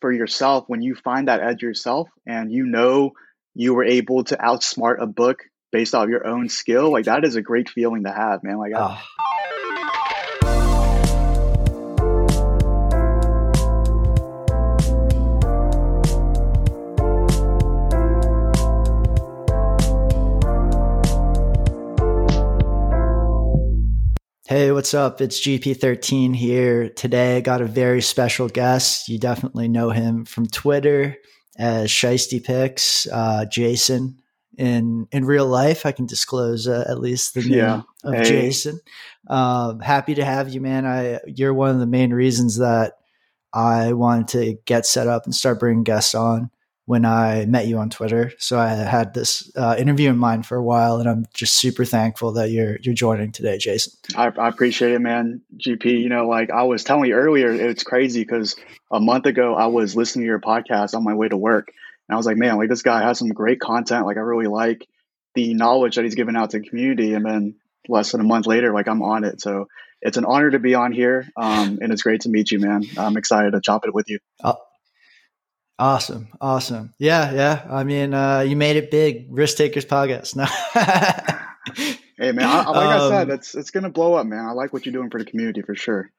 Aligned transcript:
for 0.00 0.12
yourself 0.12 0.64
when 0.66 0.82
you 0.82 0.94
find 0.94 1.28
that 1.28 1.40
edge 1.40 1.62
yourself 1.62 2.08
and 2.26 2.52
you 2.52 2.66
know 2.66 3.12
you 3.54 3.74
were 3.74 3.84
able 3.84 4.24
to 4.24 4.36
outsmart 4.36 5.00
a 5.00 5.06
book 5.06 5.38
based 5.72 5.94
off 5.94 6.08
your 6.08 6.26
own 6.26 6.48
skill, 6.48 6.90
like 6.90 7.04
that 7.04 7.24
is 7.24 7.36
a 7.36 7.42
great 7.42 7.68
feeling 7.68 8.04
to 8.04 8.12
have, 8.12 8.42
man. 8.42 8.58
Like, 8.58 8.72
oh. 8.76 9.00
Hey, 24.50 24.72
what's 24.72 24.94
up? 24.94 25.20
It's 25.20 25.40
GP13 25.40 26.34
here. 26.34 26.88
Today 26.88 27.36
I 27.36 27.40
got 27.40 27.60
a 27.60 27.66
very 27.66 28.02
special 28.02 28.48
guest. 28.48 29.08
You 29.08 29.16
definitely 29.16 29.68
know 29.68 29.90
him 29.90 30.24
from 30.24 30.48
Twitter 30.48 31.18
as 31.56 31.88
Shiesty 31.88 32.42
Picks, 32.42 33.06
uh, 33.12 33.44
Jason. 33.44 34.18
In 34.58 35.06
in 35.12 35.24
real 35.24 35.46
life, 35.46 35.86
I 35.86 35.92
can 35.92 36.06
disclose 36.06 36.66
uh, 36.66 36.84
at 36.88 36.98
least 36.98 37.34
the 37.34 37.42
name 37.42 37.58
yeah. 37.58 37.82
of 38.02 38.14
hey. 38.14 38.24
Jason. 38.24 38.80
Um, 39.28 39.78
happy 39.78 40.16
to 40.16 40.24
have 40.24 40.52
you, 40.52 40.60
man. 40.60 40.84
I 40.84 41.20
you're 41.28 41.54
one 41.54 41.70
of 41.70 41.78
the 41.78 41.86
main 41.86 42.12
reasons 42.12 42.58
that 42.58 42.94
I 43.54 43.92
wanted 43.92 44.26
to 44.28 44.56
get 44.64 44.84
set 44.84 45.06
up 45.06 45.26
and 45.26 45.34
start 45.34 45.60
bringing 45.60 45.84
guests 45.84 46.12
on 46.12 46.50
when 46.90 47.04
I 47.04 47.46
met 47.46 47.68
you 47.68 47.78
on 47.78 47.88
Twitter. 47.88 48.32
So 48.38 48.58
I 48.58 48.70
had 48.70 49.14
this 49.14 49.48
uh, 49.54 49.76
interview 49.78 50.10
in 50.10 50.18
mind 50.18 50.44
for 50.44 50.56
a 50.56 50.62
while, 50.62 50.96
and 50.96 51.08
I'm 51.08 51.24
just 51.32 51.54
super 51.54 51.84
thankful 51.84 52.32
that 52.32 52.50
you're 52.50 52.78
you're 52.82 52.96
joining 52.96 53.30
today, 53.30 53.58
Jason. 53.58 53.92
I, 54.16 54.32
I 54.36 54.48
appreciate 54.48 54.90
it, 54.90 54.98
man. 54.98 55.40
GP, 55.56 55.84
you 55.84 56.08
know, 56.08 56.26
like 56.26 56.50
I 56.50 56.64
was 56.64 56.82
telling 56.82 57.08
you 57.08 57.14
earlier, 57.14 57.52
it's 57.52 57.84
crazy 57.84 58.22
because 58.22 58.56
a 58.90 58.98
month 58.98 59.26
ago 59.26 59.54
I 59.54 59.66
was 59.66 59.94
listening 59.94 60.24
to 60.24 60.26
your 60.26 60.40
podcast 60.40 60.94
on 60.94 61.04
my 61.04 61.14
way 61.14 61.28
to 61.28 61.36
work, 61.36 61.68
and 62.08 62.14
I 62.14 62.16
was 62.16 62.26
like, 62.26 62.36
man, 62.36 62.56
like 62.56 62.68
this 62.68 62.82
guy 62.82 63.02
has 63.02 63.20
some 63.20 63.28
great 63.28 63.60
content. 63.60 64.04
Like 64.04 64.16
I 64.16 64.22
really 64.22 64.48
like 64.48 64.84
the 65.36 65.54
knowledge 65.54 65.94
that 65.94 66.04
he's 66.04 66.16
giving 66.16 66.34
out 66.34 66.50
to 66.50 66.58
the 66.58 66.68
community, 66.68 67.14
and 67.14 67.24
then 67.24 67.54
less 67.88 68.10
than 68.10 68.20
a 68.20 68.24
month 68.24 68.48
later, 68.48 68.74
like 68.74 68.88
I'm 68.88 69.02
on 69.02 69.22
it. 69.22 69.40
So 69.40 69.68
it's 70.02 70.16
an 70.16 70.24
honor 70.24 70.50
to 70.50 70.58
be 70.58 70.74
on 70.74 70.90
here, 70.90 71.30
um, 71.36 71.78
and 71.80 71.92
it's 71.92 72.02
great 72.02 72.22
to 72.22 72.30
meet 72.30 72.50
you, 72.50 72.58
man. 72.58 72.82
I'm 72.98 73.16
excited 73.16 73.52
to 73.52 73.60
chop 73.60 73.86
it 73.86 73.94
with 73.94 74.10
you. 74.10 74.18
Uh, 74.42 74.54
Awesome. 75.80 76.28
Awesome. 76.42 76.92
Yeah. 76.98 77.32
Yeah. 77.32 77.66
I 77.70 77.84
mean, 77.84 78.12
uh, 78.12 78.40
you 78.40 78.54
made 78.54 78.76
it 78.76 78.90
big. 78.90 79.28
Risk 79.30 79.56
Takers 79.56 79.86
podcast. 79.86 80.36
No. 82.16 82.26
hey, 82.26 82.32
man. 82.32 82.46
I, 82.46 82.68
like 82.68 82.76
um, 82.76 82.76
I 82.76 83.08
said, 83.08 83.30
um, 83.30 83.34
it's, 83.34 83.54
it's 83.54 83.70
going 83.70 83.84
to 83.84 83.90
blow 83.90 84.14
up, 84.14 84.26
man. 84.26 84.44
I 84.44 84.52
like 84.52 84.74
what 84.74 84.84
you're 84.84 84.92
doing 84.92 85.08
for 85.08 85.18
the 85.18 85.24
community 85.24 85.62
for 85.62 85.74
sure. 85.74 86.10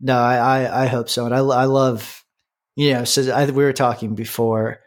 No, 0.00 0.16
I, 0.16 0.36
I, 0.36 0.84
I 0.84 0.86
hope 0.86 1.08
so. 1.08 1.26
And 1.26 1.34
I, 1.34 1.38
I 1.38 1.64
love, 1.64 2.24
you 2.76 2.92
know, 2.92 3.02
so 3.04 3.32
I, 3.32 3.46
we 3.46 3.64
were 3.64 3.72
talking 3.72 4.14
before, 4.14 4.78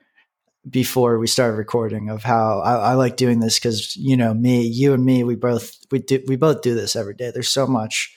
before 0.70 1.20
we 1.20 1.28
started 1.28 1.58
recording 1.58 2.10
of 2.10 2.24
how 2.24 2.62
I, 2.62 2.76
I 2.76 2.94
like 2.94 3.18
doing 3.18 3.42
this 3.42 3.60
because, 3.60 3.94
you 3.98 4.16
know, 4.16 4.34
me, 4.34 4.62
you 4.66 4.94
and 4.94 5.04
me, 5.04 5.26
we 5.26 5.36
both, 5.36 5.76
we 5.92 6.00
do, 6.00 6.24
we 6.28 6.38
both 6.38 6.62
do 6.62 6.76
this 6.76 6.96
every 6.96 7.16
day. 7.16 7.32
There's 7.34 7.50
so 7.50 7.68
much, 7.68 8.15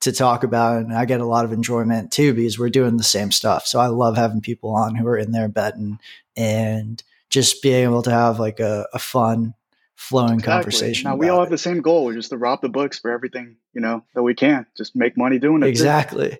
to 0.00 0.12
talk 0.12 0.44
about 0.44 0.82
and 0.82 0.92
I 0.92 1.04
get 1.04 1.20
a 1.20 1.26
lot 1.26 1.44
of 1.44 1.52
enjoyment 1.52 2.12
too 2.12 2.34
because 2.34 2.58
we're 2.58 2.70
doing 2.70 2.96
the 2.96 3.02
same 3.02 3.32
stuff. 3.32 3.66
So 3.66 3.80
I 3.80 3.86
love 3.86 4.16
having 4.16 4.40
people 4.40 4.74
on 4.74 4.94
who 4.94 5.06
are 5.06 5.16
in 5.16 5.32
there 5.32 5.48
betting 5.48 5.98
and 6.36 7.02
just 7.30 7.62
being 7.62 7.84
able 7.84 8.02
to 8.02 8.10
have 8.10 8.38
like 8.38 8.60
a, 8.60 8.86
a 8.92 8.98
fun 8.98 9.54
flowing 9.94 10.34
exactly. 10.34 10.52
conversation. 10.52 11.10
Now 11.10 11.16
we 11.16 11.28
all 11.28 11.40
have 11.40 11.50
the 11.50 11.58
same 11.58 11.80
goal, 11.80 12.04
We're 12.04 12.14
just 12.14 12.30
to 12.30 12.36
rob 12.36 12.60
the 12.60 12.68
books 12.68 12.98
for 12.98 13.10
everything, 13.10 13.56
you 13.72 13.80
know, 13.80 14.04
that 14.14 14.22
we 14.22 14.34
can. 14.34 14.66
Just 14.76 14.94
make 14.94 15.16
money 15.16 15.38
doing 15.38 15.62
it. 15.62 15.68
Exactly. 15.68 16.30
Too. 16.30 16.36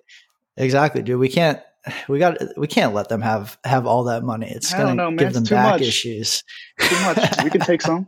Exactly, 0.57 1.01
dude. 1.03 1.19
We 1.19 1.29
can't 1.29 1.61
we 2.07 2.19
got 2.19 2.37
we 2.57 2.67
can't 2.67 2.93
let 2.93 3.09
them 3.09 3.21
have 3.21 3.57
have 3.63 3.85
all 3.85 4.05
that 4.05 4.23
money. 4.23 4.49
It's 4.49 4.73
gonna 4.73 4.95
know, 4.95 5.15
give 5.15 5.33
them 5.33 5.43
back 5.43 5.79
much. 5.79 5.81
issues. 5.81 6.43
Too 6.79 6.99
much. 7.01 7.43
we 7.43 7.49
can 7.49 7.61
take 7.61 7.81
some. 7.83 8.07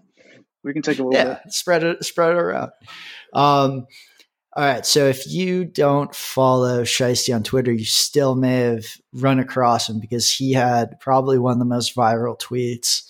We 0.63 0.73
can 0.73 0.81
take 0.81 0.99
a 0.99 1.03
little 1.03 1.17
yeah, 1.17 1.39
bit. 1.43 1.53
Spread 1.53 1.83
it 1.83 2.03
spread 2.03 2.31
it 2.31 2.37
around. 2.37 2.71
Um 3.33 3.87
all 4.59 4.65
right. 4.65 4.85
So 4.85 5.05
if 5.05 5.25
you 5.25 5.63
don't 5.63 6.13
follow 6.13 6.83
Shiesty 6.83 7.33
on 7.33 7.43
Twitter, 7.43 7.71
you 7.71 7.85
still 7.85 8.35
may 8.35 8.57
have 8.57 8.85
run 9.13 9.39
across 9.39 9.87
him 9.87 10.01
because 10.01 10.29
he 10.29 10.51
had 10.51 10.99
probably 10.99 11.39
one 11.39 11.53
of 11.53 11.59
the 11.59 11.65
most 11.65 11.95
viral 11.95 12.37
tweets 12.37 13.03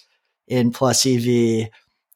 in 0.47 0.69
Plus 0.71 1.07
EV 1.07 1.69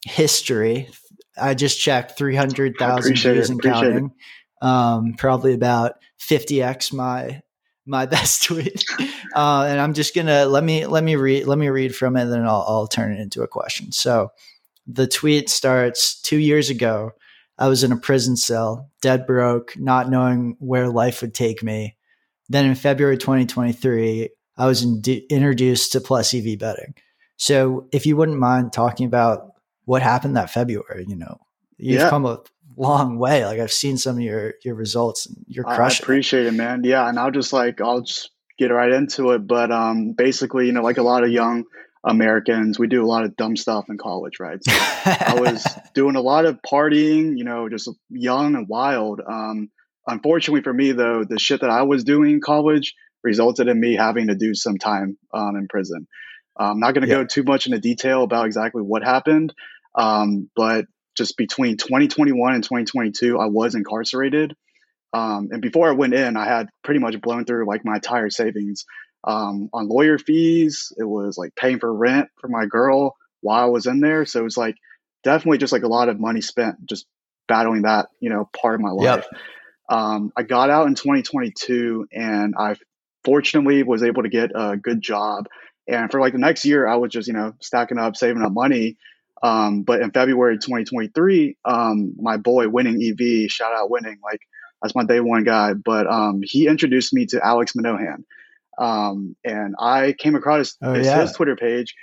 history. 0.06 0.88
I 1.36 1.56
just 1.56 1.80
checked 1.80 2.16
300,000 2.16 3.16
views 3.18 3.50
and 3.50 3.60
counting. 3.60 4.12
Um, 4.62 5.16
probably 5.18 5.56
about 5.56 5.94
50x 6.20 6.94
my 6.94 7.42
my 7.88 8.06
best 8.06 8.44
tweet. 8.44 8.86
Uh, 9.36 9.66
and 9.68 9.80
I'm 9.82 9.96
just 9.96 10.14
gonna 10.14 10.46
let 10.46 10.64
me 10.64 10.86
let 10.86 11.04
me 11.04 11.16
read 11.16 11.48
let 11.48 11.58
me 11.58 11.70
read 11.70 11.96
from 11.96 12.18
it, 12.18 12.22
and 12.22 12.32
then 12.32 12.46
I'll, 12.46 12.66
I'll 12.68 12.88
turn 12.88 13.12
it 13.12 13.20
into 13.20 13.42
a 13.42 13.48
question. 13.48 13.92
So 13.94 14.30
the 14.86 15.08
tweet 15.08 15.50
starts 15.50 16.22
two 16.22 16.38
years 16.38 16.70
ago. 16.70 17.14
I 17.58 17.68
was 17.68 17.84
in 17.84 17.92
a 17.92 17.98
prison 17.98 18.36
cell, 18.36 18.90
dead 19.02 19.28
broke, 19.28 19.78
not 19.78 20.10
knowing 20.10 20.56
where 20.60 20.90
life 20.90 21.22
would 21.22 21.34
take 21.34 21.64
me. 21.64 21.96
Then 22.50 22.66
in 22.66 22.76
February 22.76 23.18
2023, 23.18 24.30
I 24.58 24.66
was 24.66 24.84
in- 24.84 25.02
introduced 25.30 25.92
to 25.92 26.02
plus 26.02 26.34
EV 26.34 26.58
betting. 26.60 26.96
So 27.38 27.88
if 27.92 28.06
you 28.06 28.16
wouldn't 28.18 28.40
mind 28.40 28.74
talking 28.74 29.06
about 29.06 29.54
what 29.86 30.02
happened 30.02 30.38
that 30.38 30.50
February, 30.50 31.06
you 31.08 31.16
know, 31.16 31.40
you've 31.78 32.02
yeah. 32.02 32.10
come 32.10 32.26
a 32.26 32.40
long 32.78 33.18
way. 33.18 33.46
Like 33.46 33.60
I've 33.60 33.72
seen 33.72 33.98
some 33.98 34.18
of 34.18 34.22
your 34.22 34.54
your 34.64 34.76
results 34.76 35.26
and 35.26 35.38
you're 35.48 35.64
crushing. 35.64 36.04
I 36.04 36.06
appreciate 36.06 36.46
it, 36.46 36.54
man. 36.54 36.84
Yeah, 36.84 37.08
and 37.08 37.20
I'll 37.20 37.32
just 37.32 37.54
like 37.54 37.82
I'll 37.82 38.02
just 38.02 38.32
get 38.58 38.68
right 38.68 38.92
into 38.92 39.32
it. 39.32 39.48
But 39.48 39.72
um 39.72 40.14
basically, 40.14 40.68
you 40.68 40.72
know, 40.72 40.82
like 40.82 40.98
a 40.98 41.04
lot 41.04 41.24
of 41.24 41.32
young 41.32 41.66
Americans, 42.06 42.78
we 42.78 42.88
do 42.88 43.04
a 43.04 43.08
lot 43.08 43.24
of 43.24 43.36
dumb 43.36 43.56
stuff 43.56 43.86
in 43.90 43.98
college, 43.98 44.40
right? 44.40 44.60
So 44.64 44.72
I 44.76 45.38
was 45.40 45.66
doing 45.94 46.16
a 46.16 46.22
lot 46.22 46.46
of 46.46 46.60
partying, 46.62 47.38
you 47.38 47.44
know, 47.44 47.70
just 47.70 47.90
young 48.10 48.56
and 48.56 48.68
wild. 48.68 49.22
Um, 49.26 49.70
unfortunately 50.06 50.64
for 50.64 50.74
me, 50.74 50.92
though, 50.92 51.24
the 51.24 51.40
shit 51.40 51.62
that 51.62 51.70
I 51.70 51.84
was 51.84 52.04
doing 52.04 52.32
in 52.32 52.42
college 52.42 52.94
resulted 53.24 53.68
in 53.68 53.80
me 53.80 53.96
having 53.96 54.28
to 54.28 54.36
do 54.36 54.54
some 54.54 54.78
time 54.78 55.18
um, 55.34 55.56
in 55.56 55.68
prison. 55.68 56.08
I'm 56.58 56.80
not 56.80 56.94
going 56.94 57.04
to 57.04 57.08
yeah. 57.08 57.22
go 57.22 57.26
too 57.26 57.44
much 57.44 57.66
into 57.66 57.80
detail 57.80 58.24
about 58.24 58.46
exactly 58.46 58.82
what 58.82 59.04
happened, 59.04 59.54
um, 59.96 60.50
but 60.56 60.86
just 61.18 61.38
between 61.38 61.78
2021 61.78 62.54
and 62.54 62.64
2022, 62.64 63.40
I 63.40 63.46
was 63.46 63.76
incarcerated. 63.76 64.56
Um, 65.14 65.50
and 65.52 65.62
before 65.62 65.88
I 65.88 65.94
went 65.94 66.14
in, 66.14 66.38
I 66.38 66.46
had 66.46 66.70
pretty 66.84 67.00
much 67.00 67.20
blown 67.22 67.46
through 67.46 67.68
like 67.68 67.86
my 67.86 67.96
entire 67.96 68.30
savings 68.30 68.86
um, 69.24 69.70
on 69.74 69.88
lawyer 69.88 70.18
fees. 70.18 70.92
It 70.98 71.06
was 71.06 71.38
like 71.38 71.56
paying 71.56 71.80
for 71.80 71.94
rent 71.94 72.30
for 72.40 72.48
my 72.48 72.66
girl 72.66 73.16
while 73.42 73.64
I 73.64 73.66
was 73.66 73.86
in 73.86 74.00
there. 74.00 74.26
So 74.26 74.40
it 74.40 74.44
was 74.44 74.58
like 74.58 74.76
definitely 75.24 75.58
just 75.58 75.74
like 75.74 75.84
a 75.84 75.88
lot 75.88 76.10
of 76.10 76.20
money 76.20 76.42
spent 76.42 76.86
just 76.86 77.06
battling 77.48 77.84
that, 77.84 78.08
you 78.20 78.30
know, 78.30 78.50
part 78.60 78.76
of 78.76 78.82
my 78.82 78.92
life. 78.92 79.26
Yep. 79.32 79.42
Um, 79.90 80.32
I 80.36 80.44
got 80.44 80.70
out 80.70 80.88
in 80.88 80.96
2022 80.96 82.08
and 82.12 82.56
I 82.58 82.76
fortunately 83.24 83.84
was 83.84 84.04
able 84.04 84.24
to 84.24 84.30
get 84.30 84.52
a 84.56 84.78
good 84.78 85.02
job. 85.02 85.48
And 85.88 86.10
for 86.10 86.20
like 86.20 86.34
the 86.34 86.40
next 86.40 86.66
year, 86.66 86.88
I 86.88 86.96
was 86.96 87.12
just, 87.12 87.28
you 87.28 87.34
know, 87.34 87.54
stacking 87.62 87.98
up, 87.98 88.16
saving 88.16 88.42
up 88.42 88.54
money. 88.54 88.98
Um, 89.42 89.84
but 89.84 90.02
in 90.02 90.12
February 90.12 90.56
2023, 90.58 91.58
um, 91.66 92.14
my 92.18 92.38
boy 92.38 92.70
Winning 92.70 93.02
EV, 93.04 93.52
shout 93.52 93.74
out 93.74 93.90
Winning, 93.90 94.20
like 94.24 94.40
that's 94.82 94.96
my 94.96 95.04
day 95.04 95.20
one 95.20 95.44
guy. 95.44 95.74
But 95.74 96.08
um, 96.08 96.42
he 96.44 96.68
introduced 96.68 97.14
me 97.14 97.26
to 97.28 97.46
Alex 97.46 97.76
Monahan. 97.76 98.26
Um, 98.78 99.36
and 99.44 99.76
I 99.80 100.14
came 100.14 100.36
across 100.36 100.58
his, 100.58 100.78
oh, 100.82 100.94
yeah. 100.96 101.22
his 101.22 101.34
Twitter 101.34 101.56
page, 101.56 101.96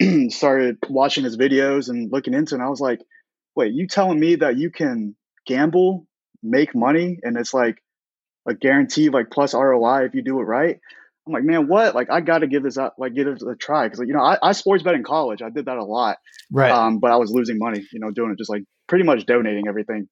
started 0.28 0.78
watching 0.88 1.24
his 1.24 1.36
videos 1.36 1.88
and 1.88 2.12
looking 2.12 2.34
into 2.34 2.54
it. 2.54 2.58
And 2.58 2.62
I 2.62 2.68
was 2.68 2.80
like, 2.80 3.00
wait, 3.54 3.72
you 3.72 3.86
telling 3.86 4.20
me 4.20 4.36
that 4.36 4.56
you 4.56 4.70
can 4.70 5.16
gamble, 5.46 6.06
make 6.42 6.74
money, 6.74 7.18
and 7.22 7.36
it's 7.36 7.54
like 7.54 7.82
a 8.46 8.54
guarantee 8.54 9.10
like 9.10 9.30
plus 9.30 9.52
ROI 9.54 10.04
if 10.04 10.14
you 10.14 10.22
do 10.22 10.40
it 10.40 10.44
right? 10.44 10.78
I'm 11.26 11.32
like, 11.34 11.44
man, 11.44 11.68
what? 11.68 11.94
Like, 11.94 12.10
I 12.10 12.22
got 12.22 12.38
to 12.38 12.46
give 12.46 12.62
this 12.62 12.78
up, 12.78 12.94
like, 12.98 13.14
give 13.14 13.26
it 13.26 13.42
a 13.42 13.54
try. 13.54 13.86
Cause, 13.88 13.98
like, 13.98 14.08
you 14.08 14.14
know, 14.14 14.22
I, 14.22 14.38
I 14.42 14.52
sports 14.52 14.82
bet 14.82 14.94
in 14.94 15.04
college. 15.04 15.42
I 15.42 15.50
did 15.50 15.66
that 15.66 15.76
a 15.76 15.84
lot. 15.84 16.16
Right. 16.50 16.70
Um, 16.70 17.00
but 17.00 17.10
I 17.10 17.16
was 17.16 17.30
losing 17.30 17.58
money, 17.58 17.86
you 17.92 18.00
know, 18.00 18.10
doing 18.10 18.30
it, 18.30 18.38
just 18.38 18.48
like 18.48 18.62
pretty 18.86 19.04
much 19.04 19.26
donating 19.26 19.68
everything 19.68 20.08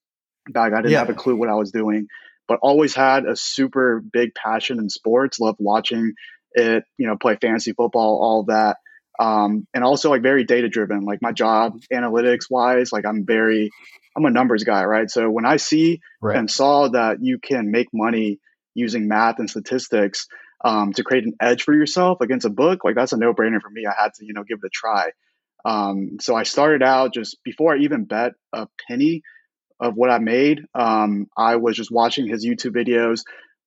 back. 0.51 0.75
I 0.75 0.77
didn't 0.77 0.93
yeah. 0.93 0.99
have 0.99 1.09
a 1.09 1.15
clue 1.15 1.37
what 1.37 1.49
I 1.49 1.55
was 1.55 1.71
doing 1.71 2.07
but 2.49 2.59
always 2.63 2.95
had 2.95 3.27
a 3.27 3.37
super 3.37 4.01
big 4.01 4.35
passion 4.35 4.79
in 4.79 4.89
sports. 4.89 5.41
Loved 5.41 5.59
watching 5.61 6.15
it, 6.53 6.85
you 6.99 7.07
know, 7.07 7.17
play 7.17 7.37
fantasy 7.41 7.73
football, 7.73 8.19
all 8.23 8.45
that. 8.45 8.79
Um, 9.19 9.67
and 9.73 9.83
also 9.83 10.11
like 10.11 10.23
very 10.23 10.45
data 10.45 10.69
driven. 10.69 11.05
Like 11.05 11.23
my 11.23 11.33
job, 11.33 11.81
analytics 11.93 12.51
wise, 12.51 12.93
like 12.93 13.07
I'm 13.07 13.25
very, 13.25 13.71
I'm 14.17 14.25
a 14.25 14.31
numbers 14.31 14.65
guy, 14.65 14.85
right? 14.85 15.11
So 15.11 15.31
when 15.31 15.47
I 15.47 15.57
see 15.57 16.01
right. 16.21 16.37
and 16.37 16.51
saw 16.51 16.89
that 16.89 17.19
you 17.23 17.39
can 17.39 17.71
make 17.71 17.89
money 17.93 18.41
using 18.75 19.09
math 19.09 19.39
and 19.39 19.49
statistics 19.49 20.29
um, 20.65 20.93
to 20.95 21.03
create 21.03 21.25
an 21.25 21.35
edge 21.41 21.63
for 21.63 21.75
yourself 21.75 22.21
against 22.21 22.47
a 22.47 22.51
book, 22.51 22.85
like 22.85 22.95
that's 22.95 23.13
a 23.13 23.17
no 23.17 23.33
brainer 23.33 23.61
for 23.61 23.71
me. 23.71 23.87
I 23.87 23.95
had 23.99 24.15
to, 24.15 24.25
you 24.25 24.35
know, 24.35 24.45
give 24.45 24.59
it 24.63 24.67
a 24.67 24.71
try. 24.71 25.11
Um, 25.65 26.19
so 26.21 26.37
I 26.37 26.45
started 26.45 26.83
out 26.83 27.13
just 27.13 27.43
before 27.43 27.75
I 27.75 27.79
even 27.79 28.05
bet 28.05 28.33
a 28.53 28.69
penny 28.89 29.23
of 29.81 29.94
what 29.94 30.11
I 30.11 30.19
made. 30.19 30.62
Um, 30.75 31.26
I 31.37 31.56
was 31.56 31.76
just 31.76 31.90
watching 31.90 32.26
his 32.26 32.46
YouTube 32.46 32.75
videos, 32.75 33.20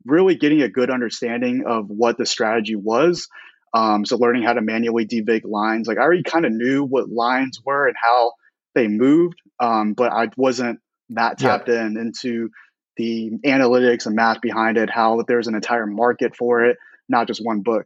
really 0.06 0.35
getting 0.35 0.61
a 0.61 0.69
good 0.69 0.89
understanding 0.89 1.63
of 1.67 1.89
what 1.89 2.17
the 2.17 2.25
strategy 2.25 2.75
was. 2.75 3.27
Um, 3.73 4.06
so 4.06 4.17
learning 4.17 4.44
how 4.44 4.53
to 4.53 4.61
manually 4.61 5.06
devig 5.06 5.41
lines. 5.45 5.88
Like 5.88 5.97
I 5.97 6.01
already 6.01 6.23
kind 6.23 6.45
of 6.45 6.51
knew 6.51 6.83
what 6.83 7.09
lines 7.09 7.61
were 7.63 7.88
and 7.88 7.95
how 8.01 8.33
they 8.73 8.88
moved, 8.88 9.39
um, 9.59 9.94
but 9.94 10.11
I 10.11 10.29
wasn't 10.38 10.79
that 11.09 11.38
tapped 11.38 11.67
yeah. 11.67 11.85
in 11.85 11.97
into 11.97 12.50
the 12.97 13.31
analytics 13.45 14.06
and 14.06 14.15
math 14.15 14.41
behind 14.41 14.77
it. 14.77 14.89
How 14.89 15.23
there's 15.27 15.47
an 15.47 15.56
entire 15.56 15.85
market 15.85 16.35
for 16.35 16.65
it, 16.65 16.77
not 17.07 17.27
just 17.27 17.44
one 17.44 17.61
book, 17.61 17.85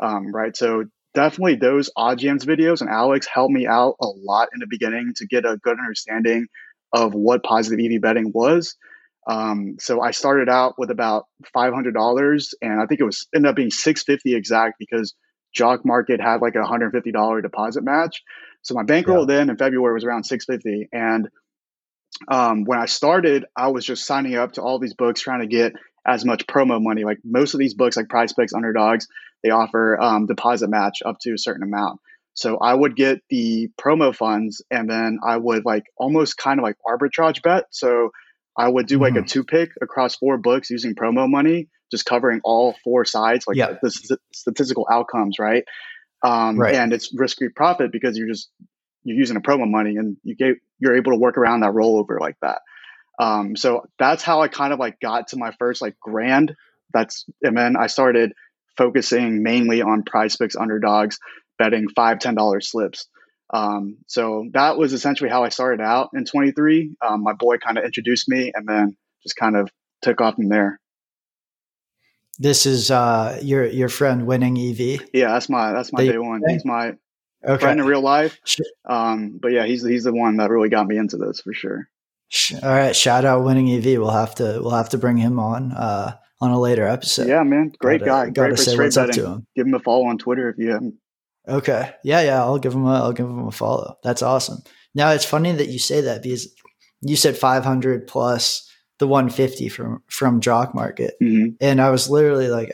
um, 0.00 0.34
right? 0.34 0.56
So 0.56 0.84
definitely 1.14 1.56
those 1.56 1.90
OddsJams 1.96 2.44
videos 2.44 2.80
and 2.80 2.90
Alex 2.90 3.26
helped 3.26 3.52
me 3.52 3.66
out 3.66 3.96
a 4.00 4.06
lot 4.06 4.48
in 4.54 4.60
the 4.60 4.66
beginning 4.68 5.12
to 5.16 5.26
get 5.26 5.44
a 5.44 5.56
good 5.56 5.78
understanding 5.78 6.46
of 6.92 7.14
what 7.14 7.42
positive 7.42 7.84
EV 7.84 8.00
betting 8.00 8.32
was. 8.34 8.76
Um, 9.28 9.76
so 9.78 10.00
I 10.00 10.12
started 10.12 10.48
out 10.48 10.74
with 10.78 10.90
about 10.90 11.26
five 11.52 11.74
hundred 11.74 11.94
dollars, 11.94 12.54
and 12.62 12.80
I 12.80 12.86
think 12.86 13.00
it 13.00 13.04
was 13.04 13.26
ended 13.34 13.50
up 13.50 13.56
being 13.56 13.70
six 13.70 14.02
fifty 14.02 14.34
exact 14.34 14.76
because 14.78 15.14
Jock 15.52 15.84
Market 15.84 16.20
had 16.20 16.40
like 16.40 16.54
a 16.54 16.64
hundred 16.64 16.92
fifty 16.92 17.12
dollar 17.12 17.42
deposit 17.42 17.84
match. 17.84 18.22
So 18.62 18.74
my 18.74 18.84
bankroll 18.84 19.28
yeah. 19.28 19.36
then 19.36 19.50
in 19.50 19.56
February 19.56 19.92
was 19.92 20.04
around 20.04 20.24
six 20.24 20.46
fifty, 20.46 20.88
and 20.92 21.28
um, 22.26 22.64
when 22.64 22.78
I 22.78 22.86
started, 22.86 23.44
I 23.56 23.68
was 23.68 23.84
just 23.84 24.06
signing 24.06 24.34
up 24.34 24.52
to 24.52 24.62
all 24.62 24.78
these 24.78 24.94
books, 24.94 25.20
trying 25.20 25.40
to 25.40 25.46
get 25.46 25.74
as 26.06 26.24
much 26.24 26.46
promo 26.46 26.82
money. 26.82 27.04
Like 27.04 27.18
most 27.22 27.54
of 27.54 27.60
these 27.60 27.74
books, 27.74 27.96
like 27.96 28.08
Prize 28.08 28.32
Picks, 28.32 28.54
Underdogs, 28.54 29.06
they 29.44 29.50
offer 29.50 30.00
um, 30.00 30.26
deposit 30.26 30.68
match 30.68 30.98
up 31.04 31.18
to 31.20 31.34
a 31.34 31.38
certain 31.38 31.62
amount. 31.62 32.00
So 32.38 32.56
I 32.58 32.72
would 32.72 32.94
get 32.94 33.18
the 33.30 33.68
promo 33.80 34.14
funds, 34.14 34.62
and 34.70 34.88
then 34.88 35.18
I 35.26 35.36
would 35.36 35.64
like 35.64 35.82
almost 35.96 36.36
kind 36.36 36.60
of 36.60 36.62
like 36.62 36.76
arbitrage 36.86 37.42
bet. 37.42 37.64
So 37.70 38.10
I 38.56 38.68
would 38.68 38.86
do 38.86 39.00
like 39.00 39.14
mm-hmm. 39.14 39.24
a 39.24 39.26
two 39.26 39.42
pick 39.42 39.70
across 39.82 40.14
four 40.14 40.38
books 40.38 40.70
using 40.70 40.94
promo 40.94 41.28
money, 41.28 41.66
just 41.90 42.04
covering 42.06 42.40
all 42.44 42.76
four 42.84 43.04
sides, 43.04 43.48
like 43.48 43.56
yeah. 43.56 43.74
the, 43.82 43.90
the 44.08 44.18
statistical 44.32 44.86
outcomes, 44.88 45.40
right? 45.40 45.64
Um, 46.22 46.56
right? 46.56 46.76
And 46.76 46.92
it's 46.92 47.12
risk 47.12 47.38
free 47.38 47.48
profit 47.48 47.90
because 47.90 48.16
you're 48.16 48.28
just 48.28 48.50
you're 49.02 49.18
using 49.18 49.36
a 49.36 49.40
promo 49.40 49.68
money, 49.68 49.96
and 49.96 50.16
you 50.22 50.36
get 50.36 50.58
you're 50.78 50.96
able 50.96 51.10
to 51.10 51.18
work 51.18 51.38
around 51.38 51.60
that 51.60 51.72
rollover 51.72 52.20
like 52.20 52.36
that. 52.42 52.60
Um, 53.18 53.56
so 53.56 53.88
that's 53.98 54.22
how 54.22 54.42
I 54.42 54.46
kind 54.46 54.72
of 54.72 54.78
like 54.78 55.00
got 55.00 55.26
to 55.28 55.36
my 55.38 55.50
first 55.58 55.82
like 55.82 55.98
grand. 55.98 56.54
That's 56.94 57.24
and 57.42 57.58
then 57.58 57.76
I 57.76 57.88
started 57.88 58.32
focusing 58.76 59.42
mainly 59.42 59.82
on 59.82 60.04
prize 60.04 60.36
picks 60.36 60.54
underdogs, 60.54 61.18
betting 61.58 61.88
five 61.94 62.18
ten 62.18 62.34
dollar 62.34 62.60
slips. 62.60 63.06
Um, 63.52 63.98
so 64.06 64.46
that 64.52 64.76
was 64.76 64.92
essentially 64.92 65.30
how 65.30 65.44
I 65.44 65.48
started 65.48 65.82
out 65.82 66.10
in 66.14 66.24
23. 66.24 66.94
Um, 67.06 67.22
my 67.22 67.32
boy 67.32 67.56
kind 67.56 67.78
of 67.78 67.84
introduced 67.84 68.28
me 68.28 68.52
and 68.54 68.68
then 68.68 68.96
just 69.22 69.36
kind 69.36 69.56
of 69.56 69.70
took 70.02 70.20
off 70.20 70.34
from 70.34 70.48
there. 70.48 70.78
This 72.38 72.66
is 72.66 72.90
uh, 72.90 73.40
your 73.42 73.66
your 73.66 73.88
friend 73.88 74.24
winning 74.26 74.56
EV. 74.56 75.08
Yeah, 75.12 75.32
that's 75.32 75.48
my 75.48 75.72
that's 75.72 75.92
my 75.92 76.04
the, 76.04 76.12
day 76.12 76.18
one. 76.18 76.40
He's 76.46 76.64
my 76.64 76.92
okay. 77.44 77.60
friend 77.60 77.80
in 77.80 77.86
real 77.86 78.00
life. 78.00 78.38
Um, 78.88 79.40
but 79.42 79.50
yeah, 79.50 79.66
he's 79.66 79.84
he's 79.84 80.04
the 80.04 80.14
one 80.14 80.36
that 80.36 80.48
really 80.48 80.68
got 80.68 80.86
me 80.86 80.98
into 80.98 81.16
this 81.16 81.40
for 81.40 81.52
sure. 81.52 81.88
All 82.62 82.70
right, 82.70 82.94
shout 82.94 83.24
out 83.24 83.42
winning 83.42 83.68
EV. 83.72 83.98
We'll 83.98 84.10
have 84.10 84.36
to 84.36 84.60
we'll 84.62 84.70
have 84.70 84.90
to 84.90 84.98
bring 84.98 85.16
him 85.16 85.40
on 85.40 85.72
uh, 85.72 86.16
on 86.40 86.52
a 86.52 86.60
later 86.60 86.86
episode. 86.86 87.26
Yeah, 87.26 87.42
man, 87.42 87.72
great 87.80 88.04
gotta, 88.04 88.26
guy. 88.28 88.30
Gotta 88.30 88.48
great 88.50 88.58
say 88.60 88.76
what's 88.76 88.94
betting. 88.94 89.10
up 89.10 89.16
to 89.16 89.26
him. 89.26 89.46
Give 89.56 89.66
him 89.66 89.74
a 89.74 89.80
follow 89.80 90.06
on 90.06 90.18
Twitter 90.18 90.48
if 90.48 90.58
you 90.58 90.70
haven't 90.70 90.94
Okay. 91.48 91.92
Yeah, 92.04 92.20
yeah. 92.22 92.42
I'll 92.42 92.58
give 92.58 92.74
him 92.74 92.86
a 92.86 92.94
I'll 92.94 93.12
give 93.12 93.26
him 93.26 93.46
a 93.46 93.52
follow. 93.52 93.96
That's 94.02 94.22
awesome. 94.22 94.58
Now 94.94 95.10
it's 95.10 95.24
funny 95.24 95.52
that 95.52 95.68
you 95.68 95.78
say 95.78 96.02
that 96.02 96.22
because 96.22 96.52
you 97.00 97.16
said 97.16 97.36
500 97.36 98.06
plus 98.06 98.68
the 98.98 99.06
150 99.06 99.68
from 99.68 100.02
from 100.08 100.40
Jock 100.40 100.74
Market, 100.74 101.14
mm-hmm. 101.22 101.54
and 101.60 101.80
I 101.80 101.90
was 101.90 102.10
literally 102.10 102.48
like 102.48 102.72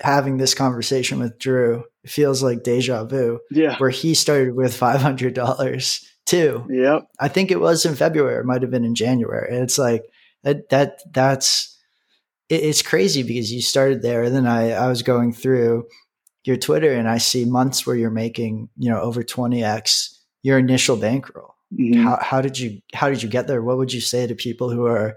having 0.00 0.36
this 0.36 0.54
conversation 0.54 1.18
with 1.18 1.38
Drew. 1.38 1.84
It 2.04 2.10
feels 2.10 2.42
like 2.42 2.62
deja 2.62 3.04
vu. 3.04 3.40
Yeah. 3.50 3.76
Where 3.78 3.90
he 3.90 4.14
started 4.14 4.54
with 4.54 4.74
five 4.74 5.00
hundred 5.00 5.34
dollars 5.34 6.04
too. 6.26 6.66
Yep. 6.68 7.08
I 7.18 7.28
think 7.28 7.50
it 7.50 7.60
was 7.60 7.84
in 7.84 7.96
February. 7.96 8.40
It 8.40 8.46
might 8.46 8.62
have 8.62 8.70
been 8.70 8.84
in 8.84 8.94
January. 8.94 9.54
And 9.54 9.62
it's 9.62 9.78
like 9.78 10.04
that. 10.42 10.68
That 10.70 11.00
that's 11.12 11.76
it, 12.48 12.62
it's 12.62 12.82
crazy 12.82 13.22
because 13.22 13.52
you 13.52 13.62
started 13.62 14.02
there, 14.02 14.22
and 14.22 14.34
then 14.34 14.46
I 14.46 14.72
I 14.72 14.88
was 14.88 15.02
going 15.02 15.32
through 15.32 15.86
your 16.44 16.56
Twitter 16.56 16.92
and 16.92 17.08
I 17.08 17.18
see 17.18 17.44
months 17.44 17.86
where 17.86 17.96
you're 17.96 18.10
making, 18.10 18.68
you 18.76 18.90
know, 18.90 19.00
over 19.00 19.22
20x 19.22 20.18
your 20.42 20.58
initial 20.58 20.96
bankroll. 20.96 21.54
Mm-hmm. 21.72 22.02
How, 22.02 22.18
how 22.20 22.40
did 22.40 22.58
you 22.58 22.80
how 22.94 23.10
did 23.10 23.22
you 23.22 23.28
get 23.28 23.46
there? 23.46 23.62
What 23.62 23.76
would 23.78 23.92
you 23.92 24.00
say 24.00 24.26
to 24.26 24.34
people 24.34 24.70
who 24.70 24.86
are 24.86 25.16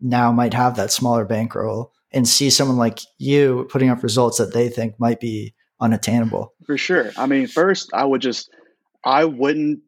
now 0.00 0.30
might 0.32 0.52
have 0.52 0.76
that 0.76 0.92
smaller 0.92 1.24
bankroll 1.24 1.92
and 2.12 2.28
see 2.28 2.50
someone 2.50 2.76
like 2.76 3.00
you 3.18 3.66
putting 3.70 3.88
up 3.88 4.02
results 4.02 4.38
that 4.38 4.52
they 4.52 4.68
think 4.68 5.00
might 5.00 5.20
be 5.20 5.54
unattainable? 5.80 6.52
For 6.66 6.76
sure. 6.76 7.10
I 7.16 7.26
mean, 7.26 7.46
first 7.46 7.90
I 7.94 8.04
would 8.04 8.20
just 8.20 8.50
I 9.04 9.24
wouldn't 9.24 9.80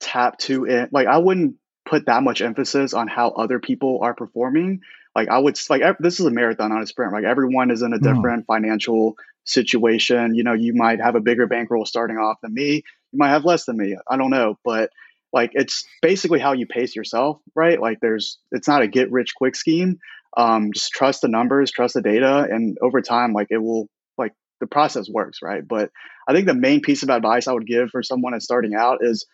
tap 0.00 0.38
to 0.38 0.64
it 0.64 0.92
like 0.92 1.06
I 1.06 1.18
wouldn't 1.18 1.56
put 1.84 2.06
that 2.06 2.22
much 2.22 2.40
emphasis 2.40 2.94
on 2.94 3.08
how 3.08 3.30
other 3.30 3.58
people 3.58 4.00
are 4.02 4.14
performing. 4.14 4.80
Like 5.14 5.28
I 5.28 5.38
would 5.38 5.58
like 5.68 5.82
this 6.00 6.20
is 6.20 6.26
a 6.26 6.30
marathon, 6.30 6.70
not 6.70 6.82
a 6.82 6.86
sprint. 6.86 7.12
Like 7.12 7.24
everyone 7.24 7.70
is 7.70 7.82
in 7.82 7.92
a 7.92 7.98
mm. 7.98 8.02
different 8.02 8.44
mm. 8.44 8.46
financial 8.46 9.16
situation. 9.46 10.34
You 10.34 10.44
know, 10.44 10.52
you 10.52 10.74
might 10.74 11.00
have 11.00 11.14
a 11.14 11.20
bigger 11.20 11.46
bankroll 11.46 11.86
starting 11.86 12.18
off 12.18 12.40
than 12.42 12.52
me. 12.52 12.82
You 13.12 13.18
might 13.18 13.30
have 13.30 13.44
less 13.44 13.64
than 13.64 13.76
me. 13.76 13.96
I 14.08 14.16
don't 14.16 14.30
know, 14.30 14.58
but 14.64 14.90
like 15.32 15.52
it's 15.54 15.86
basically 16.02 16.38
how 16.38 16.52
you 16.52 16.66
pace 16.66 16.94
yourself, 16.94 17.40
right? 17.54 17.80
Like 17.80 18.00
there's 18.00 18.38
it's 18.52 18.68
not 18.68 18.82
a 18.82 18.88
get 18.88 19.10
rich 19.10 19.34
quick 19.34 19.56
scheme. 19.56 19.98
Um, 20.36 20.72
just 20.72 20.92
trust 20.92 21.22
the 21.22 21.28
numbers, 21.28 21.70
trust 21.70 21.94
the 21.94 22.02
data, 22.02 22.46
and 22.50 22.76
over 22.82 23.00
time, 23.00 23.32
like 23.32 23.48
it 23.50 23.58
will 23.58 23.88
like 24.18 24.32
the 24.60 24.66
process 24.66 25.08
works, 25.08 25.40
right? 25.42 25.66
But 25.66 25.90
I 26.28 26.32
think 26.32 26.46
the 26.46 26.54
main 26.54 26.80
piece 26.80 27.02
of 27.02 27.10
advice 27.10 27.48
I 27.48 27.52
would 27.52 27.66
give 27.66 27.90
for 27.90 28.02
someone 28.02 28.32
that's 28.32 28.44
starting 28.44 28.74
out 28.74 28.98
is 29.00 29.26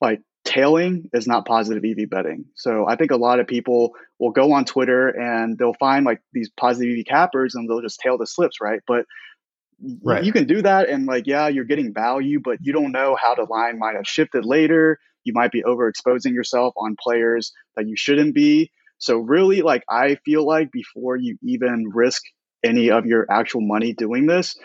like 0.00 0.20
tailing 0.44 1.10
is 1.12 1.26
not 1.26 1.46
positive 1.46 1.84
EV 1.84 2.08
betting. 2.08 2.46
So 2.54 2.88
I 2.88 2.96
think 2.96 3.10
a 3.10 3.16
lot 3.16 3.40
of 3.40 3.46
people 3.46 3.92
will 4.18 4.30
go 4.30 4.52
on 4.52 4.64
Twitter 4.64 5.08
and 5.08 5.58
they'll 5.58 5.74
find 5.74 6.06
like 6.06 6.20
these 6.32 6.50
positive 6.56 6.98
EV 6.98 7.04
cappers 7.04 7.54
and 7.54 7.68
they'll 7.68 7.82
just 7.82 8.00
tail 8.00 8.16
the 8.16 8.26
slips, 8.26 8.60
right? 8.60 8.80
But 8.86 9.04
right. 10.02 10.24
you 10.24 10.32
can 10.32 10.46
do 10.46 10.62
that 10.62 10.88
and 10.88 11.06
like 11.06 11.26
yeah 11.26 11.48
you're 11.48 11.64
getting 11.64 11.92
value 11.92 12.40
but 12.42 12.58
you 12.60 12.72
don't 12.72 12.92
know 12.92 13.16
how 13.20 13.34
the 13.34 13.44
line 13.44 13.78
might 13.78 13.96
have 13.96 14.06
shifted 14.06 14.44
later. 14.44 14.98
You 15.24 15.32
might 15.34 15.52
be 15.52 15.62
overexposing 15.62 16.32
yourself 16.32 16.72
on 16.76 16.96
players 16.98 17.52
that 17.76 17.86
you 17.86 17.96
shouldn't 17.96 18.34
be. 18.34 18.70
So 18.98 19.18
really 19.18 19.62
like 19.62 19.84
i 19.88 20.16
feel 20.24 20.44
like 20.44 20.72
before 20.72 21.16
you 21.16 21.38
even 21.42 21.90
risk 21.92 22.22
any 22.64 22.90
of 22.90 23.06
your 23.06 23.26
actual 23.30 23.60
money 23.60 23.92
doing 23.92 24.26
this 24.26 24.56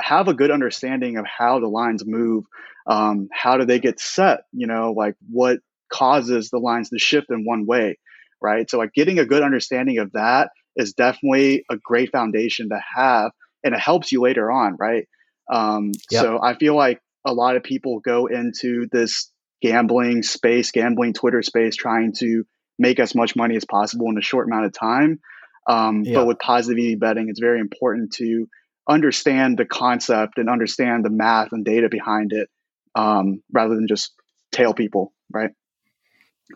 have 0.00 0.28
a 0.28 0.34
good 0.34 0.50
understanding 0.50 1.16
of 1.16 1.26
how 1.26 1.58
the 1.60 1.68
lines 1.68 2.04
move 2.06 2.44
um, 2.86 3.28
how 3.32 3.56
do 3.56 3.64
they 3.64 3.80
get 3.80 3.98
set 3.98 4.42
you 4.52 4.66
know 4.66 4.92
like 4.92 5.14
what 5.30 5.58
causes 5.92 6.50
the 6.50 6.58
lines 6.58 6.90
to 6.90 6.98
shift 6.98 7.30
in 7.30 7.44
one 7.44 7.66
way 7.66 7.96
right? 8.44 8.68
So 8.68 8.76
like 8.76 8.92
getting 8.92 9.18
a 9.18 9.24
good 9.24 9.42
understanding 9.42 9.98
of 9.98 10.12
that 10.12 10.50
is 10.76 10.92
definitely 10.92 11.64
a 11.70 11.78
great 11.82 12.12
foundation 12.12 12.68
to 12.68 12.80
have 12.94 13.32
and 13.64 13.74
it 13.74 13.80
helps 13.80 14.12
you 14.12 14.20
later 14.20 14.50
on, 14.52 14.76
right? 14.78 15.08
Um, 15.52 15.92
yep. 16.10 16.22
So 16.22 16.40
I 16.42 16.54
feel 16.54 16.76
like 16.76 17.00
a 17.24 17.32
lot 17.32 17.56
of 17.56 17.62
people 17.62 18.00
go 18.00 18.26
into 18.26 18.86
this 18.92 19.30
gambling 19.62 20.22
space, 20.22 20.70
gambling 20.70 21.14
Twitter 21.14 21.42
space, 21.42 21.74
trying 21.74 22.12
to 22.18 22.44
make 22.78 23.00
as 23.00 23.14
much 23.14 23.34
money 23.34 23.56
as 23.56 23.64
possible 23.64 24.08
in 24.10 24.18
a 24.18 24.22
short 24.22 24.46
amount 24.46 24.66
of 24.66 24.72
time. 24.72 25.20
Um, 25.66 26.02
yep. 26.04 26.16
But 26.16 26.26
with 26.26 26.38
positive 26.38 27.00
betting, 27.00 27.28
it's 27.30 27.40
very 27.40 27.60
important 27.60 28.12
to 28.14 28.46
understand 28.88 29.56
the 29.58 29.64
concept 29.64 30.36
and 30.36 30.50
understand 30.50 31.04
the 31.04 31.10
math 31.10 31.52
and 31.52 31.64
data 31.64 31.88
behind 31.88 32.32
it, 32.32 32.50
um, 32.94 33.42
rather 33.50 33.74
than 33.74 33.88
just 33.88 34.12
tail 34.52 34.74
people, 34.74 35.14
right? 35.32 35.50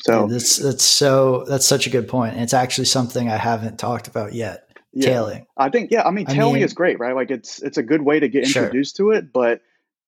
So 0.00 0.26
yeah, 0.26 0.32
that's 0.32 0.56
that's 0.58 0.84
so 0.84 1.44
that's 1.48 1.64
such 1.64 1.86
a 1.86 1.90
good 1.90 2.08
point. 2.08 2.34
And 2.34 2.42
it's 2.42 2.52
actually 2.52 2.84
something 2.84 3.30
I 3.30 3.38
haven't 3.38 3.78
talked 3.78 4.06
about 4.06 4.34
yet 4.34 4.67
yeah. 4.98 5.10
tailing. 5.10 5.46
I 5.56 5.70
think 5.70 5.90
yeah, 5.90 6.02
I 6.02 6.10
mean 6.10 6.26
tailing 6.26 6.54
mean, 6.54 6.62
is 6.64 6.74
great, 6.74 6.98
right? 6.98 7.14
Like 7.14 7.30
it's 7.30 7.62
it's 7.62 7.78
a 7.78 7.82
good 7.82 8.02
way 8.02 8.20
to 8.20 8.28
get 8.28 8.46
sure. 8.46 8.64
introduced 8.64 8.96
to 8.96 9.12
it, 9.12 9.32
but 9.32 9.60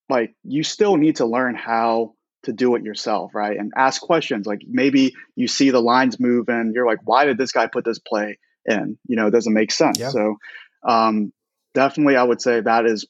like 0.09 0.35
you 0.42 0.62
still 0.62 0.97
need 0.97 1.16
to 1.16 1.26
learn 1.26 1.54
how 1.54 2.14
to 2.42 2.52
do 2.52 2.75
it 2.75 2.82
yourself, 2.82 3.35
right? 3.35 3.56
And 3.56 3.73
ask 3.76 4.00
questions. 4.00 4.47
Like 4.47 4.62
maybe 4.66 5.14
you 5.37 5.47
see 5.47 5.70
the 5.70 5.80
lines 5.80 6.18
move 6.18 6.49
and 6.49 6.75
you're 6.75 6.87
like, 6.87 7.00
why 7.04 7.25
did 7.25 7.38
this 7.38 7.52
guy 7.52 7.66
put 7.66 7.85
this 7.85 7.99
play 7.99 8.38
in? 8.64 8.99
You 9.06 9.16
know, 9.16 9.28
it 9.28 9.30
doesn't 9.30 9.52
make 9.52 9.70
sense. 9.70 9.99
Yeah. 9.99 10.11
So 10.11 10.37
um 10.82 11.32
definitely 11.75 12.16
I 12.16 12.25
would 12.25 12.42
say 12.42 12.61
that 12.61 12.87
is 12.87 13.06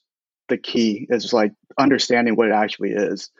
the 0.48 0.58
key 0.58 1.06
is 1.08 1.32
like 1.32 1.52
understanding 1.78 2.36
what 2.36 2.48
it 2.48 2.54
actually 2.54 2.90
is. 2.90 3.30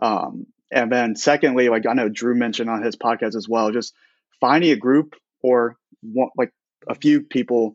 Um 0.00 0.46
and 0.72 0.90
then 0.90 1.16
secondly, 1.16 1.68
like 1.68 1.86
I 1.86 1.92
know 1.92 2.08
Drew 2.08 2.34
mentioned 2.34 2.70
on 2.70 2.82
his 2.82 2.96
podcast 2.96 3.34
as 3.34 3.48
well, 3.48 3.72
just 3.72 3.92
finding 4.40 4.70
a 4.70 4.76
group 4.76 5.16
or 5.42 5.76
one, 6.00 6.30
like 6.36 6.52
a 6.88 6.94
few 6.94 7.22
people 7.22 7.74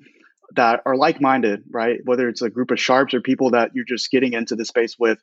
that 0.55 0.81
are 0.85 0.95
like-minded, 0.95 1.63
right? 1.69 1.99
Whether 2.03 2.29
it's 2.29 2.41
a 2.41 2.49
group 2.49 2.71
of 2.71 2.79
sharps 2.79 3.13
or 3.13 3.21
people 3.21 3.51
that 3.51 3.71
you're 3.73 3.85
just 3.85 4.11
getting 4.11 4.33
into 4.33 4.55
the 4.55 4.65
space 4.65 4.97
with, 4.97 5.19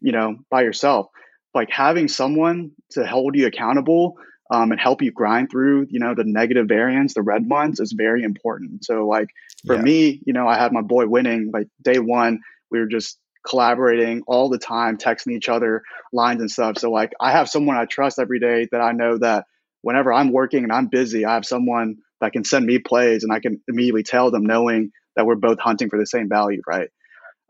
you 0.00 0.12
know, 0.12 0.36
by 0.50 0.62
yourself. 0.62 1.08
Like 1.54 1.70
having 1.70 2.08
someone 2.08 2.72
to 2.90 3.06
hold 3.06 3.36
you 3.36 3.46
accountable 3.46 4.16
um, 4.50 4.72
and 4.72 4.80
help 4.80 5.02
you 5.02 5.12
grind 5.12 5.50
through, 5.50 5.86
you 5.88 6.00
know, 6.00 6.14
the 6.14 6.24
negative 6.24 6.66
variants, 6.66 7.14
the 7.14 7.22
red 7.22 7.46
months 7.46 7.80
is 7.80 7.92
very 7.92 8.22
important. 8.22 8.84
So 8.84 9.06
like 9.06 9.28
for 9.66 9.76
yeah. 9.76 9.82
me, 9.82 10.20
you 10.26 10.32
know, 10.32 10.46
I 10.46 10.58
had 10.58 10.72
my 10.72 10.82
boy 10.82 11.06
winning 11.06 11.50
like 11.52 11.68
day 11.80 11.98
one, 11.98 12.40
we 12.70 12.78
were 12.78 12.86
just 12.86 13.18
collaborating 13.46 14.22
all 14.26 14.48
the 14.48 14.58
time, 14.58 14.98
texting 14.98 15.32
each 15.32 15.48
other 15.48 15.82
lines 16.12 16.40
and 16.40 16.50
stuff. 16.50 16.78
So 16.78 16.90
like 16.90 17.12
I 17.20 17.30
have 17.30 17.48
someone 17.48 17.76
I 17.76 17.84
trust 17.84 18.18
every 18.18 18.40
day 18.40 18.68
that 18.72 18.80
I 18.80 18.92
know 18.92 19.18
that 19.18 19.46
whenever 19.82 20.12
I'm 20.12 20.32
working 20.32 20.64
and 20.64 20.72
I'm 20.72 20.88
busy, 20.88 21.24
I 21.24 21.34
have 21.34 21.46
someone 21.46 21.98
that 22.24 22.32
can 22.32 22.44
send 22.44 22.64
me 22.64 22.78
plays 22.78 23.22
and 23.22 23.32
I 23.32 23.38
can 23.38 23.60
immediately 23.68 24.02
tell 24.02 24.30
them 24.30 24.44
knowing 24.44 24.90
that 25.14 25.26
we're 25.26 25.36
both 25.36 25.58
hunting 25.60 25.90
for 25.90 25.98
the 25.98 26.06
same 26.06 26.28
value, 26.28 26.62
right? 26.66 26.88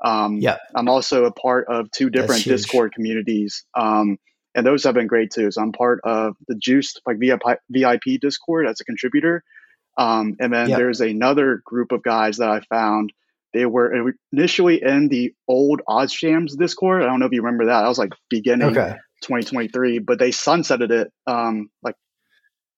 Um, 0.05 0.39
yeah. 0.39 0.57
I'm 0.75 0.89
also 0.89 1.25
a 1.25 1.33
part 1.33 1.69
of 1.69 1.91
two 1.93 2.11
different 2.11 2.45
Discord 2.45 2.93
communities. 2.93 3.65
Um, 3.79 4.19
and 4.55 4.67
those 4.67 4.85
have 4.85 4.95
been 4.95 5.07
great 5.07 5.31
too. 5.31 5.51
So 5.51 5.63
I'm 5.63 5.73
part 5.73 6.01
of 6.05 6.37
the 6.49 6.57
Juiced 6.57 7.01
like 7.07 7.19
VIP, 7.19 7.43
VIP 7.71 8.21
Discord 8.21 8.67
as 8.67 8.81
a 8.81 8.85
contributor. 8.85 9.45
Um, 9.97 10.35
and 10.41 10.53
then 10.53 10.71
yep. 10.71 10.79
there's 10.79 11.01
another 11.01 11.63
group 11.65 11.93
of 11.93 12.03
guys 12.03 12.39
that 12.39 12.49
I 12.49 12.61
found. 12.69 13.13
They 13.53 13.67
were 13.67 14.13
initially 14.33 14.83
in 14.83 15.07
the 15.07 15.33
old 15.47 15.83
OddsJams 15.89 16.59
Discord. 16.59 17.03
I 17.03 17.07
don't 17.07 17.21
know 17.21 17.27
if 17.27 17.33
you 17.33 17.43
remember 17.43 17.67
that. 17.67 17.85
I 17.85 17.89
was 17.89 17.99
like 17.99 18.13
beginning 18.29 18.77
okay. 18.77 18.97
2023, 19.23 20.01
but 20.01 20.19
they 20.19 20.31
sunsetted 20.31 20.91
it 20.91 21.13
um, 21.29 21.71
like 21.81 21.95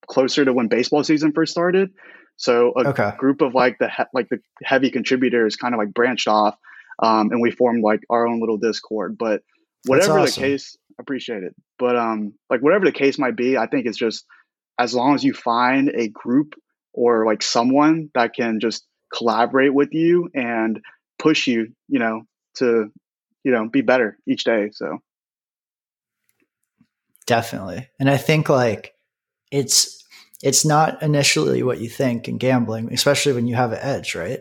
closer 0.08 0.44
to 0.44 0.52
when 0.52 0.68
baseball 0.68 1.04
season 1.04 1.32
first 1.32 1.52
started. 1.52 1.90
So 2.36 2.72
a 2.76 2.88
okay. 2.88 3.12
group 3.16 3.40
of 3.40 3.54
like 3.54 3.78
the 3.78 3.88
he- 3.88 4.04
like 4.12 4.28
the 4.28 4.40
heavy 4.62 4.90
contributors 4.90 5.56
kind 5.56 5.74
of 5.74 5.78
like 5.78 5.94
branched 5.94 6.28
off, 6.28 6.56
um, 7.02 7.30
and 7.30 7.40
we 7.40 7.50
formed 7.50 7.82
like 7.82 8.00
our 8.10 8.26
own 8.26 8.40
little 8.40 8.58
Discord. 8.58 9.16
But 9.18 9.42
whatever 9.86 10.18
awesome. 10.18 10.42
the 10.42 10.48
case, 10.48 10.76
appreciate 11.00 11.42
it. 11.42 11.54
But 11.78 11.96
um, 11.96 12.34
like 12.50 12.60
whatever 12.60 12.84
the 12.84 12.92
case 12.92 13.18
might 13.18 13.36
be, 13.36 13.56
I 13.56 13.66
think 13.66 13.86
it's 13.86 13.98
just 13.98 14.26
as 14.78 14.94
long 14.94 15.14
as 15.14 15.24
you 15.24 15.32
find 15.32 15.88
a 15.88 16.08
group 16.08 16.54
or 16.92 17.24
like 17.24 17.42
someone 17.42 18.10
that 18.14 18.34
can 18.34 18.60
just 18.60 18.84
collaborate 19.14 19.72
with 19.72 19.92
you 19.92 20.28
and 20.34 20.80
push 21.18 21.46
you, 21.46 21.72
you 21.88 21.98
know, 21.98 22.22
to 22.56 22.90
you 23.44 23.52
know 23.52 23.68
be 23.68 23.80
better 23.80 24.18
each 24.26 24.44
day. 24.44 24.70
So 24.72 24.98
definitely, 27.26 27.88
and 27.98 28.10
I 28.10 28.16
think 28.16 28.48
like 28.48 28.95
it's 29.56 30.04
it's 30.42 30.64
not 30.64 31.02
initially 31.02 31.62
what 31.62 31.80
you 31.80 31.88
think 31.88 32.28
in 32.28 32.38
gambling, 32.38 32.92
especially 32.92 33.32
when 33.32 33.46
you 33.46 33.54
have 33.54 33.72
an 33.72 33.78
edge, 33.80 34.14
right? 34.14 34.40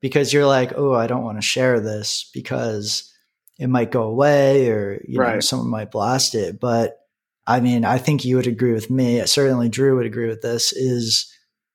Because 0.00 0.32
you're 0.32 0.46
like, 0.46 0.72
oh, 0.76 0.94
I 0.94 1.06
don't 1.06 1.24
want 1.24 1.38
to 1.38 1.46
share 1.46 1.80
this 1.80 2.30
because 2.32 3.12
it 3.58 3.68
might 3.68 3.90
go 3.90 4.04
away 4.04 4.68
or 4.68 5.02
you 5.06 5.20
right. 5.20 5.34
know 5.34 5.40
someone 5.40 5.68
might 5.68 5.90
blast 5.90 6.34
it. 6.34 6.58
But 6.58 6.98
I 7.46 7.60
mean, 7.60 7.84
I 7.84 7.98
think 7.98 8.24
you 8.24 8.36
would 8.36 8.46
agree 8.46 8.72
with 8.72 8.90
me. 8.90 9.24
Certainly, 9.26 9.68
Drew 9.68 9.96
would 9.96 10.06
agree 10.06 10.28
with 10.28 10.42
this. 10.42 10.72
Is 10.72 11.32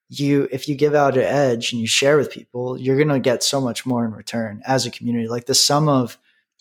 you 0.10 0.48
if 0.52 0.68
you 0.68 0.76
give 0.76 0.96
out 0.96 1.18
an 1.18 1.24
edge 1.24 1.72
and 1.72 1.80
you 1.80 1.88
share 1.88 2.18
with 2.18 2.32
people, 2.32 2.80
you're 2.80 2.98
going 2.98 3.08
to 3.10 3.20
get 3.20 3.44
so 3.44 3.62
much 3.62 3.86
more 3.86 4.06
in 4.06 4.12
return 4.12 4.62
as 4.66 4.86
a 4.86 4.92
community. 4.92 5.28
Like 5.28 5.46
the 5.46 5.56
sum 5.56 5.88
of 5.88 6.18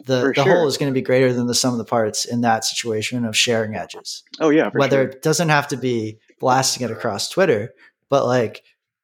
the, 0.06 0.32
the 0.34 0.42
sure. 0.42 0.44
whole 0.44 0.66
is 0.66 0.76
going 0.76 0.90
to 0.90 0.94
be 0.94 1.02
greater 1.02 1.32
than 1.32 1.46
the 1.46 1.54
sum 1.54 1.72
of 1.72 1.78
the 1.78 1.84
parts 1.84 2.24
in 2.24 2.40
that 2.42 2.64
situation 2.64 3.24
of 3.24 3.36
sharing 3.36 3.74
edges. 3.74 4.22
Oh 4.40 4.50
yeah, 4.50 4.70
whether 4.72 4.98
sure. 4.98 5.08
it 5.08 5.22
doesn't 5.22 5.48
have 5.48 5.68
to 5.68 5.76
be 5.76 6.18
blasting 6.38 6.84
it 6.84 6.92
across 6.92 7.28
Twitter, 7.28 7.74
but 8.08 8.26
like 8.26 8.62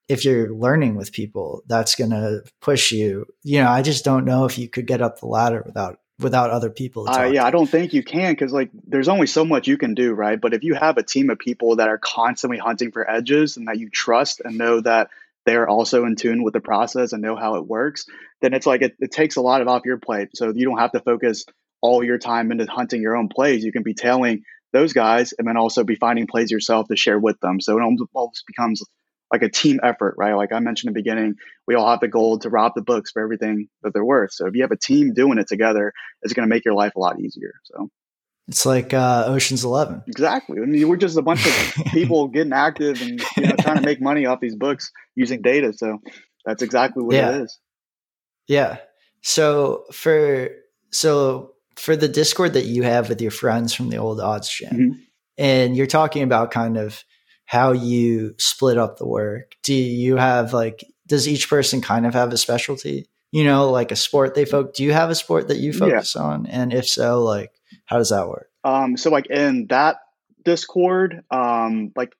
if 0.08 0.24
you're 0.24 0.54
learning 0.54 0.96
with 0.96 1.12
people, 1.12 1.62
that's 1.66 1.94
going 1.94 2.10
to 2.10 2.42
push 2.60 2.92
you. 2.92 3.26
You 3.42 3.60
know, 3.60 3.68
I 3.68 3.82
just 3.82 4.04
don't 4.04 4.24
know 4.24 4.44
if 4.44 4.58
you 4.58 4.68
could 4.68 4.86
get 4.86 5.02
up 5.02 5.20
the 5.20 5.26
ladder 5.26 5.62
without 5.66 5.98
without 6.18 6.50
other 6.50 6.70
people. 6.70 7.08
Uh, 7.08 7.24
yeah, 7.24 7.44
I 7.44 7.50
don't 7.50 7.66
think 7.66 7.92
you 7.92 8.02
can 8.02 8.32
because 8.32 8.52
like 8.52 8.70
there's 8.86 9.08
only 9.08 9.26
so 9.26 9.44
much 9.44 9.68
you 9.68 9.76
can 9.76 9.94
do, 9.94 10.12
right? 10.12 10.40
But 10.40 10.54
if 10.54 10.64
you 10.64 10.74
have 10.74 10.96
a 10.96 11.02
team 11.02 11.30
of 11.30 11.38
people 11.38 11.76
that 11.76 11.88
are 11.88 11.98
constantly 11.98 12.58
hunting 12.58 12.92
for 12.92 13.08
edges 13.08 13.56
and 13.56 13.68
that 13.68 13.78
you 13.78 13.90
trust 13.90 14.40
and 14.44 14.56
know 14.56 14.80
that 14.80 15.10
they're 15.44 15.68
also 15.68 16.04
in 16.04 16.16
tune 16.16 16.42
with 16.42 16.54
the 16.54 16.60
process 16.60 17.12
and 17.12 17.22
know 17.22 17.36
how 17.36 17.56
it 17.56 17.66
works, 17.66 18.06
then 18.42 18.54
it's 18.54 18.66
like 18.66 18.82
it, 18.82 18.94
it 18.98 19.10
takes 19.10 19.36
a 19.36 19.40
lot 19.40 19.62
of 19.62 19.68
off 19.68 19.82
your 19.84 19.98
plate. 19.98 20.30
So 20.34 20.52
you 20.54 20.64
don't 20.64 20.78
have 20.78 20.92
to 20.92 21.00
focus 21.00 21.44
all 21.80 22.02
your 22.02 22.18
time 22.18 22.50
into 22.52 22.66
hunting 22.66 23.02
your 23.02 23.16
own 23.16 23.28
plays. 23.28 23.64
You 23.64 23.72
can 23.72 23.82
be 23.82 23.94
tailing 23.94 24.42
those 24.72 24.92
guys 24.92 25.32
and 25.38 25.46
then 25.46 25.56
also 25.56 25.84
be 25.84 25.96
finding 25.96 26.26
plays 26.26 26.50
yourself 26.50 26.88
to 26.88 26.96
share 26.96 27.18
with 27.18 27.38
them. 27.40 27.60
So 27.60 27.78
it 27.78 27.82
almost 27.82 28.44
becomes 28.46 28.82
like 29.32 29.42
a 29.42 29.48
team 29.48 29.80
effort, 29.82 30.14
right? 30.18 30.34
Like 30.34 30.52
I 30.52 30.60
mentioned 30.60 30.88
in 30.88 30.94
the 30.94 31.00
beginning, 31.00 31.34
we 31.66 31.74
all 31.74 31.90
have 31.90 32.00
the 32.00 32.08
goal 32.08 32.38
to 32.40 32.50
rob 32.50 32.72
the 32.74 32.82
books 32.82 33.10
for 33.10 33.22
everything 33.22 33.68
that 33.82 33.92
they're 33.92 34.04
worth. 34.04 34.32
So 34.32 34.46
if 34.46 34.54
you 34.54 34.62
have 34.62 34.70
a 34.70 34.76
team 34.76 35.14
doing 35.14 35.38
it 35.38 35.48
together, 35.48 35.92
it's 36.22 36.32
going 36.32 36.48
to 36.48 36.54
make 36.54 36.64
your 36.64 36.74
life 36.74 36.92
a 36.96 37.00
lot 37.00 37.18
easier. 37.18 37.54
So 37.64 37.90
it's 38.48 38.64
like 38.64 38.94
uh, 38.94 39.24
Ocean's 39.26 39.64
Eleven. 39.64 40.04
Exactly. 40.06 40.60
I 40.60 40.66
mean, 40.66 40.88
we're 40.88 40.96
just 40.96 41.16
a 41.16 41.22
bunch 41.22 41.44
of 41.46 41.84
people 41.86 42.28
getting 42.28 42.52
active 42.52 43.02
and 43.02 43.20
you 43.36 43.42
know, 43.42 43.56
trying 43.58 43.76
to 43.76 43.82
make 43.82 44.00
money 44.00 44.26
off 44.26 44.40
these 44.40 44.54
books 44.54 44.92
using 45.16 45.42
data. 45.42 45.72
So 45.72 45.98
that's 46.44 46.62
exactly 46.62 47.02
what 47.02 47.16
yeah. 47.16 47.30
it 47.30 47.42
is. 47.42 47.58
Yeah. 48.46 48.78
So 49.22 49.84
for 49.92 50.50
so 50.90 51.52
for 51.76 51.96
the 51.96 52.08
Discord 52.08 52.54
that 52.54 52.64
you 52.64 52.82
have 52.82 53.08
with 53.08 53.20
your 53.20 53.30
friends 53.30 53.74
from 53.74 53.90
the 53.90 53.98
old 53.98 54.18
OddsJam, 54.18 54.72
mm-hmm. 54.72 54.92
and 55.36 55.76
you're 55.76 55.86
talking 55.86 56.22
about 56.22 56.50
kind 56.50 56.76
of 56.76 57.04
how 57.44 57.72
you 57.72 58.34
split 58.38 58.78
up 58.78 58.98
the 58.98 59.06
work. 59.06 59.52
Do 59.62 59.74
you 59.74 60.16
have 60.16 60.52
like, 60.52 60.84
does 61.06 61.28
each 61.28 61.48
person 61.48 61.80
kind 61.80 62.06
of 62.06 62.14
have 62.14 62.32
a 62.32 62.36
specialty? 62.36 63.06
You 63.32 63.44
know, 63.44 63.70
like 63.70 63.92
a 63.92 63.96
sport 63.96 64.34
they 64.34 64.44
focus. 64.44 64.76
Do 64.76 64.84
you 64.84 64.92
have 64.92 65.10
a 65.10 65.14
sport 65.14 65.48
that 65.48 65.58
you 65.58 65.72
focus 65.72 66.14
yeah. 66.14 66.22
on? 66.22 66.46
And 66.46 66.72
if 66.72 66.88
so, 66.88 67.22
like, 67.22 67.52
how 67.84 67.98
does 67.98 68.10
that 68.10 68.28
work? 68.28 68.48
Um, 68.64 68.96
so 68.96 69.10
like 69.10 69.26
in 69.28 69.66
that 69.68 69.98
Discord, 70.44 71.22
um, 71.30 71.92
like 71.96 72.14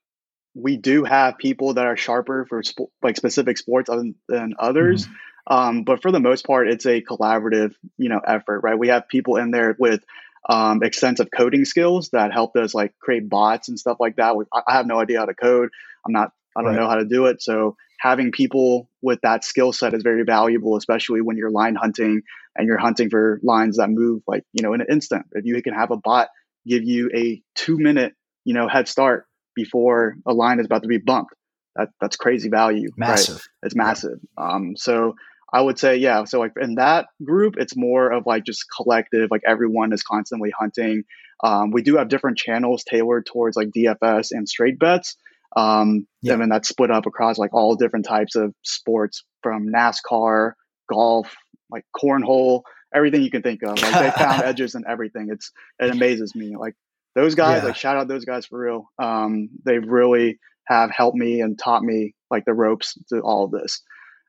we 0.54 0.76
do 0.76 1.04
have 1.04 1.38
people 1.38 1.74
that 1.74 1.86
are 1.86 1.96
sharper 1.96 2.46
for 2.48 2.62
sp- 2.62 2.92
like 3.02 3.16
specific 3.16 3.58
sports 3.58 3.90
than 4.28 4.54
others. 4.58 5.04
Mm-hmm. 5.04 5.14
Um, 5.48 5.84
but 5.84 6.02
for 6.02 6.10
the 6.10 6.20
most 6.20 6.46
part, 6.46 6.68
it's 6.68 6.86
a 6.86 7.00
collaborative, 7.00 7.74
you 7.96 8.08
know, 8.08 8.20
effort, 8.26 8.60
right? 8.60 8.78
We 8.78 8.88
have 8.88 9.08
people 9.08 9.36
in 9.36 9.50
there 9.50 9.76
with 9.78 10.02
um, 10.48 10.82
extensive 10.82 11.28
coding 11.34 11.64
skills 11.64 12.10
that 12.10 12.32
helped 12.32 12.56
us 12.56 12.74
like 12.74 12.94
create 13.00 13.28
bots 13.28 13.68
and 13.68 13.78
stuff 13.78 13.98
like 14.00 14.16
that. 14.16 14.34
I 14.52 14.72
have 14.72 14.86
no 14.86 14.98
idea 14.98 15.18
how 15.20 15.26
to 15.26 15.34
code. 15.34 15.70
I'm 16.04 16.12
not, 16.12 16.32
I 16.56 16.62
don't 16.62 16.74
right. 16.74 16.80
know 16.80 16.88
how 16.88 16.96
to 16.96 17.04
do 17.04 17.26
it. 17.26 17.42
So 17.42 17.76
having 17.98 18.32
people 18.32 18.88
with 19.02 19.20
that 19.22 19.44
skill 19.44 19.72
set 19.72 19.94
is 19.94 20.02
very 20.02 20.24
valuable, 20.24 20.76
especially 20.76 21.20
when 21.20 21.36
you're 21.36 21.50
line 21.50 21.74
hunting 21.74 22.22
and 22.56 22.66
you're 22.66 22.78
hunting 22.78 23.10
for 23.10 23.40
lines 23.42 23.76
that 23.78 23.90
move 23.90 24.22
like, 24.26 24.44
you 24.52 24.62
know, 24.62 24.74
in 24.74 24.80
an 24.80 24.86
instant. 24.90 25.26
If 25.32 25.44
you 25.44 25.60
can 25.62 25.74
have 25.74 25.90
a 25.90 25.96
bot 25.96 26.28
give 26.66 26.84
you 26.84 27.10
a 27.14 27.40
two 27.54 27.78
minute, 27.78 28.14
you 28.44 28.54
know, 28.54 28.68
head 28.68 28.88
start 28.88 29.26
before 29.54 30.16
a 30.26 30.32
line 30.32 30.60
is 30.60 30.66
about 30.66 30.82
to 30.82 30.88
be 30.88 30.98
bumped, 30.98 31.34
that, 31.76 31.88
that's 32.00 32.16
crazy 32.16 32.48
value. 32.48 32.90
Massive. 32.96 33.36
Right? 33.36 33.42
It's 33.62 33.74
massive. 33.74 34.18
Um, 34.36 34.76
so 34.76 35.14
I 35.52 35.60
would 35.60 35.78
say, 35.78 35.96
yeah. 35.96 36.24
So 36.24 36.40
like 36.40 36.52
in 36.60 36.76
that 36.76 37.06
group, 37.22 37.54
it's 37.58 37.76
more 37.76 38.10
of 38.10 38.26
like 38.26 38.44
just 38.44 38.64
collective, 38.74 39.30
like 39.30 39.42
everyone 39.46 39.92
is 39.92 40.02
constantly 40.02 40.50
hunting. 40.50 41.04
Um, 41.42 41.70
we 41.70 41.82
do 41.82 41.96
have 41.96 42.08
different 42.08 42.38
channels 42.38 42.84
tailored 42.84 43.26
towards 43.26 43.56
like 43.56 43.68
DFS 43.68 44.28
and 44.32 44.48
straight 44.48 44.78
bets. 44.78 45.16
Um, 45.56 46.06
yeah. 46.22 46.32
And 46.32 46.42
then 46.42 46.48
that's 46.48 46.68
split 46.68 46.90
up 46.90 47.06
across 47.06 47.38
like 47.38 47.54
all 47.54 47.76
different 47.76 48.06
types 48.06 48.34
of 48.34 48.54
sports 48.62 49.24
from 49.42 49.68
NASCAR, 49.68 50.52
golf, 50.90 51.34
like 51.70 51.84
cornhole, 51.94 52.62
everything 52.94 53.22
you 53.22 53.30
can 53.30 53.42
think 53.42 53.62
of. 53.62 53.80
Like 53.80 53.92
they 53.92 54.10
found 54.10 54.42
edges 54.44 54.74
and 54.74 54.84
everything. 54.88 55.28
It's, 55.30 55.52
it 55.78 55.90
amazes 55.90 56.34
me. 56.34 56.56
Like 56.56 56.74
those 57.14 57.34
guys, 57.36 57.62
yeah. 57.62 57.68
like 57.68 57.76
shout 57.76 57.96
out 57.96 58.08
those 58.08 58.24
guys 58.24 58.46
for 58.46 58.58
real. 58.58 58.90
Um, 58.98 59.48
they 59.64 59.78
really 59.78 60.38
have 60.66 60.90
helped 60.90 61.16
me 61.16 61.40
and 61.40 61.58
taught 61.58 61.82
me 61.82 62.14
like 62.30 62.44
the 62.44 62.52
ropes 62.52 62.98
to 63.10 63.20
all 63.20 63.44
of 63.44 63.52
this. 63.52 63.82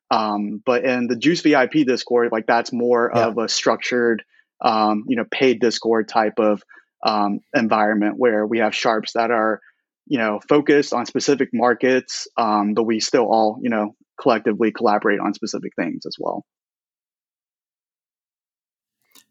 Um, 0.09 0.61
but 0.65 0.85
in 0.85 1.07
the 1.07 1.15
Juice 1.15 1.41
VIP 1.41 1.85
Discord, 1.85 2.31
like 2.31 2.47
that's 2.47 2.71
more 2.71 3.11
yeah. 3.13 3.27
of 3.27 3.37
a 3.37 3.49
structured, 3.49 4.23
um, 4.61 5.03
you 5.07 5.15
know, 5.15 5.25
paid 5.31 5.59
Discord 5.59 6.07
type 6.07 6.39
of 6.39 6.63
um, 7.05 7.39
environment 7.55 8.15
where 8.17 8.45
we 8.45 8.59
have 8.59 8.73
sharps 8.73 9.13
that 9.13 9.31
are, 9.31 9.61
you 10.05 10.17
know, 10.17 10.39
focused 10.47 10.93
on 10.93 11.05
specific 11.05 11.49
markets, 11.53 12.27
um, 12.37 12.73
but 12.73 12.83
we 12.83 12.99
still 12.99 13.25
all, 13.25 13.59
you 13.61 13.69
know, 13.69 13.95
collectively 14.19 14.71
collaborate 14.71 15.19
on 15.19 15.33
specific 15.33 15.73
things 15.75 16.05
as 16.05 16.15
well. 16.17 16.45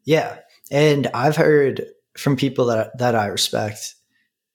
Yeah, 0.04 0.36
and 0.70 1.08
I've 1.12 1.36
heard 1.36 1.84
from 2.16 2.36
people 2.36 2.66
that 2.66 2.96
that 2.98 3.14
I 3.14 3.26
respect 3.26 3.94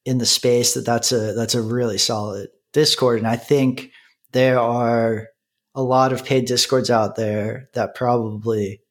in 0.06 0.18
the 0.18 0.26
space 0.26 0.74
that 0.76 0.86
that's 0.86 1.12
a 1.12 1.34
that's 1.34 1.56
a 1.56 1.62
really 1.62 1.98
solid 1.98 2.50
Discord, 2.74 3.20
and 3.20 3.28
I 3.28 3.36
think 3.36 3.92
there 4.32 4.60
are 4.60 5.28
a 5.76 5.84
lot 5.84 6.14
of 6.14 6.26
paid 6.26 6.46
discords 6.46 6.90
out 6.90 7.16
there 7.16 7.70
that 7.74 7.96
probably 7.96 8.82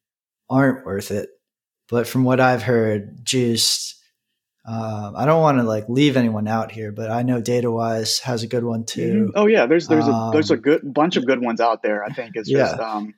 aren't 0.48 0.84
worth 0.84 1.10
it. 1.10 1.28
But 1.88 2.06
from 2.06 2.24
what 2.24 2.40
I've 2.40 2.62
heard, 2.62 3.24
Juiced, 3.24 3.96
uh, 4.66 5.12
I 5.16 5.26
don't 5.26 5.40
want 5.40 5.58
to 5.58 5.64
like 5.64 5.88
leave 5.88 6.16
anyone 6.16 6.46
out 6.46 6.70
here, 6.70 6.92
but 6.92 7.10
I 7.10 7.22
know 7.22 7.40
DataWise 7.40 8.20
has 8.20 8.42
a 8.42 8.46
good 8.46 8.64
one 8.64 8.84
too. 8.84 9.12
Mm-hmm. 9.12 9.30
Oh 9.34 9.46
yeah, 9.46 9.66
there's 9.66 9.88
there's 9.88 10.06
um, 10.06 10.14
a 10.14 10.30
there's 10.32 10.50
a 10.50 10.54
um, 10.54 10.60
good 10.60 10.94
bunch 10.94 11.16
of 11.16 11.26
good 11.26 11.40
ones 11.40 11.60
out 11.60 11.82
there. 11.82 12.04
I 12.04 12.10
think 12.10 12.36
it's 12.36 12.48
just 12.48 12.76
yeah. 12.76 12.82
um, 12.82 13.14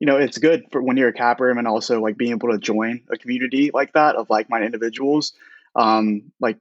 you 0.00 0.06
know 0.06 0.16
it's 0.16 0.38
good 0.38 0.64
for 0.72 0.82
when 0.82 0.96
you're 0.96 1.08
a 1.08 1.12
capper 1.12 1.50
and 1.50 1.68
also 1.68 2.00
like 2.00 2.16
being 2.16 2.30
able 2.30 2.50
to 2.52 2.58
join 2.58 3.02
a 3.10 3.18
community 3.18 3.70
like 3.74 3.92
that 3.92 4.16
of 4.16 4.30
like 4.30 4.48
minded 4.48 4.66
individuals. 4.66 5.34
Um, 5.74 6.32
like 6.40 6.58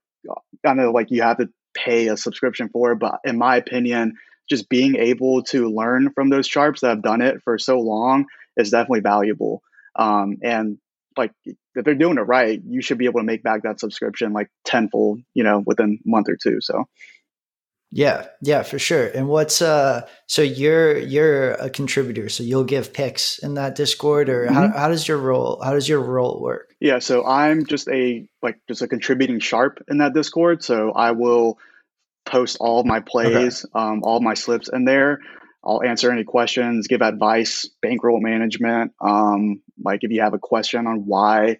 I 0.65 0.73
know 0.73 0.91
like 0.91 1.11
you 1.11 1.21
have 1.21 1.37
to 1.37 1.49
pay 1.75 2.07
a 2.07 2.17
subscription 2.17 2.69
for. 2.69 2.95
But 2.95 3.19
in 3.23 3.37
my 3.37 3.57
opinion, 3.57 4.17
just 4.49 4.69
being 4.69 4.95
able 4.95 5.43
to 5.43 5.69
learn 5.69 6.11
from 6.13 6.29
those 6.29 6.47
sharps 6.47 6.81
that 6.81 6.89
have 6.89 7.03
done 7.03 7.21
it 7.21 7.41
for 7.43 7.57
so 7.57 7.79
long 7.79 8.25
is 8.57 8.69
definitely 8.69 9.01
valuable. 9.01 9.61
Um, 9.95 10.37
and 10.43 10.77
like 11.17 11.31
if 11.45 11.85
they're 11.85 11.95
doing 11.95 12.17
it 12.17 12.21
right, 12.21 12.61
you 12.65 12.81
should 12.81 12.97
be 12.97 13.05
able 13.05 13.21
to 13.21 13.25
make 13.25 13.43
back 13.43 13.63
that 13.63 13.79
subscription 13.79 14.33
like 14.33 14.49
tenfold, 14.65 15.21
you 15.33 15.43
know, 15.43 15.63
within 15.65 15.99
a 16.05 16.09
month 16.09 16.29
or 16.29 16.37
two. 16.41 16.59
So 16.61 16.85
yeah, 17.91 18.25
yeah, 18.41 18.63
for 18.63 18.77
sure. 18.77 19.07
And 19.07 19.29
what's 19.29 19.61
uh 19.61 20.05
so 20.27 20.41
you're 20.41 20.97
you're 20.97 21.51
a 21.51 21.69
contributor, 21.69 22.27
so 22.27 22.43
you'll 22.43 22.65
give 22.65 22.91
picks 22.91 23.37
in 23.39 23.53
that 23.53 23.75
Discord 23.75 24.27
or 24.27 24.45
mm-hmm. 24.45 24.53
how, 24.53 24.67
how 24.67 24.87
does 24.89 25.07
your 25.07 25.17
role 25.17 25.61
how 25.63 25.71
does 25.71 25.87
your 25.87 26.01
role 26.01 26.41
work? 26.41 26.73
Yeah, 26.81 26.99
so 26.99 27.25
I'm 27.25 27.65
just 27.65 27.87
a 27.87 28.27
like 28.41 28.59
just 28.67 28.81
a 28.81 28.87
contributing 28.87 29.39
sharp 29.39 29.81
in 29.87 29.99
that 29.99 30.13
Discord. 30.13 30.61
So 30.63 30.91
I 30.91 31.11
will 31.11 31.57
post 32.25 32.57
all 32.59 32.79
of 32.79 32.85
my 32.85 32.99
plays, 32.99 33.65
okay. 33.65 33.71
um, 33.73 34.01
all 34.03 34.19
my 34.19 34.33
slips 34.33 34.69
in 34.71 34.85
there. 34.85 35.19
I'll 35.63 35.81
answer 35.83 36.11
any 36.11 36.23
questions, 36.23 36.87
give 36.87 37.01
advice, 37.01 37.67
bankroll 37.81 38.21
management. 38.21 38.93
Um, 39.01 39.61
like 39.83 40.03
if 40.03 40.11
you 40.11 40.21
have 40.21 40.35
a 40.35 40.39
question 40.39 40.85
on 40.85 41.05
why 41.05 41.57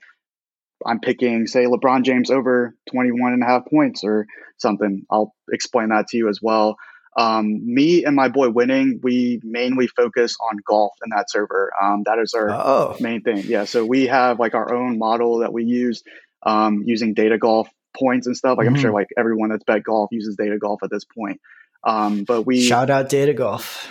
I'm 0.85 0.99
picking, 0.99 1.47
say, 1.47 1.65
LeBron 1.65 2.03
James 2.03 2.29
over 2.29 2.75
21 2.91 3.33
and 3.33 3.43
a 3.43 3.47
half 3.47 3.65
points 3.65 4.03
or 4.03 4.27
something, 4.57 5.05
I'll 5.09 5.33
explain 5.51 5.89
that 5.89 6.07
to 6.09 6.17
you 6.17 6.29
as 6.29 6.39
well. 6.41 6.75
Um, 7.17 7.61
me 7.65 8.03
and 8.03 8.15
my 8.15 8.27
boy 8.27 8.49
winning, 8.49 8.99
we 9.01 9.39
mainly 9.43 9.87
focus 9.87 10.35
on 10.39 10.57
golf 10.67 10.93
in 11.03 11.11
that 11.15 11.31
server. 11.31 11.71
Um, 11.81 12.03
that 12.05 12.19
is 12.19 12.33
our 12.33 12.51
oh. 12.51 12.97
main 12.99 13.21
thing. 13.21 13.43
Yeah. 13.45 13.63
So 13.63 13.85
we 13.85 14.07
have 14.07 14.39
like 14.39 14.53
our 14.53 14.73
own 14.73 14.99
model 14.99 15.39
that 15.39 15.53
we 15.53 15.63
use 15.63 16.03
um, 16.43 16.83
using 16.85 17.13
data 17.13 17.37
golf 17.37 17.69
points 17.95 18.27
and 18.27 18.35
stuff. 18.35 18.57
Like 18.57 18.67
mm-hmm. 18.67 18.75
I'm 18.75 18.81
sure 18.81 18.91
like 18.91 19.07
everyone 19.17 19.49
that's 19.49 19.63
bet 19.63 19.83
golf 19.83 20.09
uses 20.11 20.35
data 20.35 20.57
golf 20.57 20.83
at 20.83 20.89
this 20.89 21.05
point. 21.05 21.39
Um, 21.85 22.23
but 22.23 22.43
we 22.43 22.61
shout 22.61 22.89
out 22.89 23.09
data 23.09 23.33
golf. 23.33 23.87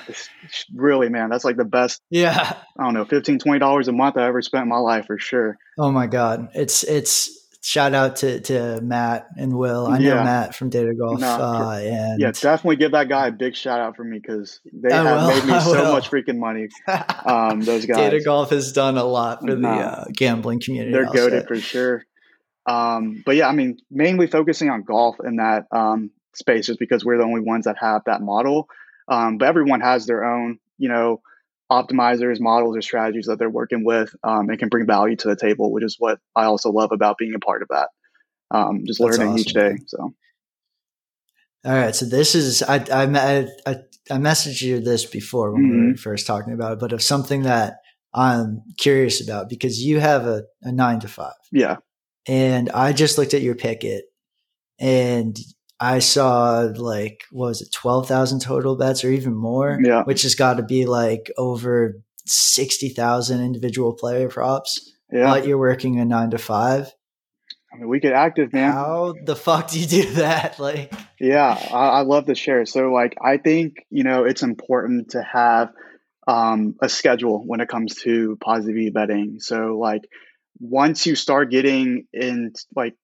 Really, 0.75 1.09
man, 1.09 1.31
that's 1.31 1.45
like 1.45 1.57
the 1.57 1.65
best. 1.65 2.03
Yeah. 2.11 2.57
I 2.79 2.83
don't 2.83 2.95
know, 2.95 3.05
15 3.05 3.39
$20 3.39 3.89
a 3.89 3.93
month 3.93 4.17
I 4.17 4.27
ever 4.27 4.43
spent 4.43 4.65
in 4.65 4.69
my 4.69 4.79
life 4.79 5.07
for 5.07 5.19
sure. 5.19 5.57
Oh 5.79 5.93
my 5.93 6.09
God. 6.09 6.49
It's, 6.55 6.83
it's, 6.83 7.45
shout 7.65 7.95
out 7.95 8.17
to, 8.17 8.41
to 8.41 8.81
Matt 8.83 9.29
and 9.39 9.57
Will. 9.57 9.87
I 9.87 9.99
know 9.99 10.17
yeah. 10.17 10.25
Matt 10.25 10.55
from 10.55 10.69
Data 10.69 10.93
Golf. 10.95 11.21
No, 11.21 11.27
uh, 11.27 11.81
and 11.83 12.21
yeah, 12.21 12.31
definitely 12.33 12.77
give 12.77 12.93
that 12.93 13.09
guy 13.09 13.29
a 13.29 13.33
big 13.33 13.57
shout 13.57 13.81
out 13.81 13.97
for 13.97 14.05
me 14.05 14.19
because 14.19 14.61
they 14.71 14.91
I 14.91 15.03
have 15.03 15.23
will, 15.23 15.29
made 15.29 15.45
me 15.47 15.61
so 15.73 15.93
much 15.93 16.11
freaking 16.11 16.39
money. 16.39 16.69
Um, 17.25 17.63
those 17.63 17.87
guys. 17.87 17.97
Data 17.97 18.21
Golf 18.23 18.51
has 18.51 18.73
done 18.73 18.99
a 18.99 19.05
lot 19.05 19.41
for 19.41 19.55
the 19.55 19.67
uh, 19.67 20.05
gambling 20.13 20.61
community. 20.61 20.93
They're 20.93 21.11
goaded 21.11 21.47
for 21.49 21.57
sure. 21.57 22.05
Um, 22.67 23.23
but 23.25 23.37
yeah, 23.37 23.49
I 23.49 23.53
mean, 23.53 23.79
mainly 23.91 24.27
focusing 24.27 24.71
on 24.71 24.83
golf 24.83 25.17
in 25.25 25.37
that 25.37 25.67
um, 25.71 26.11
space 26.35 26.67
just 26.67 26.79
because 26.79 27.05
we're 27.05 27.19
the 27.19 27.25
only 27.25 27.41
ones 27.41 27.67
that 27.67 27.77
have 27.79 28.03
that 28.07 28.23
model. 28.23 28.69
Um, 29.09 29.39
but 29.39 29.49
everyone 29.49 29.81
has 29.81 30.07
their 30.07 30.25
own, 30.25 30.59
you 30.79 30.89
know, 30.89 31.21
optimizers, 31.71 32.41
models, 32.41 32.77
or 32.77 32.83
strategies 32.83 33.27
that 33.27 33.39
they're 33.39 33.51
working 33.51 33.85
with 33.85 34.15
um, 34.23 34.49
and 34.49 34.59
can 34.59 34.69
bring 34.69 34.87
value 34.87 35.17
to 35.17 35.29
the 35.29 35.37
table, 35.37 35.73
which 35.73 35.85
is 35.85 35.97
what 35.99 36.19
I 36.35 36.45
also 36.45 36.71
love 36.71 36.91
about 36.93 37.19
being 37.19 37.35
a 37.35 37.39
part 37.39 37.63
of 37.63 37.69
that. 37.69 37.89
Um, 38.51 38.85
just 38.87 39.01
That's 39.01 39.19
learning 39.19 39.35
awesome. 39.35 39.41
each 39.41 39.53
day. 39.53 39.77
So. 39.87 40.15
All 41.67 41.73
right, 41.73 41.95
so 41.95 42.05
this 42.05 42.35
is 42.35 42.63
I 42.63 42.77
I 42.93 43.05
I, 43.67 43.77
I 44.11 44.17
messaged 44.19 44.61
you 44.61 44.81
this 44.81 45.07
before 45.07 45.53
when 45.53 45.63
mm-hmm. 45.63 45.81
we 45.81 45.91
were 45.93 45.97
first 45.97 46.27
talking 46.27 46.53
about 46.53 46.75
it, 46.75 46.79
but 46.79 46.93
of 46.93 47.03
something 47.03 47.43
that 47.43 47.79
I'm 48.13 48.63
curious 48.79 49.27
about 49.27 49.49
because 49.49 49.83
you 49.83 49.99
have 49.99 50.27
a, 50.27 50.45
a 50.63 50.71
nine 50.71 51.01
to 51.01 51.09
five. 51.09 51.33
Yeah. 51.51 51.77
And 52.27 52.71
I 52.71 52.93
just 52.93 53.19
looked 53.19 53.35
at 53.35 53.43
your 53.43 53.55
Pikkit 53.55 54.03
and 54.79 55.39
I 55.81 55.99
saw 55.99 56.61
like, 56.75 57.25
what 57.31 57.49
was 57.49 57.63
it, 57.63 57.73
12,000 57.73 58.41
total 58.41 58.77
bets 58.77 59.05
or 59.05 59.11
even 59.11 59.35
more? 59.35 59.79
Yeah. 59.83 60.05
Which 60.05 60.23
has 60.23 60.35
got 60.35 60.55
to 60.55 60.63
be 60.63 60.87
like 60.87 61.31
over 61.37 62.03
60,000 62.27 63.45
individual 63.45 63.93
player 63.95 64.29
props. 64.29 64.93
Yeah. 65.13 65.27
But 65.27 65.47
you're 65.47 65.59
working 65.59 66.01
a 66.01 66.05
nine 66.05 66.31
to 66.31 66.39
five. 66.39 66.93
I 67.73 67.77
mean, 67.77 67.89
we 67.89 67.99
get 67.99 68.13
active, 68.13 68.53
man. 68.53 68.73
How 68.73 69.15
the 69.25 69.35
fuck 69.35 69.71
do 69.71 69.81
you 69.81 69.87
do 69.87 70.11
that? 70.15 70.59
Like, 70.65 70.93
yeah, 71.21 71.59
I, 71.73 71.89
I 71.89 72.01
love 72.03 72.27
to 72.27 72.35
share. 72.35 72.65
So, 72.67 72.93
like, 72.93 73.17
I 73.23 73.37
think, 73.37 73.85
you 73.91 74.05
know, 74.05 74.25
it's 74.25 74.43
important 74.43 75.11
to 75.11 75.23
have 75.23 75.71
um, 76.27 76.77
a 76.81 76.89
schedule 76.89 77.43
when 77.45 77.61
it 77.61 77.69
comes 77.69 77.97
to 78.03 78.39
positive 78.41 78.93
betting. 78.95 79.41
So, 79.41 79.77
like, 79.79 80.03
once 80.59 81.07
you 81.07 81.15
start 81.15 81.51
getting 81.51 82.07
in 82.13 82.53
like 82.75 82.95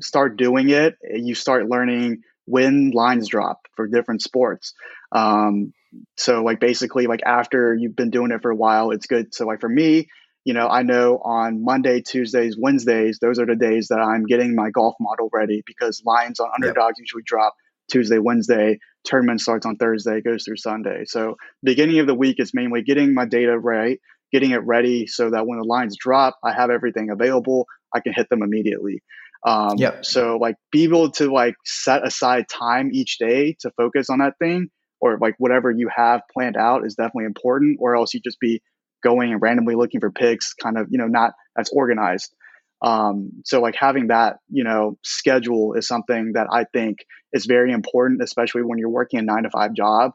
start 0.00 0.36
doing 0.36 0.68
it 0.68 0.94
you 1.14 1.34
start 1.34 1.68
learning 1.68 2.22
when 2.46 2.90
lines 2.92 3.28
drop 3.28 3.58
for 3.74 3.88
different 3.88 4.22
sports. 4.22 4.72
Um, 5.12 5.72
so 6.16 6.42
like 6.42 6.60
basically 6.60 7.06
like 7.06 7.20
after 7.24 7.74
you've 7.74 7.96
been 7.96 8.10
doing 8.10 8.30
it 8.30 8.42
for 8.42 8.50
a 8.50 8.56
while 8.56 8.90
it's 8.90 9.06
good. 9.06 9.34
So 9.34 9.46
like 9.46 9.60
for 9.60 9.68
me 9.68 10.08
you 10.46 10.54
know 10.54 10.68
i 10.68 10.82
know 10.82 11.18
on 11.18 11.62
monday 11.62 12.00
tuesdays 12.00 12.56
wednesdays 12.56 13.18
those 13.20 13.38
are 13.38 13.46
the 13.46 13.56
days 13.56 13.88
that 13.88 13.98
i'm 13.98 14.24
getting 14.24 14.54
my 14.54 14.70
golf 14.70 14.94
model 15.00 15.28
ready 15.32 15.62
because 15.66 16.02
lines 16.06 16.40
on 16.40 16.48
underdogs 16.54 16.94
yep. 16.98 17.02
usually 17.02 17.24
drop 17.26 17.54
tuesday 17.90 18.18
wednesday 18.18 18.78
tournament 19.04 19.40
starts 19.40 19.66
on 19.66 19.76
thursday 19.76 20.20
goes 20.20 20.44
through 20.44 20.56
sunday. 20.56 21.04
So 21.04 21.36
beginning 21.62 21.98
of 21.98 22.06
the 22.06 22.14
week 22.14 22.36
is 22.38 22.54
mainly 22.54 22.82
getting 22.82 23.12
my 23.12 23.26
data 23.26 23.58
right 23.58 23.98
getting 24.32 24.50
it 24.50 24.64
ready 24.64 25.06
so 25.06 25.30
that 25.30 25.46
when 25.46 25.58
the 25.58 25.64
lines 25.64 25.96
drop, 25.96 26.36
I 26.44 26.52
have 26.52 26.70
everything 26.70 27.10
available. 27.10 27.66
I 27.94 28.00
can 28.00 28.12
hit 28.12 28.28
them 28.28 28.42
immediately. 28.42 29.02
Um, 29.46 29.76
yep. 29.76 30.04
So 30.04 30.38
like 30.40 30.56
be 30.72 30.84
able 30.84 31.10
to 31.12 31.32
like 31.32 31.54
set 31.64 32.06
aside 32.06 32.46
time 32.48 32.90
each 32.92 33.18
day 33.18 33.56
to 33.60 33.70
focus 33.76 34.10
on 34.10 34.18
that 34.18 34.34
thing 34.38 34.70
or 35.00 35.18
like 35.20 35.34
whatever 35.38 35.70
you 35.70 35.88
have 35.94 36.22
planned 36.32 36.56
out 36.56 36.84
is 36.84 36.94
definitely 36.94 37.26
important 37.26 37.78
or 37.80 37.96
else 37.96 38.14
you 38.14 38.20
just 38.20 38.40
be 38.40 38.60
going 39.04 39.32
and 39.32 39.40
randomly 39.40 39.76
looking 39.76 40.00
for 40.00 40.10
picks 40.10 40.52
kind 40.54 40.76
of, 40.78 40.88
you 40.90 40.98
know, 40.98 41.06
not 41.06 41.32
as 41.56 41.70
organized. 41.72 42.34
Um, 42.82 43.30
so 43.44 43.60
like 43.60 43.76
having 43.76 44.08
that, 44.08 44.38
you 44.50 44.64
know, 44.64 44.98
schedule 45.02 45.74
is 45.74 45.86
something 45.86 46.32
that 46.34 46.48
I 46.50 46.64
think 46.64 46.98
is 47.32 47.46
very 47.46 47.72
important, 47.72 48.22
especially 48.22 48.62
when 48.62 48.78
you're 48.78 48.90
working 48.90 49.18
a 49.20 49.22
nine 49.22 49.44
to 49.44 49.50
five 49.50 49.74
job. 49.74 50.12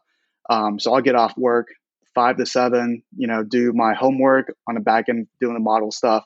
Um, 0.50 0.80
so 0.80 0.93
I'll 0.93 1.02
get 1.02 1.15
off 1.15 1.38
work, 1.38 1.67
five 2.15 2.38
to 2.38 2.45
seven, 2.45 3.04
you 3.15 3.28
know, 3.28 3.43
do 3.43 3.74
my 3.74 3.93
homework 3.93 4.54
on 4.67 4.76
the 4.76 4.82
back 4.82 5.10
end, 5.10 5.28
doing 5.39 5.54
the 5.54 5.60
model 5.60 5.91
stuff. 5.91 6.26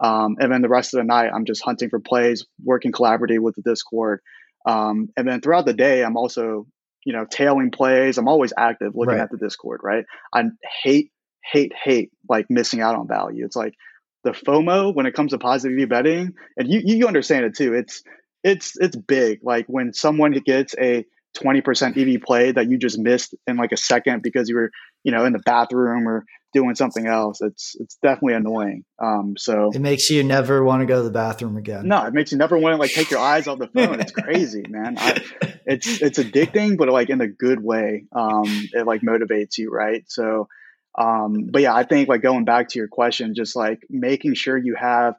Um, 0.00 0.36
and 0.40 0.52
then 0.52 0.62
the 0.62 0.68
rest 0.68 0.94
of 0.94 0.98
the 0.98 1.04
night, 1.04 1.30
I'm 1.34 1.46
just 1.46 1.62
hunting 1.64 1.88
for 1.88 2.00
plays, 2.00 2.46
working 2.62 2.92
collaboratively 2.92 3.40
with 3.40 3.56
the 3.56 3.62
Discord. 3.62 4.20
Um, 4.66 5.08
and 5.16 5.26
then 5.26 5.40
throughout 5.40 5.66
the 5.66 5.72
day, 5.72 6.02
I'm 6.02 6.16
also, 6.16 6.66
you 7.04 7.12
know, 7.12 7.24
tailing 7.24 7.70
plays. 7.70 8.18
I'm 8.18 8.28
always 8.28 8.52
active 8.56 8.92
looking 8.94 9.14
right. 9.14 9.22
at 9.22 9.30
the 9.30 9.38
Discord, 9.38 9.80
right? 9.82 10.04
I 10.34 10.44
hate, 10.82 11.12
hate, 11.50 11.72
hate 11.82 12.10
like 12.28 12.46
missing 12.50 12.80
out 12.80 12.96
on 12.96 13.08
value. 13.08 13.44
It's 13.44 13.56
like 13.56 13.74
the 14.24 14.32
FOMO 14.32 14.94
when 14.94 15.06
it 15.06 15.14
comes 15.14 15.30
to 15.30 15.38
positive 15.38 15.88
betting, 15.88 16.34
and 16.56 16.68
you 16.68 16.82
you 16.84 17.06
understand 17.06 17.44
it 17.44 17.54
too. 17.54 17.74
It's 17.74 18.02
it's 18.42 18.72
it's 18.78 18.96
big. 18.96 19.38
Like 19.42 19.66
when 19.68 19.92
someone 19.92 20.32
gets 20.32 20.74
a 20.78 21.06
20% 21.36 21.96
EV 21.96 22.22
play 22.22 22.50
that 22.52 22.68
you 22.68 22.78
just 22.78 22.98
missed 22.98 23.34
in 23.46 23.56
like 23.56 23.72
a 23.72 23.76
second 23.76 24.22
because 24.22 24.48
you 24.48 24.56
were, 24.56 24.70
you 25.06 25.12
know, 25.12 25.24
in 25.24 25.32
the 25.32 25.38
bathroom 25.38 26.08
or 26.08 26.24
doing 26.52 26.74
something 26.74 27.06
else. 27.06 27.40
It's 27.40 27.76
it's 27.78 27.96
definitely 28.02 28.34
annoying. 28.34 28.84
Um, 28.98 29.36
so 29.38 29.70
it 29.72 29.78
makes 29.78 30.10
you 30.10 30.24
never 30.24 30.64
want 30.64 30.80
to 30.80 30.86
go 30.86 30.96
to 30.96 31.02
the 31.04 31.12
bathroom 31.12 31.56
again. 31.56 31.86
No, 31.86 32.04
it 32.06 32.12
makes 32.12 32.32
you 32.32 32.38
never 32.38 32.58
want 32.58 32.74
to 32.74 32.78
like 32.78 32.90
take 32.90 33.12
your 33.12 33.20
eyes 33.20 33.46
off 33.46 33.60
the 33.60 33.68
phone. 33.68 34.00
It's 34.00 34.10
crazy, 34.10 34.64
man. 34.68 34.98
I, 34.98 35.22
it's 35.64 36.02
it's 36.02 36.18
addicting, 36.18 36.76
but 36.76 36.88
like 36.88 37.08
in 37.08 37.20
a 37.20 37.28
good 37.28 37.62
way. 37.62 38.06
Um, 38.10 38.68
it 38.72 38.84
like 38.84 39.02
motivates 39.02 39.58
you, 39.58 39.70
right? 39.70 40.02
So, 40.08 40.48
um, 40.98 41.50
but 41.52 41.62
yeah, 41.62 41.74
I 41.74 41.84
think 41.84 42.08
like 42.08 42.22
going 42.22 42.44
back 42.44 42.70
to 42.70 42.80
your 42.80 42.88
question, 42.88 43.36
just 43.36 43.54
like 43.54 43.78
making 43.88 44.34
sure 44.34 44.58
you 44.58 44.74
have 44.74 45.14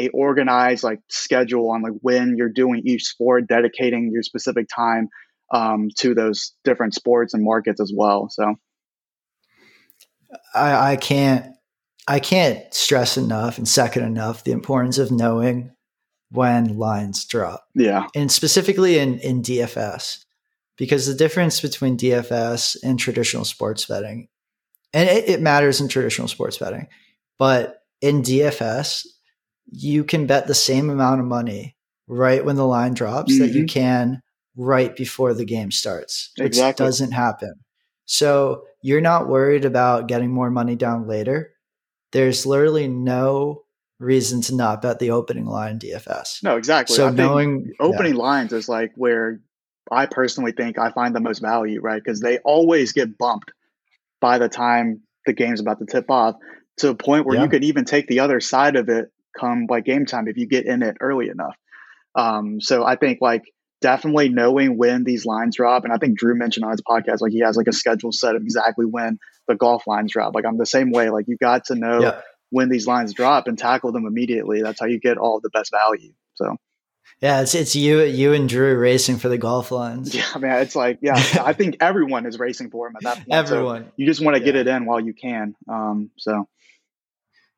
a 0.00 0.08
organized 0.08 0.82
like 0.82 0.98
schedule 1.08 1.70
on 1.70 1.82
like 1.82 1.94
when 2.00 2.34
you're 2.36 2.48
doing 2.48 2.82
each 2.84 3.04
sport, 3.04 3.46
dedicating 3.46 4.10
your 4.12 4.24
specific 4.24 4.66
time 4.68 5.10
um, 5.54 5.90
to 5.98 6.14
those 6.14 6.54
different 6.64 6.94
sports 6.94 7.34
and 7.34 7.44
markets 7.44 7.80
as 7.80 7.92
well. 7.94 8.28
So 8.30 8.56
I, 10.54 10.92
I 10.92 10.96
can't 10.96 11.46
I 12.06 12.20
can't 12.20 12.72
stress 12.72 13.18
enough 13.18 13.58
and 13.58 13.68
second 13.68 14.04
enough 14.04 14.44
the 14.44 14.52
importance 14.52 14.96
of 14.96 15.10
knowing 15.10 15.72
when 16.30 16.78
lines 16.78 17.24
drop. 17.26 17.66
Yeah. 17.74 18.06
And 18.14 18.32
specifically 18.32 18.98
in, 18.98 19.18
in 19.18 19.42
DFS, 19.42 20.24
because 20.76 21.06
the 21.06 21.14
difference 21.14 21.60
between 21.60 21.98
DFS 21.98 22.76
and 22.82 22.98
traditional 22.98 23.44
sports 23.44 23.84
betting, 23.84 24.28
and 24.94 25.08
it, 25.08 25.28
it 25.28 25.42
matters 25.42 25.80
in 25.80 25.88
traditional 25.88 26.28
sports 26.28 26.56
betting, 26.56 26.88
but 27.38 27.82
in 28.00 28.22
DFS, 28.22 29.06
you 29.70 30.02
can 30.02 30.26
bet 30.26 30.46
the 30.46 30.54
same 30.54 30.88
amount 30.88 31.20
of 31.20 31.26
money 31.26 31.76
right 32.06 32.44
when 32.44 32.56
the 32.56 32.66
line 32.66 32.94
drops 32.94 33.32
mm-hmm. 33.32 33.42
that 33.42 33.52
you 33.52 33.64
mm-hmm. 33.64 33.80
can 33.80 34.22
right 34.56 34.96
before 34.96 35.34
the 35.34 35.44
game 35.44 35.70
starts, 35.70 36.30
which 36.38 36.46
exactly. 36.46 36.86
doesn't 36.86 37.12
happen. 37.12 37.54
So 38.06 38.64
you're 38.88 39.02
not 39.02 39.28
worried 39.28 39.66
about 39.66 40.08
getting 40.08 40.30
more 40.30 40.50
money 40.50 40.74
down 40.74 41.06
later. 41.06 41.52
There's 42.12 42.46
literally 42.46 42.88
no 42.88 43.64
reason 44.00 44.40
to 44.40 44.54
not 44.54 44.80
bet 44.80 44.98
the 44.98 45.10
opening 45.10 45.44
line 45.44 45.78
DFS. 45.78 46.42
No, 46.42 46.56
exactly. 46.56 46.96
So 46.96 47.08
I 47.08 47.10
knowing 47.10 47.74
opening 47.80 48.14
yeah. 48.14 48.22
lines 48.22 48.54
is 48.54 48.66
like 48.66 48.92
where 48.94 49.40
I 49.92 50.06
personally 50.06 50.52
think 50.52 50.78
I 50.78 50.90
find 50.90 51.14
the 51.14 51.20
most 51.20 51.40
value, 51.40 51.82
right? 51.82 52.02
Because 52.02 52.20
they 52.20 52.38
always 52.38 52.92
get 52.92 53.18
bumped 53.18 53.52
by 54.22 54.38
the 54.38 54.48
time 54.48 55.02
the 55.26 55.34
game's 55.34 55.60
about 55.60 55.80
to 55.80 55.86
tip 55.86 56.10
off 56.10 56.36
to 56.78 56.88
a 56.88 56.94
point 56.94 57.26
where 57.26 57.36
yeah. 57.36 57.42
you 57.42 57.50
could 57.50 57.64
even 57.64 57.84
take 57.84 58.06
the 58.06 58.20
other 58.20 58.40
side 58.40 58.76
of 58.76 58.88
it 58.88 59.12
come 59.38 59.66
like 59.68 59.84
game 59.84 60.06
time 60.06 60.28
if 60.28 60.38
you 60.38 60.46
get 60.46 60.64
in 60.64 60.82
it 60.82 60.96
early 61.02 61.28
enough. 61.28 61.56
Um, 62.14 62.58
so 62.58 62.86
I 62.86 62.96
think 62.96 63.18
like 63.20 63.42
definitely 63.80 64.28
knowing 64.28 64.76
when 64.76 65.04
these 65.04 65.24
lines 65.24 65.56
drop, 65.56 65.84
and 65.84 65.92
I 65.92 65.96
think 65.96 66.18
Drew 66.18 66.36
mentioned 66.36 66.64
on 66.64 66.72
his 66.72 66.82
podcast 66.82 67.20
like 67.20 67.32
he 67.32 67.40
has 67.40 67.56
like 67.56 67.68
a 67.68 67.72
schedule 67.72 68.12
set 68.12 68.36
of 68.36 68.42
exactly 68.42 68.86
when 68.86 69.18
the 69.46 69.54
golf 69.54 69.86
lines 69.86 70.12
drop. 70.12 70.34
Like 70.34 70.44
I'm 70.44 70.58
the 70.58 70.66
same 70.66 70.90
way. 70.90 71.10
Like 71.10 71.26
you 71.28 71.36
got 71.36 71.66
to 71.66 71.74
know 71.74 72.00
yeah. 72.00 72.20
when 72.50 72.68
these 72.68 72.86
lines 72.86 73.14
drop 73.14 73.46
and 73.46 73.58
tackle 73.58 73.92
them 73.92 74.06
immediately. 74.06 74.62
That's 74.62 74.80
how 74.80 74.86
you 74.86 75.00
get 75.00 75.18
all 75.18 75.40
the 75.40 75.50
best 75.50 75.70
value. 75.70 76.12
So. 76.34 76.56
Yeah, 77.20 77.40
it's 77.40 77.54
it's 77.56 77.74
you 77.74 78.02
you 78.02 78.32
and 78.32 78.48
Drew 78.48 78.78
racing 78.78 79.16
for 79.16 79.28
the 79.28 79.38
golf 79.38 79.72
lines. 79.72 80.14
Yeah, 80.14 80.38
man, 80.38 80.62
it's 80.62 80.76
like 80.76 81.00
yeah, 81.02 81.14
I 81.44 81.52
think 81.52 81.78
everyone 81.80 82.26
is 82.26 82.38
racing 82.38 82.70
for 82.70 82.86
him 82.86 82.94
at 82.96 83.02
that 83.02 83.16
point. 83.16 83.32
everyone, 83.32 83.84
so 83.86 83.92
you 83.96 84.06
just 84.06 84.20
want 84.20 84.36
to 84.36 84.40
yeah. 84.40 84.44
get 84.44 84.56
it 84.56 84.68
in 84.68 84.86
while 84.86 85.00
you 85.00 85.14
can. 85.14 85.56
Um, 85.68 86.10
so 86.16 86.46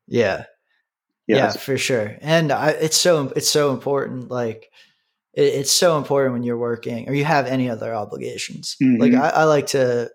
yeah, 0.07 0.45
yes. 1.27 1.55
yeah, 1.55 1.61
for 1.61 1.77
sure. 1.77 2.17
And 2.21 2.51
I, 2.51 2.71
it's 2.71 2.97
so 2.97 3.31
it's 3.35 3.49
so 3.49 3.71
important. 3.71 4.31
Like 4.31 4.71
it, 5.33 5.43
it's 5.43 5.71
so 5.71 5.97
important 5.97 6.33
when 6.33 6.43
you're 6.43 6.57
working 6.57 7.07
or 7.09 7.13
you 7.13 7.25
have 7.25 7.47
any 7.47 7.69
other 7.69 7.93
obligations. 7.93 8.75
Mm-hmm. 8.81 9.01
Like 9.01 9.13
I, 9.13 9.29
I, 9.29 9.43
like 9.45 9.67
to, 9.67 10.09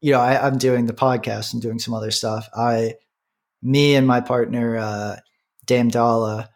you 0.00 0.12
know, 0.12 0.20
I, 0.20 0.46
I'm 0.46 0.58
doing 0.58 0.86
the 0.86 0.92
podcast 0.92 1.52
and 1.52 1.62
doing 1.62 1.78
some 1.78 1.94
other 1.94 2.10
stuff. 2.10 2.48
I, 2.54 2.94
me 3.62 3.94
and 3.94 4.06
my 4.06 4.20
partner, 4.20 4.76
uh, 4.76 5.16
Dame 5.66 5.88
Dalla, 5.88 6.48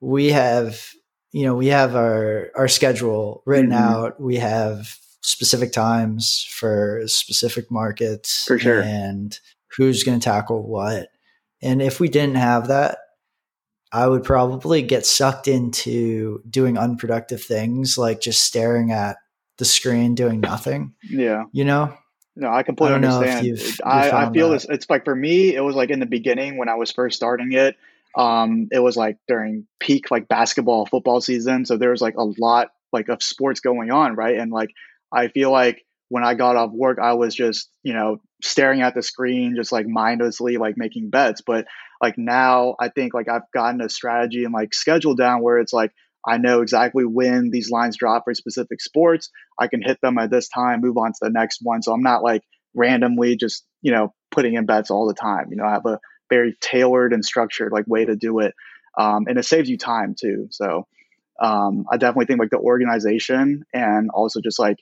we 0.00 0.30
have 0.30 0.86
you 1.34 1.44
know 1.44 1.54
we 1.54 1.66
have 1.66 1.96
our 1.96 2.50
our 2.56 2.68
schedule 2.68 3.42
written 3.44 3.70
mm-hmm. 3.70 3.82
out 3.82 4.20
we 4.20 4.36
have 4.36 4.96
specific 5.22 5.72
times 5.72 6.46
for 6.50 7.02
specific 7.06 7.70
markets 7.70 8.44
for 8.46 8.58
sure 8.58 8.82
and 8.82 9.38
who's 9.76 10.04
going 10.04 10.18
to 10.18 10.24
tackle 10.24 10.66
what 10.66 11.08
and 11.60 11.82
if 11.82 11.98
we 11.98 12.08
didn't 12.08 12.36
have 12.36 12.68
that 12.68 12.98
i 13.94 14.06
would 14.06 14.24
probably 14.24 14.82
get 14.82 15.06
sucked 15.06 15.48
into 15.48 16.42
doing 16.48 16.76
unproductive 16.76 17.42
things 17.42 17.96
like 17.96 18.20
just 18.20 18.42
staring 18.42 18.92
at 18.92 19.16
the 19.56 19.64
screen 19.64 20.14
doing 20.14 20.40
nothing 20.40 20.92
yeah 21.08 21.44
you 21.52 21.64
know 21.64 21.96
no, 22.36 22.50
I 22.50 22.62
completely 22.62 22.94
I 22.94 22.96
understand. 22.96 23.46
You've, 23.46 23.60
you've 23.60 23.80
I, 23.84 24.10
I 24.10 24.32
feel 24.32 24.50
that. 24.50 24.56
this. 24.56 24.66
It's 24.68 24.90
like 24.90 25.04
for 25.04 25.14
me, 25.14 25.54
it 25.54 25.60
was 25.60 25.76
like 25.76 25.90
in 25.90 26.00
the 26.00 26.06
beginning 26.06 26.58
when 26.58 26.68
I 26.68 26.74
was 26.74 26.90
first 26.90 27.16
starting 27.16 27.52
it. 27.52 27.76
Um, 28.16 28.68
it 28.72 28.80
was 28.80 28.96
like 28.96 29.18
during 29.28 29.66
peak 29.80 30.10
like 30.10 30.28
basketball 30.28 30.86
football 30.86 31.20
season, 31.20 31.64
so 31.64 31.76
there 31.76 31.90
was 31.90 32.00
like 32.00 32.16
a 32.16 32.24
lot 32.38 32.68
like 32.92 33.08
of 33.08 33.22
sports 33.22 33.60
going 33.60 33.90
on, 33.90 34.14
right? 34.14 34.36
And 34.36 34.52
like 34.52 34.70
I 35.12 35.28
feel 35.28 35.50
like 35.50 35.84
when 36.08 36.24
I 36.24 36.34
got 36.34 36.56
off 36.56 36.72
work, 36.72 36.98
I 37.00 37.14
was 37.14 37.34
just 37.34 37.70
you 37.82 37.92
know 37.92 38.20
staring 38.42 38.82
at 38.82 38.94
the 38.94 39.02
screen, 39.02 39.54
just 39.56 39.72
like 39.72 39.86
mindlessly 39.86 40.56
like 40.56 40.76
making 40.76 41.10
bets. 41.10 41.40
But 41.40 41.66
like 42.04 42.18
now, 42.18 42.76
I 42.78 42.90
think 42.90 43.14
like 43.14 43.30
I've 43.30 43.50
gotten 43.54 43.80
a 43.80 43.88
strategy 43.88 44.44
and 44.44 44.52
like 44.52 44.74
schedule 44.74 45.14
down 45.14 45.42
where 45.42 45.58
it's 45.58 45.72
like 45.72 45.90
I 46.26 46.36
know 46.36 46.60
exactly 46.60 47.06
when 47.06 47.48
these 47.50 47.70
lines 47.70 47.96
drop 47.96 48.24
for 48.24 48.34
specific 48.34 48.82
sports. 48.82 49.30
I 49.58 49.68
can 49.68 49.80
hit 49.80 49.98
them 50.02 50.18
at 50.18 50.30
this 50.30 50.48
time, 50.48 50.82
move 50.82 50.98
on 50.98 51.12
to 51.12 51.18
the 51.22 51.30
next 51.30 51.60
one. 51.62 51.82
So 51.82 51.92
I'm 51.94 52.02
not 52.02 52.22
like 52.22 52.42
randomly 52.74 53.36
just 53.36 53.64
you 53.80 53.90
know 53.90 54.12
putting 54.30 54.52
in 54.52 54.66
bets 54.66 54.90
all 54.90 55.08
the 55.08 55.14
time. 55.14 55.46
You 55.48 55.56
know, 55.56 55.64
I 55.64 55.70
have 55.70 55.86
a 55.86 55.98
very 56.28 56.54
tailored 56.60 57.14
and 57.14 57.24
structured 57.24 57.72
like 57.72 57.86
way 57.86 58.04
to 58.04 58.16
do 58.16 58.40
it, 58.40 58.52
um, 58.98 59.24
and 59.26 59.38
it 59.38 59.46
saves 59.46 59.70
you 59.70 59.78
time 59.78 60.14
too. 60.14 60.48
So 60.50 60.86
um, 61.40 61.86
I 61.90 61.96
definitely 61.96 62.26
think 62.26 62.40
like 62.40 62.50
the 62.50 62.58
organization 62.58 63.64
and 63.72 64.10
also 64.12 64.42
just 64.42 64.58
like 64.58 64.76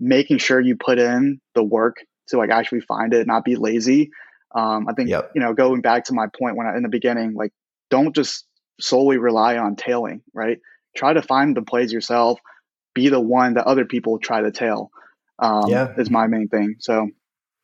making 0.00 0.38
sure 0.38 0.58
you 0.58 0.76
put 0.76 0.98
in 0.98 1.42
the 1.54 1.62
work 1.62 1.96
to 2.28 2.38
like 2.38 2.48
actually 2.48 2.80
find 2.80 3.12
it, 3.12 3.26
not 3.26 3.44
be 3.44 3.56
lazy. 3.56 4.10
Um, 4.54 4.86
I 4.88 4.92
think 4.92 5.08
yep. 5.08 5.32
you 5.34 5.40
know 5.40 5.52
going 5.52 5.80
back 5.80 6.04
to 6.04 6.14
my 6.14 6.26
point 6.38 6.56
when 6.56 6.66
I 6.66 6.76
in 6.76 6.82
the 6.82 6.88
beginning, 6.88 7.34
like 7.34 7.52
don't 7.90 8.14
just 8.14 8.46
solely 8.80 9.18
rely 9.18 9.56
on 9.56 9.76
tailing, 9.76 10.22
right? 10.32 10.58
Try 10.96 11.12
to 11.12 11.22
find 11.22 11.56
the 11.56 11.62
plays 11.62 11.92
yourself. 11.92 12.38
Be 12.94 13.08
the 13.08 13.20
one 13.20 13.54
that 13.54 13.66
other 13.66 13.84
people 13.84 14.18
try 14.18 14.40
to 14.42 14.52
tail. 14.52 14.90
Um, 15.38 15.68
yeah, 15.68 15.92
is 15.98 16.10
my 16.10 16.28
main 16.28 16.48
thing. 16.48 16.76
So 16.78 17.08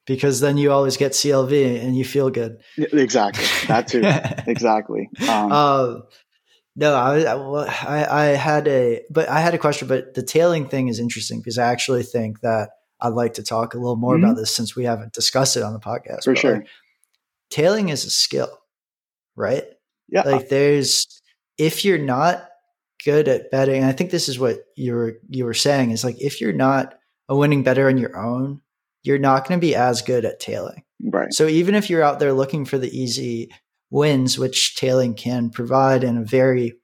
because 0.06 0.40
then 0.40 0.56
you 0.56 0.72
always 0.72 0.96
get 0.96 1.12
CLV 1.12 1.84
and 1.84 1.96
you 1.96 2.04
feel 2.04 2.30
good. 2.30 2.60
Exactly. 2.76 3.44
That 3.68 3.86
too. 3.86 4.02
exactly. 4.50 5.08
Um, 5.28 5.52
uh, 5.52 5.94
no, 6.74 6.94
I, 6.94 7.20
I, 7.22 8.22
I 8.22 8.24
had 8.36 8.66
a, 8.66 9.02
but 9.10 9.28
I 9.28 9.40
had 9.40 9.54
a 9.54 9.58
question, 9.58 9.86
but 9.86 10.14
the 10.14 10.22
tailing 10.22 10.66
thing 10.66 10.88
is 10.88 10.98
interesting 10.98 11.38
because 11.38 11.58
I 11.58 11.70
actually 11.70 12.02
think 12.02 12.40
that 12.40 12.70
I'd 13.02 13.14
like 13.14 13.34
to 13.34 13.42
talk 13.42 13.74
a 13.74 13.78
little 13.78 13.96
more 13.96 14.14
mm-hmm. 14.14 14.24
about 14.24 14.36
this 14.36 14.54
since 14.54 14.76
we 14.76 14.84
haven't 14.84 15.12
discussed 15.12 15.56
it 15.56 15.62
on 15.62 15.72
the 15.72 15.80
podcast. 15.80 16.24
For 16.24 16.36
sure. 16.36 16.56
Like, 16.56 16.68
tailing 17.50 17.88
is 17.88 18.04
a 18.04 18.10
skill, 18.10 18.50
right? 19.36 19.64
Yeah. 20.08 20.22
Like 20.22 20.48
there's, 20.48 21.06
if 21.58 21.84
you're 21.84 21.98
not 21.98 22.48
good 23.04 23.28
at 23.28 23.50
betting, 23.50 23.84
I 23.84 23.92
think 23.92 24.10
this 24.10 24.28
is 24.28 24.38
what 24.38 24.58
you 24.76 24.94
were, 24.94 25.18
you 25.28 25.44
were 25.44 25.54
saying 25.54 25.90
is 25.90 26.04
like, 26.04 26.20
if 26.20 26.40
you're 26.40 26.52
not 26.52 26.98
a 27.28 27.36
winning 27.36 27.62
better 27.62 27.88
on 27.88 27.98
your 27.98 28.16
own, 28.18 28.60
you're 29.02 29.18
not 29.18 29.48
going 29.48 29.58
to 29.58 29.66
be 29.66 29.74
as 29.74 30.02
good 30.02 30.24
at 30.24 30.40
tailing. 30.40 30.82
Right. 31.02 31.32
So 31.32 31.46
even 31.46 31.74
if 31.74 31.88
you're 31.88 32.02
out 32.02 32.18
there 32.18 32.32
looking 32.32 32.64
for 32.64 32.76
the 32.76 32.94
easy 32.96 33.50
wins, 33.88 34.38
which 34.38 34.76
tailing 34.76 35.14
can 35.14 35.50
provide 35.50 36.04
in 36.04 36.18
a 36.18 36.24
very 36.24 36.74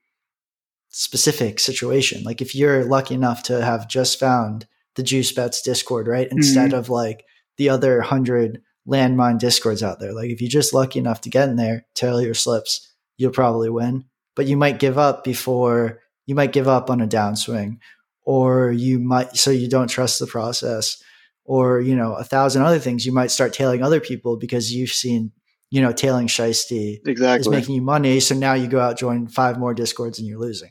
specific 0.89 1.59
situation, 1.59 2.23
like 2.23 2.41
if 2.41 2.55
you're 2.55 2.83
lucky 2.85 3.13
enough 3.13 3.43
to 3.43 3.63
have 3.63 3.87
just 3.87 4.19
found 4.19 4.65
the 4.97 5.03
Juice 5.03 5.31
Bets 5.31 5.61
Discord, 5.61 6.07
right, 6.07 6.27
instead 6.29 6.71
mm-hmm. 6.71 6.79
of 6.79 6.89
like 6.89 7.23
the 7.55 7.69
other 7.69 8.01
hundred 8.01 8.61
landmine 8.87 9.39
discords 9.39 9.81
out 9.81 9.99
there, 9.99 10.13
like 10.13 10.29
if 10.29 10.41
you're 10.41 10.49
just 10.49 10.73
lucky 10.73 10.99
enough 10.99 11.21
to 11.21 11.29
get 11.29 11.47
in 11.47 11.55
there, 11.55 11.85
tail 11.95 12.21
your 12.21 12.33
slips, 12.33 12.93
you'll 13.15 13.31
probably 13.31 13.69
win. 13.69 14.03
But 14.35 14.47
you 14.47 14.57
might 14.57 14.79
give 14.79 14.97
up 14.97 15.23
before 15.23 16.01
you 16.25 16.35
might 16.35 16.51
give 16.51 16.67
up 16.67 16.89
on 16.89 16.99
a 16.99 17.07
downswing, 17.07 17.77
or 18.23 18.71
you 18.71 18.99
might 18.99 19.37
so 19.37 19.51
you 19.51 19.69
don't 19.69 19.87
trust 19.87 20.19
the 20.19 20.27
process 20.27 21.01
or 21.45 21.79
you 21.79 21.95
know 21.95 22.13
a 22.13 22.23
thousand 22.23 22.61
other 22.61 22.77
things 22.77 23.05
you 23.05 23.11
might 23.11 23.31
start 23.31 23.53
tailing 23.53 23.81
other 23.81 24.01
people 24.01 24.37
because 24.37 24.71
you've 24.71 24.91
seen 24.91 25.31
you 25.71 25.81
know 25.81 25.91
tailing 25.91 26.27
shiesty 26.27 26.99
exactly 27.07 27.39
is 27.39 27.47
making 27.47 27.73
you 27.73 27.81
money 27.81 28.19
so 28.19 28.35
now 28.35 28.53
you 28.53 28.67
go 28.67 28.79
out 28.79 28.97
join 28.97 29.27
five 29.27 29.57
more 29.57 29.73
discords 29.73 30.19
and 30.19 30.27
you're 30.27 30.39
losing 30.39 30.69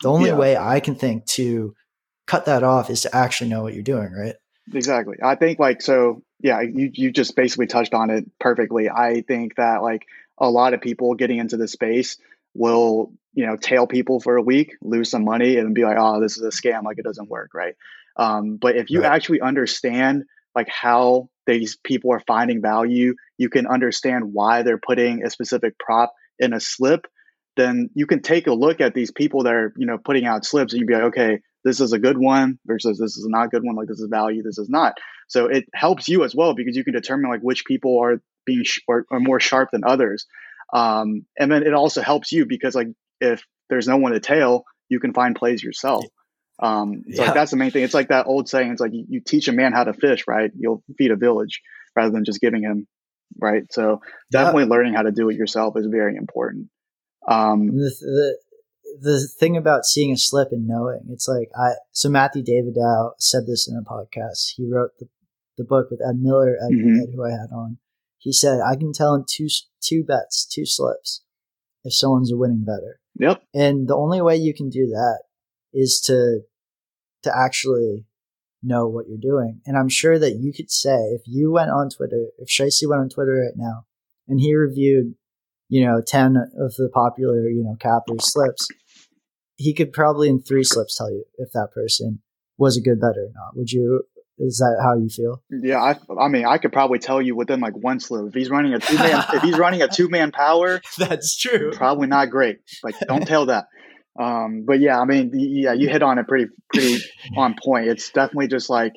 the 0.00 0.08
only 0.08 0.30
yeah. 0.30 0.36
way 0.36 0.56
i 0.56 0.80
can 0.80 0.94
think 0.94 1.26
to 1.26 1.74
cut 2.26 2.46
that 2.46 2.62
off 2.62 2.90
is 2.90 3.02
to 3.02 3.14
actually 3.14 3.48
know 3.50 3.62
what 3.62 3.74
you're 3.74 3.82
doing 3.82 4.12
right 4.12 4.36
exactly 4.74 5.16
i 5.22 5.34
think 5.34 5.58
like 5.58 5.80
so 5.80 6.22
yeah 6.40 6.60
you, 6.60 6.90
you 6.92 7.10
just 7.10 7.36
basically 7.36 7.66
touched 7.66 7.94
on 7.94 8.10
it 8.10 8.24
perfectly 8.40 8.90
i 8.90 9.22
think 9.22 9.54
that 9.56 9.82
like 9.82 10.02
a 10.38 10.50
lot 10.50 10.74
of 10.74 10.80
people 10.80 11.14
getting 11.14 11.38
into 11.38 11.56
the 11.56 11.68
space 11.68 12.18
will 12.54 13.12
you 13.34 13.46
know 13.46 13.56
tail 13.56 13.86
people 13.86 14.20
for 14.20 14.36
a 14.36 14.42
week 14.42 14.72
lose 14.82 15.10
some 15.10 15.24
money 15.24 15.56
and 15.56 15.74
be 15.74 15.84
like 15.84 15.96
oh 15.98 16.20
this 16.20 16.36
is 16.36 16.42
a 16.42 16.48
scam 16.48 16.82
like 16.82 16.98
it 16.98 17.04
doesn't 17.04 17.28
work 17.28 17.54
right 17.54 17.76
um, 18.16 18.56
but 18.56 18.76
if 18.76 18.90
you 18.90 19.02
right. 19.02 19.12
actually 19.12 19.40
understand 19.40 20.24
like 20.54 20.68
how 20.68 21.28
these 21.46 21.76
people 21.84 22.12
are 22.12 22.22
finding 22.26 22.62
value, 22.62 23.14
you 23.38 23.48
can 23.48 23.66
understand 23.66 24.32
why 24.32 24.62
they're 24.62 24.78
putting 24.78 25.22
a 25.22 25.30
specific 25.30 25.78
prop 25.78 26.14
in 26.38 26.52
a 26.52 26.60
slip. 26.60 27.06
Then 27.56 27.90
you 27.94 28.06
can 28.06 28.22
take 28.22 28.46
a 28.46 28.52
look 28.52 28.80
at 28.80 28.94
these 28.94 29.10
people 29.10 29.44
that 29.44 29.54
are 29.54 29.72
you 29.76 29.86
know 29.86 29.98
putting 29.98 30.26
out 30.26 30.44
slips, 30.44 30.72
and 30.72 30.80
you'd 30.80 30.88
be 30.88 30.94
like, 30.94 31.04
okay, 31.04 31.40
this 31.66 31.80
is 31.80 31.92
a 31.92 31.98
good 31.98 32.16
one 32.16 32.60
versus 32.64 32.96
this 32.96 33.16
is 33.16 33.26
not 33.26 33.46
a 33.46 33.48
good 33.48 33.64
one. 33.64 33.74
Like 33.74 33.88
this 33.88 33.98
is 33.98 34.08
value, 34.08 34.44
this 34.44 34.56
is 34.56 34.70
not. 34.70 34.94
So 35.26 35.46
it 35.46 35.64
helps 35.74 36.08
you 36.08 36.22
as 36.22 36.32
well 36.32 36.54
because 36.54 36.76
you 36.76 36.84
can 36.84 36.94
determine 36.94 37.28
like 37.28 37.40
which 37.40 37.64
people 37.64 37.98
are 37.98 38.22
being 38.44 38.62
sh- 38.62 38.82
or, 38.86 39.04
are 39.10 39.18
more 39.18 39.40
sharp 39.40 39.70
than 39.72 39.82
others. 39.84 40.26
Um, 40.72 41.26
and 41.36 41.50
then 41.50 41.64
it 41.64 41.74
also 41.74 42.02
helps 42.02 42.30
you 42.30 42.46
because 42.46 42.76
like 42.76 42.86
if 43.20 43.44
there's 43.68 43.88
no 43.88 43.96
one 43.96 44.12
to 44.12 44.20
tail, 44.20 44.64
you 44.88 45.00
can 45.00 45.12
find 45.12 45.34
plays 45.34 45.60
yourself. 45.60 46.04
Um, 46.60 47.02
so 47.12 47.22
yeah. 47.22 47.24
like 47.26 47.34
that's 47.34 47.50
the 47.50 47.56
main 47.56 47.72
thing. 47.72 47.82
It's 47.82 47.94
like 47.94 48.10
that 48.10 48.26
old 48.26 48.48
saying. 48.48 48.70
It's 48.70 48.80
like 48.80 48.92
you, 48.92 49.04
you, 49.08 49.20
teach 49.20 49.48
a 49.48 49.52
man 49.52 49.72
how 49.72 49.82
to 49.82 49.92
fish, 49.92 50.24
right? 50.28 50.52
You'll 50.56 50.84
feed 50.96 51.10
a 51.10 51.16
village 51.16 51.62
rather 51.96 52.12
than 52.12 52.24
just 52.24 52.40
giving 52.40 52.62
him, 52.62 52.86
right? 53.40 53.64
So 53.72 54.02
definitely 54.30 54.64
yeah. 54.64 54.70
learning 54.70 54.94
how 54.94 55.02
to 55.02 55.10
do 55.10 55.28
it 55.30 55.36
yourself 55.36 55.76
is 55.76 55.86
very 55.86 56.14
important. 56.14 56.68
Um, 57.28 57.76
the, 57.76 57.90
the, 58.00 58.38
the 59.00 59.28
thing 59.38 59.56
about 59.56 59.84
seeing 59.84 60.12
a 60.12 60.16
slip 60.16 60.48
and 60.52 60.66
knowing, 60.66 61.06
it's 61.10 61.28
like 61.28 61.50
I. 61.56 61.74
So 61.92 62.08
Matthew 62.08 62.42
Davidow 62.42 63.12
said 63.18 63.46
this 63.46 63.68
in 63.68 63.76
a 63.76 63.82
podcast. 63.82 64.54
He 64.56 64.66
wrote 64.68 64.90
the 64.98 65.08
the 65.56 65.64
book 65.64 65.90
with 65.90 66.00
Ed 66.06 66.20
Miller, 66.20 66.56
Ed, 66.56 66.74
mm-hmm. 66.74 67.00
Ed, 67.02 67.14
who 67.14 67.24
I 67.24 67.30
had 67.30 67.50
on. 67.52 67.78
He 68.18 68.32
said 68.32 68.60
I 68.60 68.76
can 68.76 68.92
tell 68.92 69.14
in 69.14 69.24
two 69.28 69.48
two 69.80 70.04
bets, 70.04 70.46
two 70.46 70.66
slips, 70.66 71.22
if 71.84 71.94
someone's 71.94 72.32
a 72.32 72.36
winning 72.36 72.64
better. 72.64 73.00
Yep. 73.18 73.42
And 73.54 73.88
the 73.88 73.96
only 73.96 74.20
way 74.20 74.36
you 74.36 74.52
can 74.52 74.68
do 74.68 74.86
that 74.86 75.22
is 75.72 76.00
to 76.06 76.40
to 77.22 77.32
actually 77.36 78.06
know 78.62 78.86
what 78.86 79.06
you're 79.08 79.18
doing. 79.18 79.60
And 79.66 79.76
I'm 79.76 79.88
sure 79.88 80.18
that 80.18 80.36
you 80.36 80.52
could 80.52 80.70
say 80.70 80.96
if 81.12 81.22
you 81.26 81.52
went 81.52 81.70
on 81.70 81.90
Twitter, 81.90 82.26
if 82.38 82.48
Shiesty 82.48 82.88
went 82.88 83.00
on 83.00 83.08
Twitter 83.08 83.46
right 83.46 83.56
now 83.56 83.86
and 84.28 84.40
he 84.40 84.54
reviewed, 84.54 85.14
you 85.68 85.84
know, 85.84 86.02
10 86.04 86.36
of 86.58 86.74
the 86.74 86.90
popular, 86.92 87.48
you 87.48 87.62
know, 87.64 87.76
cappers 87.78 88.32
slips, 88.32 88.68
he 89.56 89.74
could 89.74 89.92
probably 89.92 90.28
in 90.28 90.40
three 90.40 90.64
slips 90.64 90.96
tell 90.96 91.10
you 91.10 91.24
if 91.38 91.50
that 91.52 91.68
person 91.74 92.20
was 92.58 92.76
a 92.76 92.80
good 92.80 93.00
bet 93.00 93.16
or 93.16 93.30
not. 93.34 93.56
Would 93.56 93.70
you? 93.70 94.02
Is 94.38 94.58
that 94.58 94.82
how 94.82 94.98
you 94.98 95.08
feel? 95.08 95.42
Yeah, 95.50 95.80
I, 95.80 95.96
I 96.22 96.28
mean, 96.28 96.44
I 96.44 96.58
could 96.58 96.72
probably 96.72 96.98
tell 96.98 97.22
you 97.22 97.34
within 97.34 97.60
like 97.60 97.74
one 97.74 98.00
slip 98.00 98.28
if 98.28 98.34
he's 98.34 98.50
running 98.50 98.74
a 98.74 98.78
two 98.78 98.96
man 98.98 99.24
if 99.32 99.42
he's 99.42 99.56
running 99.56 99.80
a 99.80 99.88
two 99.88 100.10
man 100.10 100.30
power. 100.30 100.82
That's 100.98 101.36
true. 101.38 101.72
Probably 101.72 102.06
not 102.06 102.30
great. 102.30 102.58
Like, 102.84 102.96
don't 103.08 103.26
tell 103.26 103.46
that. 103.46 103.66
Um, 104.18 104.64
but 104.66 104.80
yeah, 104.80 105.00
I 105.00 105.04
mean, 105.04 105.30
yeah, 105.34 105.72
you 105.72 105.88
hit 105.88 106.02
on 106.02 106.18
it 106.18 106.28
pretty 106.28 106.50
pretty 106.72 106.98
on 107.36 107.56
point. 107.62 107.88
It's 107.88 108.10
definitely 108.10 108.48
just 108.48 108.68
like 108.68 108.92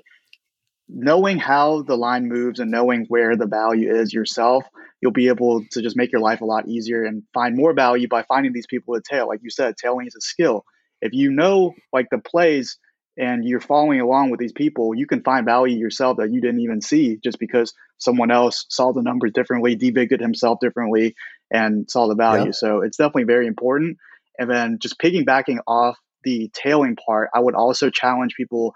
knowing 0.90 1.38
how 1.38 1.84
the 1.84 1.96
line 1.96 2.28
moves 2.28 2.60
and 2.60 2.72
knowing 2.72 3.06
where 3.08 3.38
the 3.38 3.48
value 3.48 3.94
is 3.94 4.14
yourself. 4.14 4.66
You'll 5.02 5.12
be 5.12 5.30
able 5.30 5.64
to 5.72 5.82
just 5.82 5.96
make 5.96 6.12
your 6.12 6.22
life 6.22 6.42
a 6.42 6.46
lot 6.46 6.68
easier 6.68 7.04
and 7.04 7.24
find 7.34 7.56
more 7.56 7.74
value 7.74 8.08
by 8.08 8.24
finding 8.24 8.54
these 8.54 8.68
people 8.68 8.96
to 8.96 9.02
tail. 9.02 9.28
Like 9.28 9.40
you 9.44 9.50
said, 9.50 9.76
tailing 9.78 10.08
is 10.08 10.16
a 10.16 10.22
skill. 10.22 10.66
If 11.02 11.14
you 11.14 11.32
know 11.32 11.74
like 11.94 12.08
the 12.12 12.18
plays 12.18 12.78
and 13.18 13.46
you're 13.46 13.62
following 13.62 14.02
along 14.02 14.32
with 14.32 14.40
these 14.40 14.54
people, 14.54 14.94
you 14.96 15.08
can 15.08 15.24
find 15.24 15.46
value 15.46 15.78
yourself 15.78 16.18
that 16.18 16.32
you 16.32 16.42
didn't 16.42 16.62
even 16.62 16.82
see 16.82 17.18
just 17.24 17.40
because 17.40 17.74
someone 17.98 18.32
else 18.32 18.66
saw 18.70 18.94
the 18.94 19.02
numbers 19.02 19.32
differently, 19.34 19.76
devigged 19.76 20.20
himself 20.20 20.60
differently, 20.62 21.16
and 21.52 21.90
saw 21.90 22.08
the 22.08 22.16
value. 22.16 22.46
Yep. 22.46 22.56
So 22.56 22.82
it's 22.82 22.98
definitely 22.98 23.24
very 23.24 23.48
important. 23.48 23.98
And 24.38 24.50
then 24.50 24.80
just 24.80 25.00
piggybacking 25.00 25.60
off 25.68 25.98
the 26.24 26.50
tailing 26.54 26.96
part, 26.96 27.30
I 27.34 27.40
would 27.40 27.56
also 27.56 27.90
challenge 27.90 28.36
people 28.36 28.74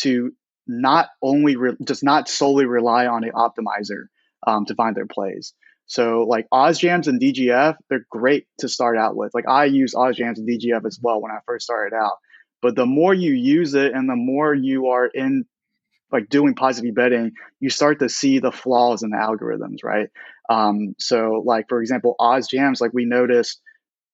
to 0.00 0.32
not 0.66 1.08
only 1.22 1.56
re- 1.56 1.76
just 1.86 2.02
not 2.04 2.28
solely 2.28 2.66
rely 2.66 3.06
on 3.06 3.24
an 3.24 3.32
optimizer 3.32 4.06
um, 4.46 4.66
to 4.66 4.74
find 4.74 4.96
their 4.96 5.06
plays. 5.06 5.54
So 5.86 6.26
like 6.28 6.46
OddsJams 6.52 7.06
and 7.06 7.20
DGF, 7.20 7.76
they're 7.88 8.06
great 8.10 8.46
to 8.58 8.68
start 8.68 8.98
out 8.98 9.16
with. 9.16 9.32
Like 9.34 9.48
I 9.48 9.66
use 9.66 9.94
OddsJams 9.94 10.38
and 10.38 10.48
DGF 10.48 10.84
as 10.86 10.98
well 11.00 11.20
when 11.20 11.30
I 11.30 11.38
first 11.46 11.64
started 11.64 11.94
out. 11.96 12.16
But 12.62 12.74
the 12.74 12.86
more 12.86 13.14
you 13.14 13.32
use 13.32 13.74
it 13.74 13.92
and 13.92 14.08
the 14.08 14.16
more 14.16 14.54
you 14.54 14.88
are 14.88 15.06
in 15.06 15.44
like 16.12 16.28
doing 16.28 16.54
positive 16.54 16.94
betting, 16.94 17.32
you 17.60 17.70
start 17.70 18.00
to 18.00 18.08
see 18.08 18.38
the 18.38 18.52
flaws 18.52 19.02
in 19.02 19.10
the 19.10 19.16
algorithms, 19.16 19.84
right? 19.84 20.08
Um, 20.48 20.94
so 20.98 21.42
like 21.44 21.68
for 21.68 21.80
example, 21.80 22.16
OddsJams, 22.20 22.80
like 22.80 22.92
we 22.92 23.04
noticed 23.04 23.60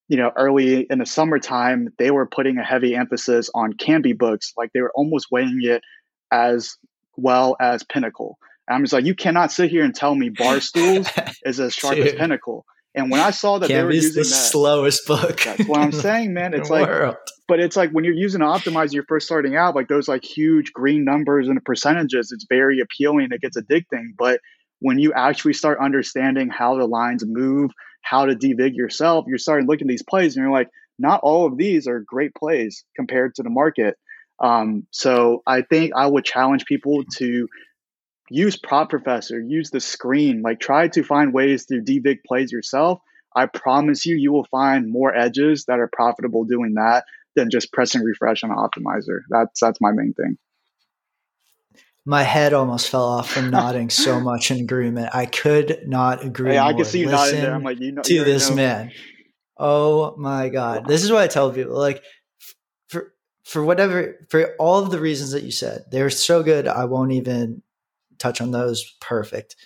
you 0.09 0.19
know, 0.19 0.31
early 0.37 0.87
in 0.91 0.99
the 0.99 1.07
summertime, 1.07 1.89
they 1.99 2.11
were 2.11 2.27
putting 2.27 2.59
a 2.59 2.63
heavy 2.63 2.95
emphasis 2.95 3.49
on 3.55 3.73
Canby 3.73 4.13
books. 4.13 4.53
Like 4.59 4.71
they 4.75 4.83
were 4.83 4.93
almost 4.95 5.29
weighing 5.31 5.61
it 5.63 5.83
as 6.31 6.77
well 7.17 7.57
as 7.61 7.83
Pinnacle. 7.83 8.37
And 8.69 8.77
I'm 8.77 8.83
just 8.83 8.93
like, 8.93 9.05
you 9.05 9.15
cannot 9.15 9.53
sit 9.53 9.71
here 9.71 9.85
and 9.85 9.95
tell 9.95 10.15
me 10.15 10.31
Barstools 10.31 11.09
is 11.45 11.61
as 11.61 11.75
sharp 11.75 11.99
as 11.99 12.13
Pinnacle. 12.13 12.65
And 12.95 13.11
when 13.11 13.21
I 13.21 13.31
saw 13.31 13.59
that 13.59 13.69
they 13.69 13.83
were 13.83 13.91
using 13.91 14.23
the 14.23 14.29
that, 14.29 14.35
slowest 14.35 15.07
book, 15.07 15.41
that's 15.41 15.67
what 15.67 15.81
I'm 15.81 15.93
saying, 15.93 16.35
man. 16.35 16.53
It's 16.53 16.69
like, 16.69 16.87
world. 16.87 17.17
but 17.49 17.59
it's 17.59 17.75
like 17.75 17.91
when 17.91 18.05
you're 18.05 18.13
using 18.13 18.43
an 18.43 18.49
optimizer, 18.49 18.93
you're 18.93 19.07
first 19.09 19.27
starting 19.27 19.57
out, 19.57 19.75
like 19.75 19.89
those 19.89 20.09
like 20.09 20.25
huge 20.25 20.73
green 20.75 21.05
numbers 21.05 21.49
and 21.49 21.57
the 21.57 21.63
percentages, 21.63 22.33
it's 22.33 22.47
very 22.49 22.81
appealing. 22.81 23.29
It 23.31 23.41
gets 23.41 23.57
addicting. 23.57 24.11
But 24.19 24.41
when 24.81 24.99
you 24.99 25.15
actually 25.15 25.55
start 25.55 25.79
understanding 25.81 26.51
how 26.51 26.77
the 26.77 26.87
lines 26.87 27.25
move, 27.27 27.71
how 28.03 28.27
to 28.27 28.35
devig 28.35 28.75
yourself, 28.75 29.25
you're 29.27 29.39
starting 29.39 29.67
looking 29.67 29.87
at 29.87 29.91
these 29.91 30.03
plays 30.03 30.37
and 30.37 30.45
you're 30.45 30.53
like, 30.53 30.69
not 30.99 31.21
all 31.23 31.47
of 31.47 31.57
these 31.57 31.87
are 31.87 32.01
great 32.01 32.35
plays 32.35 32.85
compared 32.95 33.35
to 33.37 33.43
the 33.43 33.51
market. 33.51 33.97
Um, 34.43 34.87
so 34.91 35.43
I 35.47 35.63
think 35.63 35.93
I 35.97 36.07
would 36.07 36.25
challenge 36.25 36.65
people 36.67 37.05
to 37.17 37.49
use 38.33 38.57
Prop 38.57 38.91
Professor, 38.91 39.41
use 39.41 39.71
the 39.71 39.81
screen, 39.81 40.43
like 40.43 40.61
try 40.61 40.89
to 40.89 41.03
find 41.03 41.33
ways 41.33 41.67
to 41.67 41.75
devig 41.81 42.19
plays 42.27 42.53
yourself. 42.53 43.01
I 43.35 43.47
promise 43.47 44.05
you, 44.05 44.17
you 44.17 44.33
will 44.33 44.47
find 44.51 44.91
more 44.91 45.15
edges 45.15 45.65
that 45.67 45.79
are 45.79 45.89
profitable 45.93 46.45
doing 46.45 46.75
that 46.75 47.05
than 47.35 47.51
just 47.51 47.73
pressing 47.73 48.03
refresh 48.03 48.45
on 48.45 48.51
an 48.51 48.57
optimizer. 48.57 49.21
That's 49.31 49.61
that's 49.61 49.81
my 49.81 49.93
main 49.93 50.13
thing 50.15 50.37
my 52.05 52.23
head 52.23 52.53
almost 52.53 52.89
fell 52.89 53.05
off 53.05 53.31
from 53.31 53.51
nodding 53.51 53.91
so 53.91 54.21
much 54.21 54.51
in 54.51 54.59
agreement. 54.59 55.11
I 55.15 55.27
could 55.27 55.89
not 55.89 56.25
agree. 56.25 56.53
Hey, 56.53 56.59
I 56.59 56.73
can 56.73 56.85
see 56.85 57.01
you 57.01 57.07
nodding 57.07 57.41
there. 57.41 57.55
I'm 57.55 57.63
like, 57.63 57.81
you 57.81 57.93
know, 57.93 58.03
to 58.03 58.25
this 58.25 58.51
know. 58.51 58.57
man. 58.57 58.93
Oh 59.57 60.17
my 60.17 60.49
god, 60.49 60.87
this 60.87 61.05
is 61.05 61.13
what 61.13 61.23
I 61.23 61.29
tell 61.29 61.53
people. 61.53 61.77
Like, 61.77 62.03
for 62.89 63.15
for 63.45 63.63
whatever 63.65 64.27
for 64.31 64.55
all 64.59 64.83
of 64.83 64.91
the 64.91 65.01
reasons 65.01 65.33
that 65.33 65.45
you 65.45 65.53
said, 65.53 65.85
they're 65.91 66.11
so 66.11 66.43
good. 66.43 66.67
I 66.67 66.87
won't 66.87 67.13
even 67.13 67.63
touch 68.23 68.41
on 68.41 68.51
those. 68.51 68.97
Perfect. 69.01 69.57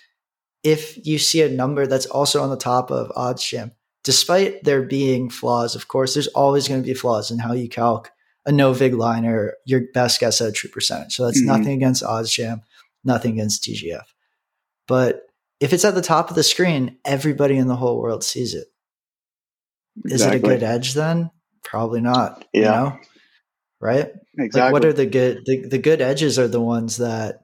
If 0.63 1.05
you 1.05 1.17
see 1.17 1.41
a 1.41 1.49
number 1.49 1.87
that's 1.87 2.05
also 2.07 2.41
on 2.41 2.49
the 2.49 2.57
top 2.57 2.91
of 2.91 3.09
OddsJam, 3.09 3.71
despite 4.03 4.63
there 4.63 4.81
being 4.81 5.29
flaws, 5.29 5.75
of 5.75 5.87
course, 5.87 6.13
there's 6.13 6.27
always 6.27 6.67
going 6.67 6.81
to 6.81 6.87
be 6.87 6.93
flaws 6.93 7.31
in 7.31 7.39
how 7.39 7.53
you 7.53 7.69
calc 7.69 8.11
a 8.45 8.51
no 8.51 8.73
vig 8.73 8.93
line 8.93 9.25
or 9.25 9.55
your 9.65 9.81
best 9.93 10.19
guess 10.19 10.41
at 10.41 10.49
a 10.49 10.51
true 10.51 10.69
percentage. 10.69 11.15
So 11.15 11.25
that's 11.25 11.39
mm-hmm. 11.39 11.47
nothing 11.47 11.73
against 11.73 12.03
OddsJam, 12.03 12.61
nothing 13.03 13.33
against 13.33 13.63
DGF. 13.63 14.05
But 14.87 15.23
if 15.59 15.73
it's 15.73 15.85
at 15.85 15.95
the 15.95 16.01
top 16.01 16.29
of 16.29 16.35
the 16.35 16.43
screen, 16.43 16.97
everybody 17.03 17.57
in 17.57 17.67
the 17.67 17.75
whole 17.75 17.99
world 17.99 18.23
sees 18.23 18.53
it. 18.53 18.67
Is 20.05 20.13
exactly. 20.13 20.37
it 20.37 20.39
a 20.39 20.47
good 20.47 20.63
edge 20.63 20.93
then? 20.93 21.31
Probably 21.63 22.01
not. 22.01 22.45
Yeah. 22.53 22.61
You 22.61 22.65
know? 22.65 22.99
Right? 23.79 24.11
Exactly. 24.37 24.61
Like 24.61 24.73
what 24.73 24.85
are 24.85 24.93
the 24.93 25.05
good 25.05 25.43
the, 25.45 25.67
the 25.67 25.77
good 25.77 26.01
edges 26.01 26.39
are 26.39 26.47
the 26.47 26.61
ones 26.61 26.97
that 26.97 27.41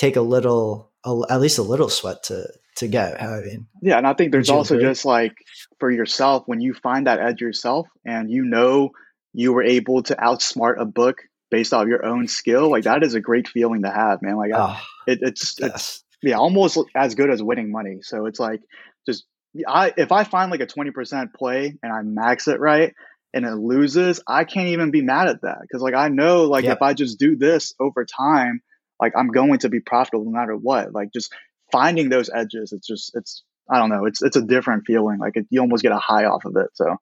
take 0.00 0.16
a 0.16 0.22
little 0.22 0.90
a, 1.04 1.20
at 1.28 1.40
least 1.40 1.58
a 1.58 1.62
little 1.62 1.88
sweat 1.88 2.24
to 2.24 2.48
to 2.76 2.88
get. 2.88 3.22
I 3.22 3.40
mean, 3.40 3.66
yeah, 3.82 3.98
and 3.98 4.06
I 4.06 4.14
think 4.14 4.32
there's 4.32 4.48
also 4.48 4.74
agree? 4.74 4.88
just 4.88 5.04
like 5.04 5.34
for 5.78 5.90
yourself 5.90 6.44
when 6.46 6.60
you 6.60 6.74
find 6.74 7.06
that 7.06 7.20
edge 7.20 7.40
yourself 7.40 7.86
and 8.04 8.30
you 8.30 8.44
know 8.44 8.90
you 9.32 9.52
were 9.52 9.62
able 9.62 10.02
to 10.04 10.16
outsmart 10.16 10.80
a 10.80 10.86
book 10.86 11.18
based 11.50 11.74
off 11.74 11.86
your 11.86 12.04
own 12.06 12.28
skill, 12.28 12.70
like 12.70 12.84
that 12.84 13.02
is 13.02 13.14
a 13.14 13.20
great 13.20 13.48
feeling 13.48 13.82
to 13.82 13.90
have, 13.90 14.22
man. 14.22 14.36
Like 14.36 14.52
oh, 14.54 14.80
it, 15.06 15.18
it's 15.22 15.56
yes. 15.60 15.70
it's 15.70 16.04
yeah, 16.22 16.36
almost 16.36 16.78
as 16.96 17.14
good 17.14 17.30
as 17.30 17.42
winning 17.42 17.70
money. 17.70 17.98
So 18.02 18.26
it's 18.26 18.40
like 18.40 18.60
just 19.06 19.24
I 19.68 19.92
if 19.96 20.12
I 20.12 20.24
find 20.24 20.50
like 20.50 20.60
a 20.60 20.66
twenty 20.66 20.92
percent 20.92 21.34
play 21.34 21.76
and 21.82 21.92
I 21.92 22.02
max 22.02 22.48
it 22.48 22.58
right 22.58 22.94
and 23.32 23.44
it 23.44 23.54
loses, 23.54 24.20
I 24.26 24.44
can't 24.44 24.68
even 24.68 24.90
be 24.90 25.02
mad 25.02 25.28
at 25.28 25.42
that 25.42 25.58
because 25.62 25.82
like 25.82 25.94
I 25.94 26.08
know 26.08 26.44
like 26.44 26.64
yep. 26.64 26.78
if 26.78 26.82
I 26.82 26.94
just 26.94 27.18
do 27.18 27.36
this 27.36 27.74
over 27.78 28.04
time, 28.04 28.62
like 29.00 29.12
I'm 29.16 29.28
going 29.28 29.58
to 29.60 29.68
be 29.68 29.80
profitable 29.80 30.24
no 30.24 30.30
matter 30.30 30.56
what. 30.56 30.92
Like 30.92 31.12
just 31.12 31.32
finding 31.72 32.08
those 32.08 32.30
edges, 32.30 32.72
it's 32.72 32.86
just 32.86 33.12
it's 33.14 33.42
I 33.70 33.78
don't 33.78 33.90
know, 33.90 34.04
it's 34.06 34.22
it's 34.22 34.36
a 34.36 34.42
different 34.42 34.84
feeling. 34.86 35.18
Like 35.18 35.36
it, 35.36 35.46
you 35.50 35.60
almost 35.60 35.82
get 35.82 35.92
a 35.92 35.98
high 35.98 36.24
off 36.24 36.44
of 36.44 36.56
it. 36.56 36.70
So 36.74 36.96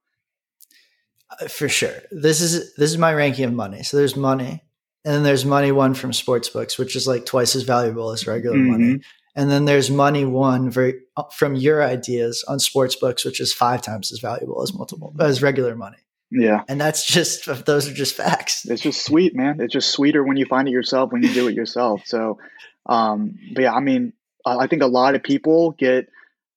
uh, 1.30 1.48
for 1.48 1.68
sure. 1.68 1.94
This 2.10 2.40
is 2.40 2.74
this 2.74 2.90
is 2.90 2.98
my 2.98 3.12
ranking 3.12 3.44
of 3.44 3.52
money. 3.52 3.82
So 3.82 3.96
there's 3.96 4.16
money, 4.16 4.62
and 5.04 5.14
then 5.14 5.22
there's 5.22 5.44
money 5.44 5.72
one 5.72 5.94
from 5.94 6.12
sports 6.12 6.48
books, 6.48 6.78
which 6.78 6.96
is 6.96 7.06
like 7.06 7.26
twice 7.26 7.54
as 7.54 7.62
valuable 7.62 8.10
as 8.10 8.26
regular 8.26 8.56
mm-hmm. 8.56 8.70
money. 8.70 9.00
And 9.36 9.50
then 9.50 9.66
there's 9.66 9.88
money 9.88 10.24
one 10.24 10.68
very, 10.68 11.00
uh, 11.16 11.22
from 11.32 11.54
your 11.54 11.80
ideas 11.80 12.44
on 12.48 12.58
sports 12.58 12.96
books, 12.96 13.24
which 13.24 13.40
is 13.40 13.52
five 13.52 13.82
times 13.82 14.10
as 14.10 14.18
valuable 14.18 14.62
as 14.62 14.74
multiple 14.74 15.14
as 15.20 15.42
regular 15.42 15.76
money. 15.76 15.98
Yeah. 16.30 16.62
And 16.68 16.80
that's 16.80 17.04
just 17.04 17.46
those 17.66 17.88
are 17.88 17.94
just 17.94 18.14
facts. 18.14 18.66
It's 18.66 18.82
just 18.82 19.04
sweet, 19.04 19.34
man. 19.34 19.60
It's 19.60 19.72
just 19.72 19.90
sweeter 19.90 20.22
when 20.24 20.36
you 20.36 20.46
find 20.46 20.68
it 20.68 20.72
yourself 20.72 21.12
when 21.12 21.22
you 21.22 21.32
do 21.32 21.48
it 21.48 21.54
yourself. 21.54 22.02
So 22.06 22.38
um 22.86 23.38
but 23.54 23.62
yeah, 23.62 23.74
I 23.74 23.80
mean, 23.80 24.12
I 24.46 24.66
think 24.66 24.82
a 24.82 24.86
lot 24.86 25.14
of 25.14 25.22
people 25.22 25.72
get 25.72 26.08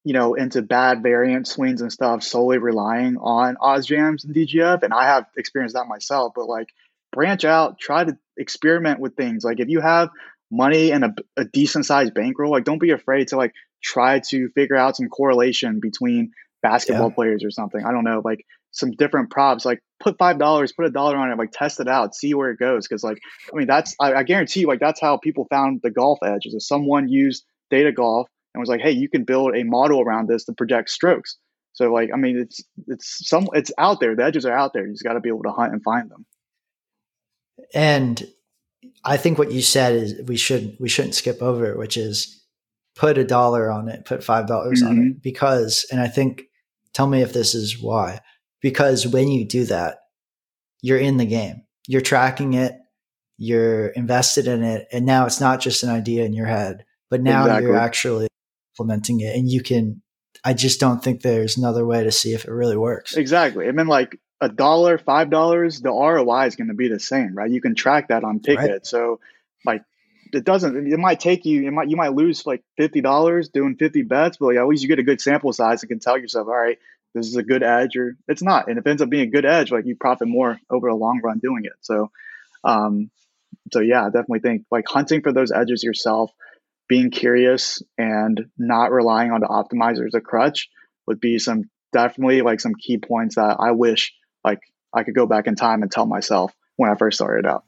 you 0.04 0.14
know, 0.14 0.34
into 0.34 0.62
bad 0.62 1.04
variant 1.04 1.48
swings 1.48 1.82
and 1.82 1.92
stuff, 1.92 2.24
solely 2.24 2.58
relying 2.58 3.18
on 3.18 3.56
OddsJams 3.56 4.26
and 4.26 4.36
DGF. 4.36 4.82
And 4.84 4.94
I 4.94 5.06
have 5.06 5.26
experienced 5.38 5.76
that 5.76 5.88
myself, 5.88 6.34
but 6.36 6.48
like 6.48 6.70
branch 7.12 7.46
out, 7.46 7.80
try 7.80 8.04
to 8.04 8.18
experiment 8.38 9.00
with 9.00 9.16
things. 9.16 9.44
Like 9.44 9.60
if 9.60 9.70
you 9.70 9.80
have 9.80 10.10
money 10.50 10.92
and 10.92 11.06
a, 11.06 11.16
a 11.38 11.46
decent 11.46 11.86
sized 11.86 12.14
bankroll, 12.14 12.52
like 12.52 12.64
don't 12.64 12.80
be 12.80 12.92
afraid 12.92 13.28
to 13.28 13.38
like 13.38 13.54
try 13.84 14.20
to 14.20 14.50
figure 14.50 14.76
out 14.76 14.96
some 14.96 15.08
correlation 15.08 15.80
between 15.80 16.32
basketball 16.64 17.10
yeah. 17.10 17.16
players 17.16 17.44
or 17.44 17.52
something. 17.52 17.84
I 17.86 17.92
don't 17.92 18.04
know, 18.04 18.22
like 18.24 18.46
some 18.72 18.92
different 18.92 19.30
props, 19.30 19.66
like 19.66 19.80
put 20.00 20.18
five 20.18 20.40
dollars, 20.40 20.72
put 20.72 20.86
a 20.86 20.90
dollar 20.90 21.18
on 21.18 21.32
it, 21.32 21.38
like 21.38 21.52
test 21.52 21.80
it 21.80 21.88
out, 21.88 22.16
see 22.16 22.34
where 22.34 22.52
it 22.52 22.60
goes. 22.60 22.88
Cause 22.88 23.04
like, 23.04 23.20
I 23.54 23.58
mean, 23.58 23.68
that's, 23.68 23.96
I, 24.00 24.14
I 24.14 24.24
guarantee 24.24 24.62
you, 24.62 24.68
like 24.68 24.80
that's 24.80 25.00
how 25.00 25.18
people 25.18 25.48
found 25.50 25.82
the 25.84 25.92
golf 25.92 26.20
edge 26.24 26.46
is 26.46 26.54
if 26.54 26.64
someone 26.64 27.08
used 27.10 27.46
data 27.70 27.92
golf 27.92 28.28
and 28.54 28.60
was 28.60 28.70
like, 28.70 28.82
hey, 28.82 28.92
you 28.92 29.10
can 29.10 29.24
build 29.24 29.56
a 29.56 29.64
model 29.64 30.02
around 30.02 30.28
this 30.28 30.46
to 30.46 30.54
project 30.54 30.90
strokes. 30.90 31.38
So 31.74 31.92
like, 31.92 32.10
I 32.14 32.18
mean, 32.18 32.38
it's 32.38 32.62
it's 32.88 33.28
some 33.28 33.48
it's 33.54 33.72
out 33.78 34.00
there. 34.00 34.16
The 34.16 34.26
edges 34.26 34.46
are 34.46 34.54
out 34.54 34.74
there. 34.74 34.86
You 34.86 34.94
just 34.94 35.04
got 35.04 35.14
to 35.14 35.22
be 35.22 35.30
able 35.30 35.44
to 35.44 35.52
hunt 35.52 35.72
and 35.72 35.82
find 35.82 36.10
them. 36.10 36.26
And 37.74 38.28
I 39.04 39.18
think 39.18 39.38
what 39.38 39.52
you 39.52 39.62
said 39.62 39.96
is 39.96 40.22
we 40.28 40.36
should 40.36 40.76
we 40.80 40.90
shouldn't 40.90 41.16
skip 41.16 41.42
over, 41.42 41.72
it 41.72 41.78
which 41.78 41.96
is 41.96 42.44
put 42.96 43.18
a 43.18 43.24
dollar 43.24 43.72
on 43.72 43.88
it, 43.88 44.06
put 44.06 44.24
five 44.24 44.48
dollars 44.48 44.82
mm-hmm. 44.82 44.92
on 44.92 44.98
it, 44.98 45.02
mm-hmm. 45.02 45.20
because 45.24 45.86
and 45.92 46.02
I 46.02 46.08
think 46.08 46.44
tell 46.94 47.08
me 47.08 47.22
if 47.22 47.34
this 47.34 47.56
is 47.56 47.82
why. 47.82 48.20
Because 48.62 49.08
when 49.08 49.28
you 49.30 49.46
do 49.46 49.66
that, 49.66 50.00
you're 50.82 50.98
in 50.98 51.18
the 51.18 51.26
game. 51.26 51.64
You're 51.88 52.02
tracking 52.02 52.54
it, 52.54 52.74
you're 53.38 53.88
invested 53.88 54.48
in 54.48 54.64
it, 54.64 54.88
and 54.92 55.06
now 55.06 55.26
it's 55.26 55.42
not 55.42 55.60
just 55.60 55.84
an 55.84 55.90
idea 55.90 56.26
in 56.26 56.34
your 56.34 56.46
head, 56.46 56.86
but 57.10 57.22
now 57.22 57.42
exactly. 57.42 57.68
you're 57.68 57.78
actually 57.78 58.28
implementing 58.74 59.20
it 59.20 59.36
and 59.36 59.52
you 59.52 59.62
can 59.62 60.02
i 60.46 60.54
just 60.54 60.80
don't 60.80 61.04
think 61.04 61.22
there's 61.22 61.58
another 61.58 61.86
way 61.86 62.06
to 62.06 62.12
see 62.12 62.34
if 62.34 62.46
it 62.46 62.52
really 62.52 62.78
works 62.78 63.18
exactly 63.18 63.68
I 63.68 63.74
mean, 63.74 63.88
like 63.88 64.18
a 64.42 64.50
dollar, 64.50 64.98
five 64.98 65.30
dollars, 65.30 65.80
the 65.82 65.92
ROI 65.92 66.48
is 66.48 66.56
going 66.56 66.70
to 66.70 66.74
be 66.74 66.88
the 66.88 67.00
same, 67.00 67.36
right? 67.36 67.50
You 67.50 67.62
can 67.62 67.76
track 67.76 68.08
that 68.08 68.24
on 68.24 68.40
Pikkit. 68.40 68.58
Right. 68.58 68.86
So 68.86 69.20
like 69.64 69.84
it 70.34 70.44
doesn't 70.44 70.92
it 70.92 70.98
might 70.98 71.20
take 71.20 71.46
you 71.46 71.68
it 71.68 71.72
might 71.72 71.90
you 71.90 71.96
might 71.96 72.14
lose 72.14 72.46
like 72.46 72.64
fifty 72.76 73.02
dollars 73.02 73.50
doing 73.50 73.76
50 73.76 74.02
bets, 74.02 74.38
but 74.38 74.48
like 74.48 74.58
at 74.58 74.68
least 74.68 74.82
you 74.82 74.90
get 74.90 75.00
a 75.00 75.04
good 75.04 75.22
sample 75.22 75.54
size 75.54 75.84
and 75.84 75.90
can 75.90 76.00
tell 76.00 76.18
yourself, 76.18 76.48
all 76.48 76.56
right, 76.56 76.80
this 77.14 77.28
is 77.28 77.36
a 77.36 77.44
good 77.44 77.64
edge 77.64 77.96
or 77.96 78.16
it's 78.28 78.42
not. 78.42 78.68
And 78.68 78.78
if 78.78 78.86
it 78.86 78.90
ends 78.90 79.02
up 79.02 79.10
being 79.10 79.28
a 79.28 79.32
good 79.32 79.46
edge, 79.46 79.72
like 79.72 79.86
you 79.86 79.96
profit 79.96 80.28
more 80.28 80.60
over 80.70 80.88
a 80.88 80.96
long 80.96 81.20
run 81.24 81.40
doing 81.40 81.64
it. 81.66 81.74
So 81.82 82.12
um 82.64 83.10
so 83.72 83.80
yeah, 83.80 84.04
I 84.04 84.06
definitely 84.06 84.40
think 84.40 84.66
like 84.72 84.86
hunting 84.88 85.22
for 85.22 85.34
those 85.34 85.52
edges 85.52 85.84
yourself, 85.84 86.32
being 86.88 87.12
curious 87.12 87.82
and 87.98 88.50
not 88.58 88.92
relying 88.92 89.32
on 89.32 89.42
the 89.42 89.48
optimizer 89.48 90.06
as 90.06 90.14
a 90.14 90.22
crutch 90.22 90.70
would 91.08 91.20
be 91.20 91.40
some 91.40 91.70
definitely 91.94 92.42
like 92.42 92.60
some 92.60 92.76
key 92.76 92.98
points 92.98 93.36
that 93.36 93.58
I 93.60 93.72
wish 93.72 94.14
like 94.44 94.60
I 94.94 95.04
could 95.04 95.16
go 95.16 95.26
back 95.26 95.48
in 95.48 95.56
time 95.56 95.84
and 95.84 95.92
tell 95.92 96.06
myself 96.06 96.54
when 96.76 96.90
I 96.90 96.96
first 96.96 97.18
started 97.18 97.46
out. 97.46 97.64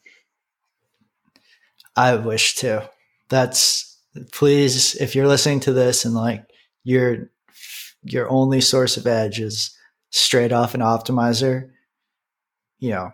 I 1.95 2.15
wish 2.15 2.55
too. 2.55 2.79
That's 3.29 3.97
please 4.31 4.95
if 4.95 5.15
you're 5.15 5.27
listening 5.27 5.61
to 5.61 5.73
this 5.73 6.05
and 6.05 6.13
like 6.13 6.45
your 6.83 7.29
your 8.03 8.29
only 8.29 8.61
source 8.61 8.97
of 8.97 9.07
edge 9.07 9.39
is 9.39 9.75
straight 10.09 10.51
off 10.51 10.75
an 10.75 10.81
optimizer, 10.81 11.69
you 12.79 12.91
know, 12.91 13.11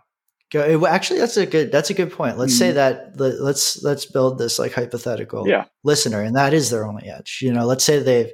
go 0.51 0.85
actually 0.85 1.19
that's 1.19 1.37
a 1.37 1.45
good 1.45 1.71
that's 1.71 1.89
a 1.89 1.93
good 1.93 2.11
point. 2.11 2.37
Let's 2.37 2.53
mm-hmm. 2.53 2.59
say 2.59 2.71
that 2.73 3.19
let's 3.19 3.81
let's 3.83 4.05
build 4.05 4.37
this 4.37 4.59
like 4.59 4.73
hypothetical 4.73 5.47
yeah. 5.47 5.65
listener 5.83 6.21
and 6.21 6.35
that 6.35 6.53
is 6.53 6.69
their 6.69 6.85
only 6.85 7.07
edge. 7.07 7.39
You 7.41 7.53
know, 7.53 7.65
let's 7.65 7.83
say 7.83 7.99
they've 7.99 8.31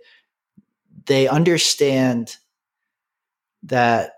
they 1.05 1.27
understand 1.27 2.37
that 3.63 4.11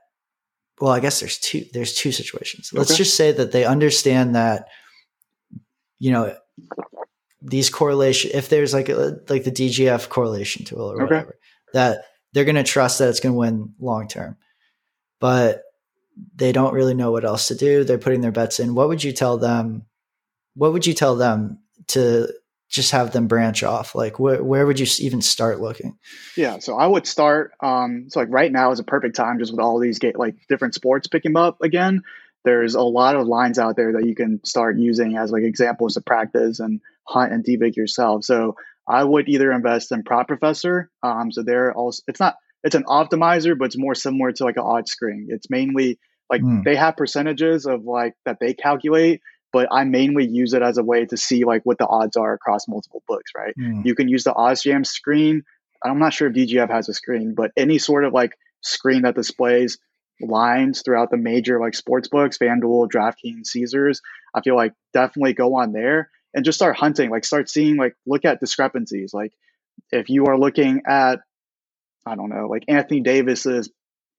well, 0.80 0.92
I 0.92 1.00
guess 1.00 1.20
there's 1.20 1.40
two 1.40 1.66
there's 1.74 1.96
two 1.96 2.12
situations. 2.12 2.72
Let's 2.72 2.92
okay. 2.92 2.98
just 2.98 3.16
say 3.16 3.32
that 3.32 3.52
they 3.52 3.66
understand 3.66 4.36
that 4.36 4.68
you 6.00 6.12
know 6.12 6.36
these 7.42 7.70
correlation 7.70 8.32
if 8.34 8.50
there's 8.50 8.74
like 8.74 8.90
a, 8.90 9.20
like 9.28 9.44
the 9.44 9.52
DGF 9.52 10.10
correlation 10.10 10.66
tool 10.66 10.92
or 10.92 10.98
whatever 10.98 11.38
that 11.74 12.04
they're 12.38 12.46
going 12.46 12.56
to 12.56 12.64
trust 12.64 13.00
that 13.00 13.10
it's 13.10 13.20
going 13.20 13.34
to 13.34 13.40
win 13.40 13.74
long 13.80 14.08
term. 14.08 14.38
But 15.20 15.64
they 16.36 16.52
don't 16.52 16.76
really 16.76 16.94
know 16.94 17.12
what 17.12 17.26
else 17.26 17.48
to 17.48 17.56
do. 17.56 17.84
They're 17.84 17.98
putting 17.98 18.22
their 18.22 18.32
bets 18.32 18.60
in. 18.60 18.76
What 18.76 18.90
would 18.90 19.04
you 19.04 19.12
tell 19.12 19.40
them? 19.40 19.88
What 20.54 20.72
would 20.72 20.86
you 20.86 20.94
tell 20.94 21.16
them 21.16 21.58
to 21.88 22.32
just 22.70 22.92
have 22.92 23.12
them 23.12 23.26
branch 23.26 23.64
off? 23.64 23.96
Like 23.96 24.20
where 24.20 24.44
where 24.44 24.68
would 24.68 24.80
you 24.80 24.86
even 25.00 25.20
start 25.20 25.62
looking? 25.62 25.98
Yeah, 26.36 26.60
so 26.60 26.78
I 26.78 26.86
would 26.86 27.08
start. 27.08 27.54
Um, 27.60 28.06
so 28.10 28.20
like 28.20 28.30
right 28.30 28.52
now 28.52 28.72
is 28.72 28.80
a 28.80 28.84
perfect 28.84 29.16
time, 29.16 29.40
just 29.40 29.52
with 29.52 29.60
all 29.60 29.80
these 29.80 29.98
get 29.98 30.20
like 30.20 30.36
different 30.48 30.76
sports 30.76 31.08
picking 31.08 31.36
up 31.36 31.64
again. 31.64 32.04
There's 32.46 32.76
a 32.76 32.84
lot 32.84 33.16
of 33.16 33.26
lines 33.26 33.58
out 33.58 33.78
there 33.78 33.94
that 33.94 34.06
you 34.06 34.14
can 34.14 34.46
start 34.46 34.78
using 34.78 35.18
as 35.18 35.32
like 35.32 35.42
examples 35.42 35.96
to 35.96 36.02
practice 36.02 36.60
and 36.60 36.82
hunt 37.04 37.34
and 37.34 37.44
debug 37.44 37.76
yourself. 37.76 38.26
So 38.26 38.58
I 38.88 39.04
would 39.04 39.28
either 39.28 39.52
invest 39.52 39.92
in 39.92 40.04
Prop 40.04 40.28
Professor. 40.28 40.90
Um, 41.04 41.32
so 41.32 41.44
they're 41.44 41.74
also 41.74 42.02
it's 42.08 42.20
not 42.20 42.36
it's 42.64 42.76
an 42.76 42.84
optimizer, 42.86 43.58
but 43.58 43.66
it's 43.66 43.78
more 43.78 43.96
similar 43.96 44.32
to 44.32 44.44
like 44.44 44.58
an 44.58 44.64
odd 44.64 44.88
screen. 44.88 45.28
It's 45.30 45.50
mainly 45.50 46.00
like 46.30 46.42
mm. 46.42 46.64
they 46.64 46.76
have 46.76 46.98
percentages 46.98 47.66
of 47.66 47.84
like 47.86 48.14
that 48.26 48.38
they 48.40 48.54
calculate, 48.54 49.22
but 49.54 49.68
I 49.72 49.84
mainly 49.84 50.28
use 50.28 50.54
it 50.54 50.62
as 50.62 50.78
a 50.78 50.84
way 50.84 51.06
to 51.06 51.18
see 51.18 51.44
like 51.44 51.62
what 51.64 51.78
the 51.78 51.88
odds 51.88 52.18
are 52.18 52.34
across 52.34 52.68
multiple 52.68 53.04
books, 53.08 53.32
right? 53.36 53.54
Mm. 53.60 53.86
You 53.86 53.96
can 53.96 54.08
use 54.08 54.24
the 54.24 54.34
OddsJam 54.34 54.86
screen. 54.86 55.44
I'm 55.84 56.00
not 56.00 56.14
sure 56.14 56.28
if 56.28 56.34
DGF 56.34 56.70
has 56.70 56.90
a 56.90 56.94
screen, 56.94 57.36
but 57.36 57.52
any 57.56 57.78
sort 57.78 58.04
of 58.04 58.14
like 58.14 58.34
screen 58.62 59.04
that 59.04 59.16
displays 59.16 59.78
lines 60.20 60.82
throughout 60.82 61.12
the 61.12 61.18
major 61.18 61.60
like 61.60 61.76
sports 61.76 62.08
books, 62.08 62.38
FanDuel, 62.38 62.90
DraftKings, 62.90 63.48
Caesars, 63.48 64.02
I 64.34 64.42
feel 64.42 64.56
like 64.56 64.74
definitely 64.94 65.34
go 65.34 65.56
on 65.56 65.72
there 65.72 66.10
and 66.34 66.46
just 66.46 66.58
start 66.58 66.78
hunting, 66.78 67.10
like 67.10 67.26
start 67.26 67.50
seeing 67.50 67.78
like 67.78 67.96
look 68.06 68.26
at 68.26 68.40
discrepancies. 68.40 69.14
Like 69.14 69.34
if 69.92 70.10
you 70.10 70.26
are 70.26 70.38
looking 70.38 70.82
at 70.88 71.20
I 72.06 72.16
don't 72.16 72.30
know, 72.30 72.48
like 72.48 72.64
Anthony 72.68 73.02
Davis's 73.02 73.70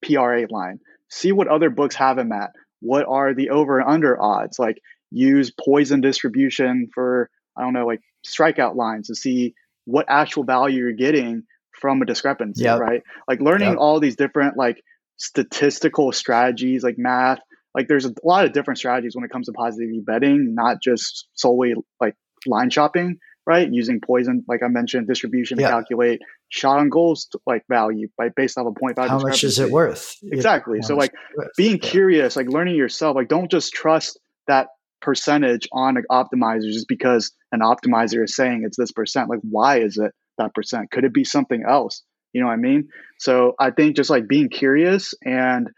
PRA 0.05 0.45
line, 0.49 0.79
see 1.09 1.31
what 1.31 1.47
other 1.47 1.69
books 1.69 1.95
have 1.95 2.17
him 2.17 2.31
at. 2.31 2.51
What 2.81 3.05
are 3.07 3.33
the 3.33 3.49
over 3.49 3.79
and 3.79 3.89
under 3.89 4.21
odds? 4.21 4.59
Like 4.59 4.79
use 5.11 5.51
Poisson 5.51 6.01
distribution 6.01 6.89
for 6.93 7.29
I 7.57 7.63
don't 7.63 7.73
know, 7.73 7.85
like 7.85 8.01
strikeout 8.25 8.75
lines 8.75 9.07
to 9.07 9.15
see 9.15 9.53
what 9.85 10.05
actual 10.07 10.43
value 10.43 10.79
you're 10.79 10.93
getting 10.93 11.43
from 11.71 12.01
a 12.01 12.05
discrepancy, 12.05 12.63
yep. 12.63 12.79
right? 12.79 13.01
Like 13.27 13.41
learning 13.41 13.69
yep. 13.69 13.77
all 13.79 13.99
these 13.99 14.15
different 14.15 14.57
like 14.57 14.81
statistical 15.17 16.11
strategies, 16.11 16.83
like 16.83 16.97
math. 16.97 17.39
Like 17.79 17.87
there's 17.87 18.03
a 18.03 18.13
lot 18.25 18.43
of 18.43 18.51
different 18.51 18.77
strategies 18.77 19.15
when 19.15 19.23
it 19.23 19.31
comes 19.31 19.45
to 19.45 19.53
positive 19.53 20.05
betting, 20.05 20.53
not 20.53 20.81
just 20.83 21.29
solely 21.33 21.75
like 22.01 22.13
line 22.45 22.69
shopping, 22.69 23.19
right? 23.47 23.71
Using 23.71 24.01
Poisson, 24.01 24.43
like 24.49 24.61
I 24.61 24.67
mentioned, 24.67 25.07
distribution 25.07 25.59
to 25.59 25.63
calculate 25.63 26.19
shot 26.49 26.79
on 26.79 26.89
goals 26.89 27.29
like 27.45 27.63
value 27.69 28.09
by 28.17 28.31
based 28.35 28.57
off 28.57 28.67
a 28.67 28.77
point 28.77 28.97
value. 28.97 29.11
How 29.11 29.19
much 29.19 29.45
is 29.45 29.59
it 29.59 29.71
worth? 29.71 30.17
Exactly. 30.21 30.81
So 30.81 30.97
like 30.97 31.13
being 31.55 31.79
yeah. 31.81 31.89
curious, 31.89 32.35
like 32.35 32.49
learning 32.49 32.75
yourself, 32.75 33.15
like 33.15 33.29
don't 33.29 33.49
just 33.49 33.71
trust 33.71 34.19
that 34.47 34.67
percentage 35.01 35.69
on 35.71 35.95
an 35.95 36.03
optimizer 36.11 36.69
just 36.69 36.89
because 36.89 37.31
an 37.53 37.61
optimizer 37.61 38.25
is 38.25 38.35
saying 38.35 38.63
it's 38.65 38.75
this 38.75 38.91
percent. 38.91 39.29
Like 39.29 39.39
why 39.41 39.79
is 39.79 39.97
it 39.97 40.11
that 40.37 40.53
percent? 40.53 40.91
Could 40.91 41.05
it 41.05 41.13
be 41.13 41.23
something 41.23 41.63
else? 41.65 42.03
You 42.33 42.41
know 42.41 42.47
what 42.47 42.53
I 42.55 42.57
mean? 42.57 42.89
So 43.19 43.55
I 43.57 43.71
think 43.71 43.95
just 43.95 44.09
like 44.09 44.27
being 44.27 44.49
curious 44.49 45.13
and 45.23 45.69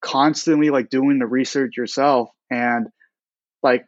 constantly 0.00 0.70
like 0.70 0.90
doing 0.90 1.18
the 1.18 1.26
research 1.26 1.76
yourself 1.76 2.30
and 2.50 2.88
like 3.62 3.86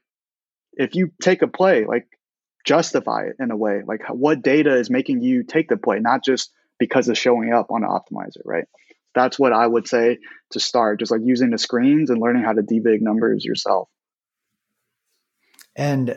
if 0.73 0.95
you 0.95 1.13
take 1.23 1.43
a 1.43 1.49
play, 1.49 1.85
like 1.85 2.07
justify 2.65 3.25
it 3.25 3.37
in 3.39 3.51
a 3.51 3.57
way. 3.57 3.83
Like 3.85 4.03
what 4.09 4.43
data 4.43 4.77
is 4.77 4.91
making 4.91 5.23
you 5.23 5.43
take 5.43 5.69
the 5.69 5.77
play, 5.77 5.99
not 6.01 6.25
just 6.25 6.51
because 6.79 7.09
it's 7.09 7.19
showing 7.19 7.53
up 7.53 7.71
on 7.71 7.85
an 7.85 7.91
optimizer, 7.91 8.43
right? 8.45 8.65
That's 9.15 9.39
what 9.39 9.53
I 9.53 9.67
would 9.67 9.89
say 9.89 10.19
to 10.51 10.61
start, 10.61 11.01
just 11.01 11.11
like 11.11 11.23
using 11.25 11.51
the 11.51 11.59
screens 11.59 12.11
and 12.11 12.21
learning 12.21 12.45
how 12.45 12.53
to 12.53 12.63
debug 12.63 13.01
numbers 13.01 13.45
yourself. 13.45 13.89
And 15.77 16.11
uh, 16.11 16.15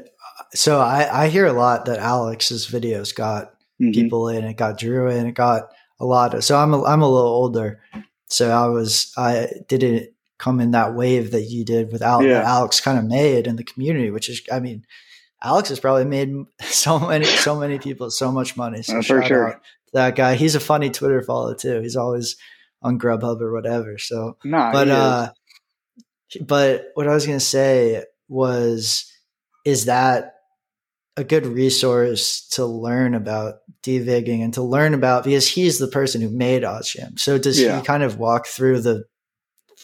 so 0.54 0.80
I, 0.80 1.26
I 1.26 1.28
hear 1.30 1.46
a 1.46 1.54
lot 1.54 1.86
that 1.86 2.00
Alex's 2.00 2.68
videos 2.68 3.16
got 3.16 3.54
mm-hmm. 3.82 3.92
people 3.92 4.30
in, 4.30 4.44
it 4.44 4.58
got 4.58 4.78
Drew 4.78 5.10
in, 5.10 5.28
it 5.28 5.36
got 5.36 5.70
a 6.00 6.06
lot 6.06 6.34
of. 6.34 6.44
So 6.44 6.58
I'm 6.58 6.74
a, 6.74 6.84
I'm 6.84 7.02
a 7.02 7.10
little 7.10 7.30
older, 7.30 7.82
so 8.34 8.50
I 8.50 8.68
was 8.68 9.12
I 9.18 9.50
didn't 9.68 10.10
come 10.40 10.60
in 10.60 10.72
that 10.72 10.96
wave 10.96 11.32
that 11.32 11.44
you 11.44 11.64
did 11.64 11.92
without 11.92 12.22
Alex, 12.22 12.28
yeah. 12.28 12.44
Alex 12.46 12.82
kind 12.82 12.98
of 12.98 13.06
made 13.06 13.48
in 13.48 13.56
the 13.56 13.64
community, 13.64 14.12
which 14.12 14.30
is 14.30 14.42
I 14.52 14.60
mean 14.60 14.86
Alex 15.44 15.70
has 15.70 15.80
probably 15.80 16.06
made 16.06 16.34
so 16.62 17.00
many, 17.00 17.26
so 17.26 17.60
many 17.60 17.78
people 17.80 18.10
so 18.10 18.32
much 18.32 18.56
money. 18.56 18.82
So 18.82 19.00
uh, 19.00 19.02
for 19.02 19.24
sure. 19.24 19.62
that 19.94 20.16
guy. 20.16 20.36
He's 20.36 20.56
a 20.56 20.60
funny 20.60 20.90
Twitter 20.90 21.22
follow 21.22 21.54
too. 21.54 21.82
He's 21.82 21.96
always 21.96 22.38
on 22.82 23.00
Grubhub 23.00 23.42
or 23.42 23.54
whatever. 23.54 23.98
So, 23.98 24.38
nah, 24.44 24.72
but, 24.72 24.90
uh, 24.90 25.32
but 26.42 26.88
what 26.96 27.08
I 27.08 27.14
was 27.14 27.26
going 27.26 27.40
to 27.40 27.46
say 27.46 28.04
was, 28.28 29.10
is 29.66 29.86
that 29.86 30.33
a 31.16 31.24
good 31.24 31.46
resource 31.46 32.48
to 32.50 32.66
learn 32.66 33.14
about 33.14 33.60
devigging 33.84 34.44
and 34.44 34.54
to 34.56 34.64
learn 34.64 34.94
about 34.94 35.24
because 35.24 35.48
he's 35.48 35.78
the 35.78 35.88
person 35.88 36.22
who 36.22 36.30
made 36.30 36.64
OddsJam. 36.64 37.20
So 37.20 37.38
does 37.38 37.60
yeah. 37.60 37.80
he 37.80 37.86
kind 37.86 38.04
of 38.04 38.18
walk 38.18 38.48
through 38.48 38.82
the 38.82 39.06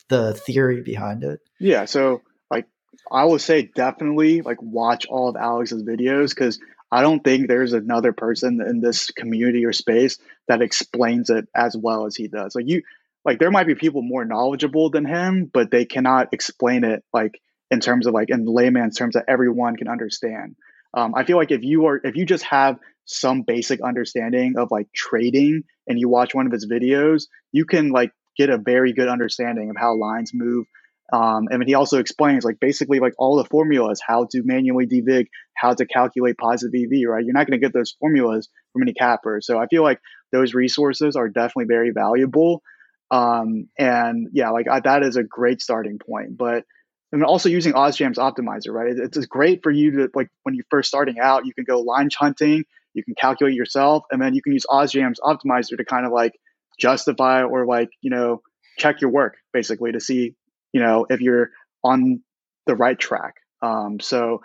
the 0.08 0.34
theory 0.34 0.82
behind 0.82 1.24
it? 1.24 1.40
Yeah. 1.60 1.86
So 1.86 2.22
like 2.50 2.66
I 3.12 3.26
would 3.26 3.42
say 3.42 3.70
definitely 3.76 4.42
like 4.42 4.62
watch 4.62 5.06
all 5.06 5.30
of 5.30 5.36
Alex's 5.36 5.84
videos 5.84 6.30
because 6.30 6.60
I 6.92 7.02
don't 7.02 7.24
think 7.24 7.48
there's 7.48 7.74
another 7.74 8.14
person 8.14 8.62
in 8.62 8.82
this 8.82 9.12
community 9.12 9.66
or 9.66 9.74
space 9.74 10.18
that 10.48 10.62
explains 10.62 11.30
it 11.30 11.48
as 11.56 11.78
well 11.78 12.08
as 12.08 12.16
he 12.16 12.28
does. 12.28 12.56
Like 12.56 12.68
you, 12.68 12.82
like 13.24 13.38
there 13.38 13.52
might 13.52 13.68
be 13.68 13.76
people 13.76 14.02
more 14.02 14.26
knowledgeable 14.26 14.90
than 14.90 15.06
him, 15.06 15.50
but 15.54 15.70
they 15.70 15.86
cannot 15.86 16.34
explain 16.34 16.84
it 16.84 17.04
like 17.14 17.40
in 17.70 17.80
terms 17.80 18.08
of 18.08 18.16
like 18.16 18.32
in 18.32 18.46
layman's 18.46 18.98
terms 18.98 19.14
that 19.14 19.26
everyone 19.28 19.76
can 19.76 19.88
understand. 19.88 20.56
Um, 20.94 21.14
I 21.16 21.24
feel 21.24 21.38
like 21.38 21.52
if 21.52 21.64
you 21.64 21.86
are 21.88 22.00
if 22.04 22.16
you 22.16 22.26
just 22.26 22.44
have 22.46 22.80
some 23.06 23.42
basic 23.42 23.82
understanding 23.82 24.56
of 24.58 24.70
like 24.72 24.88
trading 24.94 25.64
and 25.88 26.00
you 26.00 26.10
watch 26.10 26.34
one 26.34 26.46
of 26.46 26.52
his 26.52 26.68
videos, 26.68 27.24
you 27.52 27.66
can 27.66 27.90
like 27.90 28.12
get 28.38 28.50
a 28.50 28.58
very 28.58 28.94
good 28.94 29.08
understanding 29.08 29.70
of 29.70 29.76
how 29.78 29.96
lines 29.96 30.32
move, 30.34 30.66
um, 31.12 31.48
and 31.50 31.64
he 31.66 31.74
also 31.74 32.00
explains 32.00 32.46
like 32.46 32.60
basically 32.60 33.00
like 33.00 33.14
all 33.18 33.38
the 33.38 33.46
formulas, 33.46 34.00
how 34.06 34.28
to 34.32 34.44
manually 34.44 34.86
devig, 34.86 35.28
how 35.56 35.74
to 35.74 35.86
calculate 35.86 36.38
positive 36.38 36.74
EV, 36.74 37.08
right? 37.08 37.26
You're 37.26 37.34
not 37.34 37.48
going 37.48 37.60
to 37.60 37.66
get 37.66 37.74
those 37.74 37.96
formulas 38.00 38.48
from 38.74 38.84
any 38.84 38.94
capper. 38.94 39.40
So 39.42 39.58
I 39.58 39.68
feel 39.68 39.84
like 39.84 40.00
those 40.32 40.54
resources 40.54 41.16
are 41.16 41.28
definitely 41.28 41.66
very 41.66 41.92
valuable. 41.92 42.62
Um, 43.10 43.70
and 43.78 44.30
yeah, 44.34 44.52
like 44.52 44.68
I, 44.70 44.82
that 44.82 45.02
is 45.04 45.16
a 45.16 45.24
great 45.24 45.62
starting 45.62 45.98
point. 45.98 46.38
But 46.38 46.66
and 47.12 47.24
also 47.24 47.50
using 47.50 47.74
OddsJam's 47.74 48.18
optimizer, 48.18 48.72
right? 48.72 48.94
It's, 48.96 49.26
great 49.26 49.64
for 49.64 49.72
you 49.72 49.92
to 49.92 50.10
like 50.14 50.30
when 50.44 50.56
you're 50.56 50.66
first 50.70 50.88
starting 50.88 51.20
out, 51.20 51.46
you 51.46 51.54
can 51.54 51.64
go 51.64 51.82
line 51.82 52.10
hunting, 52.18 52.64
you 52.94 53.04
can 53.04 53.16
calculate 53.16 53.56
yourself, 53.56 54.04
and 54.12 54.22
then 54.22 54.34
you 54.34 54.42
can 54.42 54.54
use 54.54 54.66
OddsJam's 54.70 55.20
optimizer 55.20 55.78
to 55.78 55.86
kind 55.86 56.06
of 56.06 56.12
like 56.12 56.34
justify 56.80 57.44
or 57.44 57.66
like 57.66 57.90
you 58.02 58.10
know 58.10 58.42
check 58.78 59.02
your 59.02 59.10
work 59.10 59.36
basically 59.52 59.92
to 59.92 60.00
see 60.00 60.36
you 60.74 60.82
know, 60.82 61.06
if 61.10 61.22
you're 61.22 61.52
on 61.84 62.22
the 62.66 62.76
right 62.76 62.98
track. 62.98 63.36
Um, 63.62 64.00
so 64.00 64.42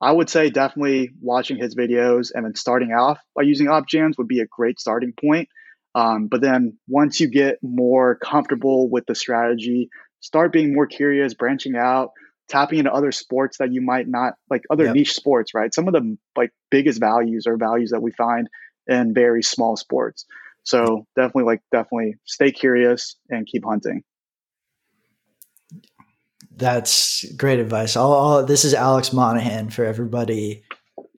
I 0.00 0.12
would 0.12 0.28
say 0.28 0.50
definitely 0.50 1.10
watching 1.20 1.56
his 1.56 1.74
videos 1.74 2.30
and 2.34 2.44
then 2.44 2.54
starting 2.54 2.92
off 2.92 3.18
by 3.34 3.42
using 3.42 3.66
OddsJams 3.66 4.18
would 4.18 4.28
be 4.28 4.40
a 4.40 4.46
great 4.46 4.78
starting 4.78 5.12
point. 5.18 5.48
Um, 5.94 6.28
but 6.28 6.40
then 6.40 6.78
once 6.86 7.18
you 7.18 7.28
get 7.28 7.58
more 7.62 8.14
comfortable 8.16 8.88
with 8.88 9.06
the 9.06 9.14
strategy, 9.14 9.90
start 10.20 10.52
being 10.52 10.74
more 10.74 10.86
curious, 10.86 11.34
branching 11.34 11.76
out, 11.76 12.12
tapping 12.48 12.78
into 12.78 12.92
other 12.92 13.12
sports 13.12 13.58
that 13.58 13.72
you 13.72 13.80
might 13.80 14.08
not 14.08 14.34
like 14.50 14.62
other 14.70 14.84
yep. 14.84 14.94
niche 14.94 15.14
sports, 15.14 15.54
right? 15.54 15.72
Some 15.72 15.86
of 15.86 15.94
the 15.94 16.16
like 16.36 16.50
biggest 16.70 17.00
values 17.00 17.46
are 17.46 17.56
values 17.56 17.90
that 17.90 18.02
we 18.02 18.10
find 18.12 18.48
in 18.86 19.14
very 19.14 19.42
small 19.42 19.76
sports. 19.76 20.24
So 20.62 21.06
definitely 21.14 21.44
like 21.44 21.62
definitely 21.70 22.16
stay 22.24 22.50
curious 22.50 23.16
and 23.28 23.46
keep 23.46 23.64
hunting. 23.64 24.02
That's 26.56 27.24
great 27.36 27.60
advice. 27.60 27.96
I'll, 27.96 28.12
I'll, 28.12 28.44
this 28.44 28.64
is 28.64 28.74
Alex 28.74 29.12
Monahan 29.12 29.70
for 29.70 29.84
everybody 29.84 30.64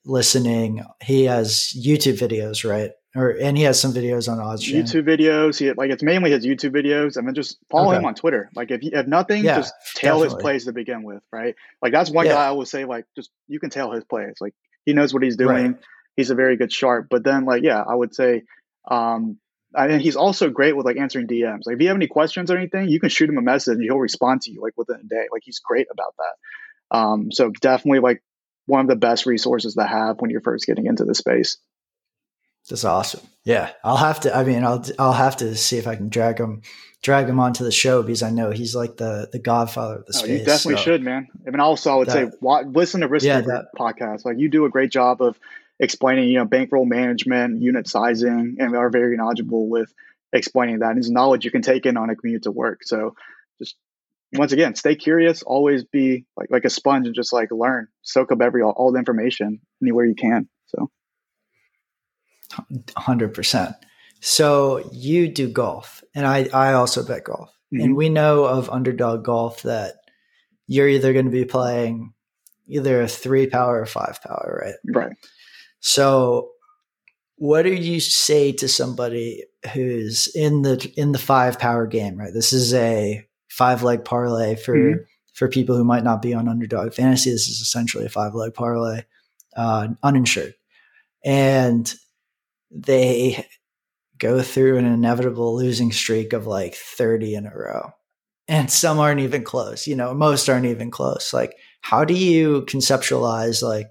listening. 0.05 0.85
He 1.03 1.25
has 1.25 1.73
YouTube 1.75 2.19
videos, 2.19 2.69
right? 2.69 2.91
Or 3.17 3.31
and 3.31 3.57
he 3.57 3.65
has 3.65 3.81
some 3.81 3.93
videos 3.93 4.31
on. 4.31 4.39
YouTube 4.39 5.05
videos. 5.05 5.59
He 5.59 5.73
like 5.73 5.91
it's 5.91 6.03
mainly 6.03 6.31
his 6.31 6.47
YouTube 6.47 6.71
videos, 6.71 7.17
and 7.17 7.27
then 7.27 7.35
just 7.35 7.59
follow 7.69 7.89
okay. 7.89 7.99
him 7.99 8.05
on 8.05 8.15
Twitter. 8.15 8.51
Like 8.55 8.71
if 8.71 8.85
you 8.85 8.93
have 8.95 9.09
nothing, 9.09 9.45
yeah, 9.45 9.57
just 9.57 9.75
tail 9.97 10.19
definitely. 10.19 10.37
his 10.37 10.43
plays 10.43 10.65
to 10.67 10.73
begin 10.73 11.03
with, 11.03 11.23
right? 11.33 11.57
Like 11.83 11.93
that's 11.93 12.09
one 12.09 12.27
yeah. 12.27 12.35
guy 12.35 12.47
I 12.47 12.53
would 12.53 12.69
say 12.69 12.85
like 12.85 13.07
just 13.17 13.31
you 13.49 13.59
can 13.59 13.71
tail 13.71 13.91
his 13.91 14.05
plays. 14.05 14.35
Like 14.41 14.55
he 14.87 14.93
knows 14.93 15.13
what 15.13 15.25
he's 15.25 15.37
doing. 15.37 15.73
Right. 15.73 15.77
He's 16.17 16.31
a 16.31 16.37
very 16.37 16.57
good 16.57 16.73
sharp. 16.73 17.09
But 17.11 17.25
then 17.25 17.47
like 17.47 17.65
yeah, 17.65 17.83
I 17.83 17.95
would 17.95 18.15
say 18.15 18.43
um, 18.89 19.39
I 19.75 19.87
mean, 19.89 20.01
he's 20.01 20.17
also 20.17 20.51
great 20.51 20.77
with 20.77 20.87
like 20.87 20.97
answering 20.97 21.27
DMs. 21.27 21.63
Like 21.67 21.77
if 21.77 21.83
you 21.83 21.89
have 21.89 21.97
any 21.97 22.09
questions 22.09 22.51
or 22.51 22.57
anything, 22.57 22.89
you 22.89 23.01
can 23.01 23.09
shoot 23.09 23.29
him 23.29 23.39
a 23.39 23.43
message 23.43 23.75
and 23.75 23.83
he'll 23.83 23.99
respond 23.99 24.43
to 24.43 24.53
you 24.53 24.61
like 24.63 24.77
within 24.77 24.97
a 24.97 25.09
day. 25.09 25.27
Like 25.33 25.43
he's 25.45 25.61
great 25.61 25.87
about 25.91 26.15
that. 26.19 26.97
Um, 26.97 27.33
so 27.33 27.51
definitely 27.51 28.01
like 28.01 28.23
one 28.67 28.81
of 28.81 28.89
the 28.89 28.97
best 28.97 29.27
resources 29.27 29.75
to 29.75 29.85
have 29.85 30.21
when 30.21 30.31
you're 30.31 30.41
first 30.41 30.67
getting 30.67 30.87
into 30.87 31.05
the 31.05 31.15
space. 31.15 31.59
That's 32.71 32.85
awesome. 32.85 33.21
Yeah, 33.45 33.71
I'll 33.85 33.97
have 33.97 34.21
to. 34.21 34.35
I 34.35 34.45
mean, 34.45 34.65
I'll 34.65 34.85
I'll 34.99 35.13
have 35.13 35.37
to 35.39 35.57
see 35.57 35.77
if 35.77 35.87
I 35.87 35.97
can 35.97 36.09
drag 36.09 36.39
him 36.39 36.63
drag 37.03 37.29
him 37.29 37.41
onto 37.41 37.65
the 37.65 37.73
show 37.73 38.03
because 38.03 38.23
I 38.23 38.31
know 38.31 38.51
he's 38.51 38.75
like 38.75 38.97
the 38.97 39.29
the 39.31 39.39
godfather 39.39 39.97
of 39.97 40.07
the 40.07 40.13
space. 40.13 40.31
Oh, 40.31 40.33
you 40.33 40.39
definitely 40.45 40.77
so. 40.77 40.83
should, 40.83 41.03
man. 41.03 41.29
I 41.47 41.51
mean, 41.51 41.61
also 41.61 41.93
I 41.93 41.97
would 41.97 42.09
that, 42.09 42.33
say 42.41 42.63
listen 42.67 43.01
to 43.01 43.09
Risk 43.09 43.27
yeah, 43.27 43.41
that, 43.41 43.69
podcast. 43.79 44.25
Like 44.25 44.39
you 44.39 44.49
do 44.49 44.65
a 44.65 44.71
great 44.71 44.91
job 44.91 45.21
of 45.23 45.39
explaining, 45.79 46.29
you 46.29 46.39
know, 46.39 46.45
bankroll 46.45 46.85
management, 46.85 47.61
unit 47.63 47.89
sizing, 47.89 48.57
and 48.59 48.77
are 48.77 48.91
very 48.91 49.17
knowledgeable 49.17 49.69
with 49.69 49.93
explaining 50.33 50.81
that. 50.81 50.91
And 50.91 50.99
it's 50.99 51.11
knowledge 51.11 51.45
you 51.45 51.51
can 51.51 51.63
take 51.63 51.87
in 51.87 51.97
on 51.97 52.11
a 52.11 52.17
commute 52.17 52.43
to 52.45 52.51
work. 52.51 52.85
So 52.85 53.17
just 53.59 53.77
once 54.35 54.53
again, 54.53 54.75
stay 54.75 54.95
curious, 54.95 55.43
always 55.43 55.85
be 55.85 56.27
like 56.37 56.51
like 56.51 56.65
a 56.65 56.71
sponge 56.71 57.07
and 57.07 57.15
just 57.15 57.33
like 57.33 57.51
learn, 57.51 57.89
soak 58.03 58.31
up 58.31 58.43
every 58.43 58.63
all, 58.63 58.73
all 58.73 58.93
the 58.93 58.99
information 58.99 59.61
anywhere 59.83 60.05
you 60.05 60.15
can. 60.15 60.49
So 60.67 60.91
hundred 62.97 63.35
percent. 63.35 63.75
So 64.21 64.89
you 64.93 65.29
do 65.29 65.49
golf, 65.49 66.03
and 66.15 66.27
I 66.27 66.49
I 66.53 66.73
also 66.75 67.07
bet 67.07 67.25
golf, 67.25 67.51
mm-hmm. 67.73 67.85
and 67.85 67.97
we 67.97 68.09
know 68.09 68.45
of 68.45 68.71
underdog 68.71 69.25
golf 69.25 69.63
that 69.63 69.95
you're 70.67 70.89
either 70.89 71.13
going 71.13 71.25
to 71.25 71.31
be 71.31 71.45
playing 71.45 72.13
either 72.69 73.03
a 73.03 73.09
three 73.09 73.47
power 73.47 73.81
or 73.81 73.87
five 73.87 74.21
power, 74.23 74.63
right? 74.63 74.95
Right. 74.95 75.17
So 75.81 76.51
what 77.37 77.63
do 77.63 77.73
you 77.73 78.01
say 78.01 78.53
to 78.53 78.69
somebody 78.69 79.45
who's 79.73 80.29
in 80.35 80.63
the 80.63 80.93
in 80.97 81.13
the 81.13 81.19
five 81.19 81.59
power 81.59 81.87
game, 81.87 82.17
right? 82.17 82.35
This 82.35 82.53
is 82.53 82.75
a 82.75 83.27
five 83.49 83.83
leg 83.83 84.05
parlay 84.05 84.57
for 84.57 84.77
mm-hmm. 84.77 85.03
for 85.33 85.49
people 85.49 85.75
who 85.75 85.85
might 85.85 86.05
not 86.05 86.21
be 86.21 86.35
on 86.35 86.49
underdog 86.49 86.93
fantasy. 86.93 87.31
This 87.31 87.49
is 87.49 87.61
essentially 87.61 88.05
a 88.05 88.11
five 88.11 88.35
leg 88.35 88.53
parlay, 88.53 89.05
uh, 89.57 89.89
uninsured. 90.03 90.55
And 91.25 91.93
they 92.71 93.47
go 94.19 94.43
through 94.43 94.79
an 94.79 94.85
inevitable 94.85 95.57
losing 95.57 95.93
streak 95.93 96.33
of 96.33 96.47
like 96.47 96.75
30 96.75 97.35
in 97.35 97.47
a 97.47 97.55
row. 97.55 97.91
And 98.49 98.71
some 98.71 98.99
aren't 98.99 99.21
even 99.21 99.45
close, 99.45 99.87
you 99.87 99.95
know, 99.95 100.13
most 100.13 100.49
aren't 100.49 100.67
even 100.67 100.91
close. 100.91 101.33
Like, 101.33 101.55
how 101.83 102.05
do 102.05 102.15
you 102.15 102.63
conceptualize 102.63 103.63
like 103.63 103.89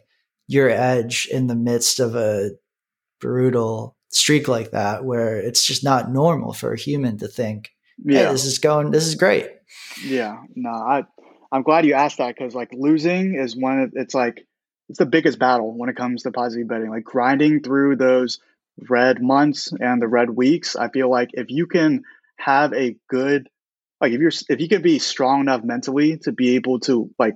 your 0.47 0.69
edge 0.69 1.27
in 1.31 1.47
the 1.47 1.55
midst 1.55 1.99
of 1.99 2.15
a 2.15 2.49
brutal 3.21 3.95
streak 4.09 4.47
like 4.47 4.71
that 4.71 5.05
where 5.05 5.37
it's 5.37 5.65
just 5.65 5.83
not 5.83 6.11
normal 6.11 6.53
for 6.53 6.73
a 6.73 6.77
human 6.77 7.17
to 7.17 7.27
think 7.27 7.69
yeah 8.03 8.25
hey, 8.25 8.31
this 8.31 8.45
is 8.45 8.57
going 8.57 8.89
this 8.91 9.05
is 9.05 9.15
great 9.15 9.47
yeah 10.03 10.37
no 10.55 10.71
i 10.71 11.03
i'm 11.51 11.61
glad 11.61 11.85
you 11.85 11.93
asked 11.93 12.17
that 12.17 12.35
because 12.35 12.55
like 12.55 12.69
losing 12.73 13.35
is 13.35 13.55
one 13.55 13.79
of 13.79 13.91
it's 13.93 14.15
like 14.15 14.47
it's 14.87 14.97
the 14.97 15.05
biggest 15.05 15.37
battle 15.37 15.77
when 15.77 15.89
it 15.89 15.95
comes 15.95 16.23
to 16.23 16.31
positive 16.31 16.67
betting 16.67 16.89
like 16.89 17.03
grinding 17.03 17.61
through 17.61 17.95
those 17.95 18.39
red 18.87 19.21
months 19.21 19.73
and 19.79 20.01
the 20.01 20.07
red 20.07 20.29
weeks 20.29 20.75
i 20.75 20.89
feel 20.89 21.09
like 21.09 21.31
if 21.33 21.49
you 21.49 21.67
can 21.67 22.03
have 22.37 22.73
a 22.73 22.95
good 23.09 23.49
like 24.01 24.13
if 24.13 24.19
you're 24.19 24.31
if 24.49 24.61
you 24.61 24.69
can 24.69 24.81
be 24.81 24.99
strong 24.99 25.41
enough 25.41 25.63
mentally 25.63 26.17
to 26.17 26.31
be 26.31 26.55
able 26.55 26.79
to 26.79 27.09
like 27.19 27.35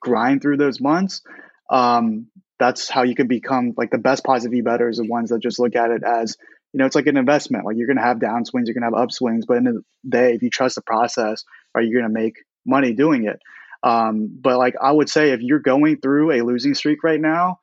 grind 0.00 0.40
through 0.40 0.56
those 0.56 0.80
months 0.80 1.22
um, 1.70 2.26
that's 2.58 2.88
how 2.90 3.02
you 3.02 3.14
can 3.14 3.26
become 3.26 3.74
like 3.76 3.90
the 3.90 3.98
best 3.98 4.24
positive 4.24 4.64
betters 4.64 4.96
the 4.96 5.06
ones 5.06 5.30
that 5.30 5.40
just 5.40 5.58
look 5.58 5.76
at 5.76 5.90
it 5.90 6.02
as 6.02 6.36
you 6.72 6.78
know 6.78 6.86
it's 6.86 6.94
like 6.94 7.06
an 7.06 7.16
investment. 7.16 7.64
Like 7.64 7.76
you're 7.76 7.86
going 7.86 7.96
to 7.96 8.02
have 8.02 8.18
downswings 8.18 8.66
you're 8.66 8.74
going 8.74 8.90
to 8.90 8.96
have 8.96 9.08
upswings 9.08 9.42
but 9.46 9.58
in 9.58 9.64
the 9.64 9.84
day 10.08 10.34
if 10.34 10.42
you 10.42 10.50
trust 10.50 10.74
the 10.74 10.82
process 10.82 11.44
are 11.74 11.82
you 11.82 11.92
going 11.92 12.12
to 12.12 12.20
make 12.20 12.38
money 12.64 12.92
doing 12.92 13.24
it? 13.24 13.40
Um, 13.82 14.28
but 14.40 14.58
like 14.58 14.74
i 14.80 14.92
would 14.92 15.08
say 15.08 15.30
if 15.30 15.40
you're 15.40 15.58
going 15.58 16.00
through 16.00 16.32
a 16.32 16.44
losing 16.44 16.74
streak 16.74 17.02
right 17.02 17.20
now 17.20 17.60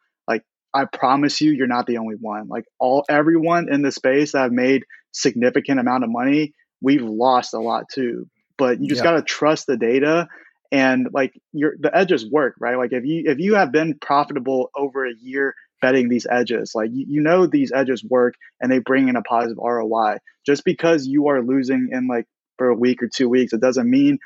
i 0.74 0.86
promise 0.86 1.41
you 1.41 1.51
you're 1.51 1.68
not 1.68 1.88
the 1.88 1.97
only 1.97 2.15
one. 2.15 2.47
Like 2.47 2.65
all 2.80 3.05
everyone 3.09 3.72
in 3.72 3.82
the 3.82 3.91
space 3.91 4.32
that 4.34 4.41
have 4.41 4.51
made 4.51 4.84
significant 5.11 5.80
amount 5.80 6.03
of 6.03 6.09
money 6.09 6.53
we've 6.82 7.03
lost 7.03 7.53
a 7.53 7.59
lot 7.59 7.86
too. 7.91 8.28
But 8.57 8.80
you 8.80 8.88
just 8.88 9.03
got 9.03 9.13
to 9.13 9.22
trust 9.22 9.68
the 9.68 9.78
data 9.78 10.28
and 10.72 11.07
like 11.13 11.34
your 11.53 11.74
the 11.80 11.95
edges 11.95 12.30
work 12.30 12.55
right? 12.59 12.78
Like 12.78 12.91
if 12.91 13.05
you 13.05 13.24
if 13.26 13.39
you 13.39 13.55
have 13.55 13.72
been 13.72 13.97
profitable 13.99 14.70
over 14.76 15.05
a 15.05 15.13
year 15.13 15.55
betting 15.82 16.09
these 16.09 16.26
edges 16.30 16.72
like 16.74 16.89
you, 16.91 17.05
you 17.07 17.22
know 17.22 17.45
these 17.45 17.72
edges 17.72 18.03
work 18.03 18.34
and 18.59 18.72
they 18.72 18.80
bring 18.80 19.09
in 19.09 19.15
a 19.15 19.22
positive 19.22 19.57
roi 19.59 20.18
just 20.43 20.65
because 20.65 21.05
you 21.05 21.28
are 21.28 21.43
losing 21.43 21.89
in 21.91 22.07
like 22.07 22.26
for 22.57 22.70
a 22.70 22.76
week 22.76 23.03
or 23.03 23.07
two 23.07 23.30
weeks 23.30 23.53
it 23.53 23.61
doesn't 23.61 23.88
mean 23.88 24.18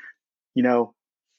you 0.54 0.62
know 0.62 0.94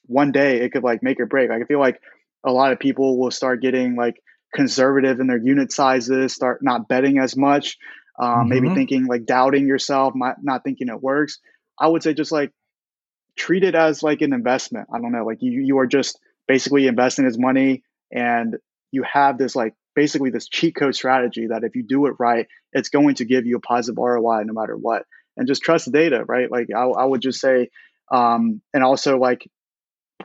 one 0.06 0.32
day 0.32 0.62
it 0.62 0.72
could 0.72 0.84
like 0.84 1.01
make 1.01 1.20
or 1.20 1.26
break. 1.26 1.49
Like 1.49 1.64
i 1.64 1.66
feel 1.66 1.80
like 1.80 1.99
a 2.43 2.51
lot 2.51 2.72
of 2.72 2.80
people 2.80 3.18
will 3.18 3.32
start 3.32 3.62
getting 3.62 3.95
like 3.95 4.22
conservative 4.54 5.20
in 5.20 5.28
their 5.28 5.41
unit 5.41 5.72
sizes 5.72 6.34
start 6.34 6.60
not 6.62 6.88
betting 6.88 7.18
as 7.20 7.36
much 7.36 7.78
um, 8.20 8.30
mm-hmm. 8.30 8.49
maybe 8.49 8.76
thinking 8.76 9.06
like 9.06 9.26
doubting 9.26 9.68
yourself 9.68 10.14
not, 10.16 10.38
not 10.41 10.64
thinking 10.64 10.89
it 10.89 11.01
works 11.01 11.39
i 11.80 11.88
would 11.88 12.04
say 12.04 12.14
just 12.14 12.32
like 12.32 12.51
treat 13.36 13.64
it 13.64 13.76
as 13.76 14.04
like 14.04 14.22
an 14.22 14.34
investment. 14.34 14.88
I 14.93 14.99
don't 14.99 15.12
know, 15.12 15.26
like 15.26 15.41
you 15.41 15.62
you 15.62 15.78
are 15.80 15.88
just 15.88 16.20
basically 16.47 16.88
investing 16.88 17.26
his 17.26 17.38
money 17.38 17.84
and 18.12 18.58
you 18.91 19.04
have 19.04 19.38
this 19.38 19.56
like 19.56 19.74
basically 19.95 20.30
this 20.30 20.47
cheat 20.47 20.76
code 20.76 20.95
strategy 20.95 21.47
that 21.47 21.64
if 21.64 21.76
you 21.76 21.84
do 21.84 22.06
it 22.08 22.16
right, 22.20 22.47
it's 22.72 22.89
going 22.89 23.16
to 23.16 23.26
give 23.26 23.45
you 23.45 23.58
a 23.58 23.62
positive 23.62 23.97
ROI 23.97 24.43
no 24.43 24.54
matter 24.54 24.76
what. 24.76 25.04
And 25.36 25.47
just 25.47 25.64
trust 25.64 25.86
the 25.86 25.91
data, 25.91 26.24
right? 26.28 26.51
Like 26.51 26.68
I, 26.76 26.84
I 26.84 27.06
would 27.06 27.22
just 27.22 27.39
say, 27.39 27.70
um, 28.12 28.62
and 28.74 28.84
also 28.84 29.18
like 29.18 29.49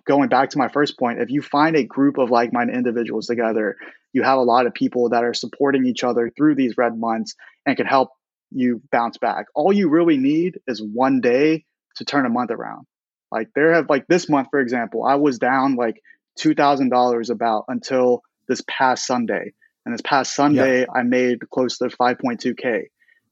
going 0.06 0.28
back 0.28 0.50
to 0.50 0.58
my 0.58 0.68
first 0.68 0.98
point, 0.98 1.20
if 1.20 1.30
you 1.30 1.40
find 1.40 1.76
a 1.76 1.84
group 1.84 2.18
of 2.18 2.30
like-minded 2.30 2.76
individuals 2.76 3.26
together, 3.26 3.76
you 4.12 4.22
have 4.22 4.38
a 4.38 4.42
lot 4.42 4.66
of 4.66 4.74
people 4.74 5.10
that 5.10 5.24
are 5.24 5.34
supporting 5.34 5.86
each 5.86 6.04
other 6.04 6.30
through 6.36 6.54
these 6.54 6.76
red 6.76 6.98
months 6.98 7.34
and 7.66 7.76
can 7.76 7.86
help 7.86 8.10
you 8.50 8.82
bounce 8.90 9.18
back. 9.18 9.46
All 9.54 9.72
you 9.72 9.88
really 9.88 10.16
need 10.16 10.60
is 10.66 10.82
one 10.82 11.20
day 11.20 11.64
to 11.96 12.04
turn 12.04 12.26
a 12.26 12.30
month 12.30 12.50
around. 12.50 12.86
Like 13.30 13.48
there 13.54 13.74
have 13.74 13.90
like 13.90 14.06
this 14.06 14.28
month, 14.28 14.48
for 14.50 14.60
example, 14.60 15.04
I 15.04 15.16
was 15.16 15.38
down 15.38 15.76
like 15.76 16.00
two 16.38 16.54
thousand 16.54 16.88
dollars 16.88 17.30
about 17.30 17.64
until 17.68 18.22
this 18.48 18.62
past 18.66 19.06
Sunday. 19.06 19.52
And 19.84 19.94
this 19.94 20.02
past 20.02 20.34
Sunday, 20.34 20.86
I 20.94 21.02
made 21.02 21.48
close 21.48 21.78
to 21.78 21.86
5.2K. 21.86 22.84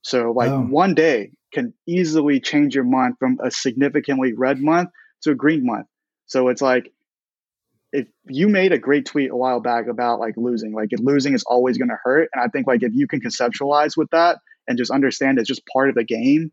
So 0.02 0.32
like 0.32 0.50
oh. 0.50 0.60
one 0.62 0.94
day 0.94 1.32
can 1.52 1.74
easily 1.86 2.40
change 2.40 2.74
your 2.74 2.84
month 2.84 3.16
from 3.18 3.38
a 3.42 3.50
significantly 3.50 4.32
red 4.32 4.58
month 4.58 4.90
to 5.22 5.32
a 5.32 5.34
green 5.34 5.66
month. 5.66 5.86
So 6.26 6.48
it's 6.48 6.62
like 6.62 6.92
if 7.92 8.06
you 8.26 8.48
made 8.48 8.72
a 8.72 8.78
great 8.78 9.06
tweet 9.06 9.30
a 9.30 9.36
while 9.36 9.60
back 9.60 9.86
about 9.86 10.20
like 10.20 10.34
losing, 10.36 10.72
like 10.72 10.90
losing 10.98 11.34
is 11.34 11.44
always 11.44 11.78
going 11.78 11.88
to 11.88 11.98
hurt. 12.02 12.28
And 12.34 12.42
I 12.42 12.48
think 12.48 12.66
like 12.66 12.82
if 12.82 12.92
you 12.94 13.06
can 13.06 13.20
conceptualize 13.20 13.96
with 13.96 14.10
that 14.10 14.38
and 14.68 14.76
just 14.76 14.90
understand 14.90 15.38
it's 15.38 15.48
just 15.48 15.62
part 15.72 15.88
of 15.88 15.94
the 15.94 16.04
game 16.04 16.52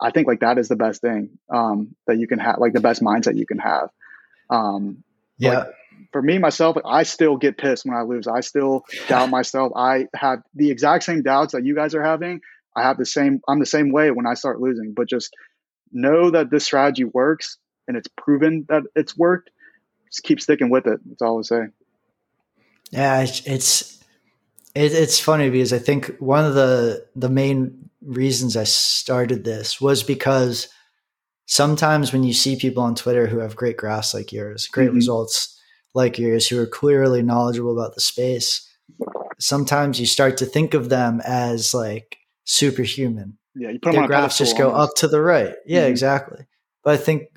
I 0.00 0.10
think 0.10 0.26
like 0.26 0.40
that 0.40 0.58
is 0.58 0.68
the 0.68 0.76
best 0.76 1.00
thing 1.00 1.38
um, 1.52 1.94
that 2.06 2.18
you 2.18 2.26
can 2.26 2.38
have, 2.38 2.58
like 2.58 2.72
the 2.72 2.80
best 2.80 3.02
mindset 3.02 3.36
you 3.36 3.46
can 3.46 3.58
have. 3.58 3.90
Um, 4.50 5.02
yeah. 5.38 5.58
Like, 5.58 5.68
for 6.12 6.22
me 6.22 6.38
myself, 6.38 6.76
I 6.84 7.02
still 7.02 7.36
get 7.36 7.58
pissed 7.58 7.84
when 7.84 7.96
I 7.96 8.02
lose. 8.02 8.28
I 8.28 8.40
still 8.40 8.84
doubt 9.08 9.30
myself. 9.30 9.72
I 9.74 10.06
have 10.14 10.40
the 10.54 10.70
exact 10.70 11.04
same 11.04 11.22
doubts 11.22 11.52
that 11.52 11.64
you 11.64 11.74
guys 11.74 11.94
are 11.94 12.04
having. 12.04 12.40
I 12.76 12.82
have 12.82 12.98
the 12.98 13.06
same. 13.06 13.40
I'm 13.48 13.58
the 13.58 13.66
same 13.66 13.90
way 13.90 14.10
when 14.10 14.26
I 14.26 14.34
start 14.34 14.60
losing. 14.60 14.94
But 14.94 15.08
just 15.08 15.34
know 15.90 16.30
that 16.30 16.50
this 16.50 16.64
strategy 16.64 17.04
works, 17.04 17.58
and 17.88 17.96
it's 17.96 18.08
proven 18.16 18.66
that 18.68 18.84
it's 18.94 19.16
worked, 19.16 19.50
just 20.10 20.22
keep 20.22 20.40
sticking 20.40 20.70
with 20.70 20.86
it. 20.86 21.00
That's 21.06 21.22
all 21.22 21.38
I 21.38 21.42
say. 21.42 21.66
Yeah, 22.90 23.20
it's, 23.20 23.46
it's 23.46 24.04
it, 24.74 24.92
it's 24.92 25.20
funny 25.20 25.50
because 25.50 25.72
I 25.72 25.78
think 25.78 26.16
one 26.18 26.44
of 26.44 26.54
the 26.54 27.06
the 27.16 27.28
main 27.28 27.90
reasons 28.02 28.56
I 28.56 28.64
started 28.64 29.44
this 29.44 29.80
was 29.80 30.02
because 30.02 30.68
sometimes 31.46 32.12
when 32.12 32.22
you 32.22 32.32
see 32.32 32.56
people 32.56 32.82
on 32.82 32.94
Twitter 32.94 33.26
who 33.26 33.38
have 33.38 33.56
great 33.56 33.76
graphs 33.76 34.14
like 34.14 34.32
yours, 34.32 34.66
great 34.66 34.88
mm-hmm. 34.88 34.96
results 34.96 35.60
like 35.94 36.18
yours, 36.18 36.46
who 36.46 36.60
are 36.60 36.66
clearly 36.66 37.22
knowledgeable 37.22 37.72
about 37.72 37.94
the 37.94 38.00
space, 38.00 38.68
sometimes 39.38 39.98
you 39.98 40.06
start 40.06 40.36
to 40.36 40.46
think 40.46 40.74
of 40.74 40.88
them 40.88 41.20
as 41.24 41.74
like 41.74 42.18
superhuman. 42.44 43.36
Yeah, 43.54 43.70
you 43.70 43.80
put 43.80 43.94
their 43.94 44.06
graphs 44.06 44.38
just 44.38 44.56
go 44.56 44.70
up 44.70 44.90
to 44.96 45.08
the 45.08 45.20
right. 45.20 45.54
Yeah, 45.66 45.82
mm-hmm. 45.82 45.90
exactly. 45.90 46.46
But 46.84 46.94
I 46.94 46.96
think 46.98 47.28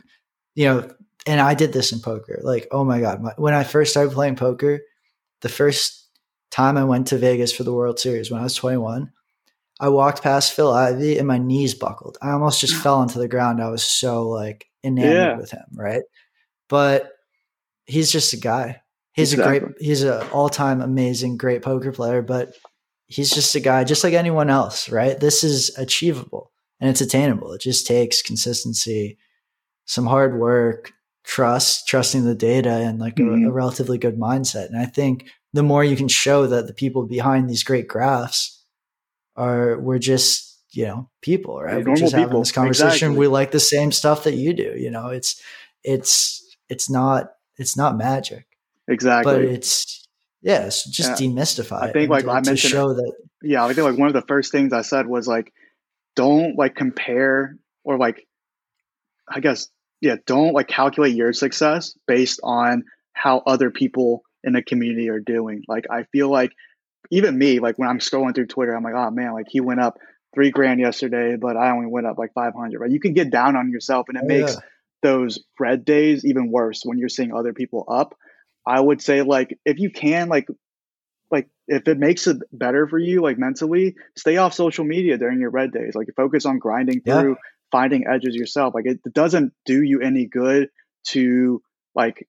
you 0.53 0.65
know, 0.65 0.91
and 1.25 1.39
I 1.39 1.53
did 1.53 1.73
this 1.73 1.91
in 1.91 1.99
poker. 1.99 2.39
Like, 2.43 2.67
oh 2.71 2.83
my 2.83 2.99
god, 2.99 3.21
my, 3.21 3.33
when 3.37 3.53
I 3.53 3.63
first 3.63 3.91
started 3.91 4.13
playing 4.13 4.35
poker, 4.35 4.81
the 5.41 5.49
first 5.49 6.09
time 6.49 6.77
I 6.77 6.83
went 6.83 7.07
to 7.07 7.17
Vegas 7.17 7.51
for 7.53 7.63
the 7.63 7.73
World 7.73 7.99
Series 7.99 8.31
when 8.31 8.39
I 8.39 8.43
was 8.43 8.55
21, 8.55 9.11
I 9.79 9.89
walked 9.89 10.21
past 10.21 10.53
Phil 10.53 10.71
Ivey 10.71 11.17
and 11.17 11.27
my 11.27 11.37
knees 11.37 11.73
buckled. 11.73 12.17
I 12.21 12.31
almost 12.31 12.61
just 12.61 12.75
fell 12.83 12.99
onto 12.99 13.19
the 13.19 13.27
ground. 13.27 13.61
I 13.61 13.69
was 13.69 13.83
so 13.83 14.27
like 14.27 14.67
enamored 14.83 15.13
yeah. 15.13 15.37
with 15.37 15.51
him, 15.51 15.65
right? 15.73 16.03
But 16.69 17.11
he's 17.85 18.11
just 18.11 18.33
a 18.33 18.37
guy. 18.37 18.81
He's 19.13 19.33
exactly. 19.33 19.57
a 19.57 19.59
great 19.59 19.75
he's 19.81 20.03
an 20.03 20.25
all-time 20.29 20.81
amazing 20.81 21.37
great 21.37 21.61
poker 21.61 21.91
player, 21.91 22.21
but 22.21 22.53
he's 23.07 23.29
just 23.29 23.53
a 23.55 23.59
guy 23.59 23.83
just 23.83 24.03
like 24.03 24.13
anyone 24.13 24.49
else, 24.49 24.89
right? 24.89 25.19
This 25.19 25.43
is 25.43 25.77
achievable 25.77 26.51
and 26.79 26.89
it's 26.89 27.01
attainable. 27.01 27.51
It 27.51 27.61
just 27.61 27.85
takes 27.85 28.21
consistency, 28.21 29.17
some 29.85 30.05
hard 30.05 30.39
work, 30.39 30.93
trust, 31.23 31.87
trusting 31.87 32.25
the 32.25 32.35
data 32.35 32.69
and 32.69 32.99
like 32.99 33.15
mm-hmm. 33.15 33.45
a, 33.45 33.49
a 33.49 33.51
relatively 33.51 33.97
good 33.97 34.17
mindset. 34.17 34.67
And 34.67 34.77
I 34.77 34.85
think 34.85 35.27
the 35.53 35.63
more 35.63 35.83
you 35.83 35.95
can 35.95 36.07
show 36.07 36.47
that 36.47 36.67
the 36.67 36.73
people 36.73 37.05
behind 37.05 37.49
these 37.49 37.63
great 37.63 37.87
graphs 37.87 38.63
are 39.35 39.79
we're 39.79 39.99
just 39.99 40.59
you 40.71 40.85
know 40.85 41.09
people 41.21 41.61
right 41.61 41.85
we're 41.85 41.95
just 41.95 42.13
people. 42.13 42.19
having 42.19 42.39
this 42.39 42.51
conversation 42.51 43.09
exactly. 43.09 43.17
we 43.17 43.27
like 43.27 43.51
the 43.51 43.59
same 43.59 43.91
stuff 43.91 44.23
that 44.23 44.35
you 44.35 44.53
do 44.53 44.73
you 44.77 44.89
know 44.89 45.07
it's 45.07 45.41
it's 45.83 46.55
it's 46.69 46.89
not 46.89 47.31
it's 47.57 47.75
not 47.75 47.97
magic 47.97 48.45
exactly 48.87 49.33
but 49.33 49.41
it's 49.41 50.07
yeah 50.41 50.65
it's 50.65 50.89
just 50.89 51.21
yeah. 51.21 51.27
demystify 51.27 51.81
i 51.81 51.91
think 51.91 52.09
like 52.09 52.25
to, 52.25 52.31
i 52.31 52.35
mentioned 52.35 52.57
to 52.57 52.67
show 52.67 52.93
that 52.93 53.13
yeah 53.41 53.63
i 53.63 53.73
think 53.73 53.85
like 53.85 53.97
one 53.97 54.07
of 54.07 54.13
the 54.13 54.21
first 54.23 54.51
things 54.51 54.73
i 54.73 54.81
said 54.81 55.07
was 55.07 55.27
like 55.27 55.51
don't 56.15 56.57
like 56.57 56.75
compare 56.75 57.57
or 57.83 57.97
like 57.97 58.25
i 59.29 59.39
guess 59.39 59.67
yeah 60.01 60.15
don't 60.25 60.53
like 60.53 60.67
calculate 60.67 61.15
your 61.15 61.33
success 61.33 61.95
based 62.07 62.39
on 62.43 62.83
how 63.13 63.41
other 63.45 63.71
people 63.71 64.23
in 64.43 64.53
the 64.53 64.61
community 64.61 65.09
are 65.09 65.19
doing 65.19 65.63
like 65.67 65.85
i 65.89 66.03
feel 66.11 66.29
like 66.29 66.51
even 67.11 67.37
me, 67.37 67.59
like 67.59 67.77
when 67.77 67.89
I'm 67.89 67.99
scrolling 67.99 68.33
through 68.33 68.47
Twitter, 68.47 68.73
I'm 68.73 68.83
like, 68.83 68.93
oh 68.95 69.11
man, 69.11 69.33
like 69.33 69.47
he 69.49 69.59
went 69.59 69.81
up 69.81 69.97
three 70.33 70.49
grand 70.49 70.79
yesterday, 70.79 71.35
but 71.35 71.57
I 71.57 71.71
only 71.71 71.87
went 71.87 72.07
up 72.07 72.17
like 72.17 72.33
500, 72.33 72.79
right? 72.79 72.89
You 72.89 72.99
can 72.99 73.13
get 73.13 73.29
down 73.29 73.55
on 73.55 73.69
yourself 73.69 74.07
and 74.07 74.17
it 74.17 74.23
oh, 74.23 74.27
makes 74.27 74.53
yeah. 74.53 74.59
those 75.03 75.39
red 75.59 75.83
days 75.83 76.25
even 76.25 76.49
worse 76.49 76.83
when 76.83 76.97
you're 76.97 77.09
seeing 77.09 77.33
other 77.33 77.53
people 77.53 77.85
up. 77.87 78.15
I 78.65 78.79
would 78.79 79.01
say 79.01 79.23
like, 79.23 79.59
if 79.65 79.79
you 79.79 79.89
can, 79.89 80.29
like, 80.29 80.47
like 81.29 81.49
if 81.67 81.87
it 81.87 81.97
makes 81.97 82.27
it 82.27 82.37
better 82.53 82.87
for 82.87 82.97
you, 82.97 83.21
like 83.21 83.37
mentally, 83.37 83.95
stay 84.15 84.37
off 84.37 84.53
social 84.53 84.85
media 84.85 85.17
during 85.17 85.41
your 85.41 85.49
red 85.49 85.71
days. 85.71 85.95
Like 85.95 86.07
focus 86.15 86.45
on 86.45 86.59
grinding 86.59 87.01
through, 87.01 87.31
yeah. 87.31 87.35
Finding 87.71 88.05
edges 88.07 88.35
yourself. 88.35 88.73
Like 88.75 88.85
it, 88.85 88.99
it 89.05 89.13
doesn't 89.13 89.53
do 89.65 89.81
you 89.81 90.01
any 90.01 90.25
good 90.25 90.69
to 91.09 91.61
like 91.95 92.27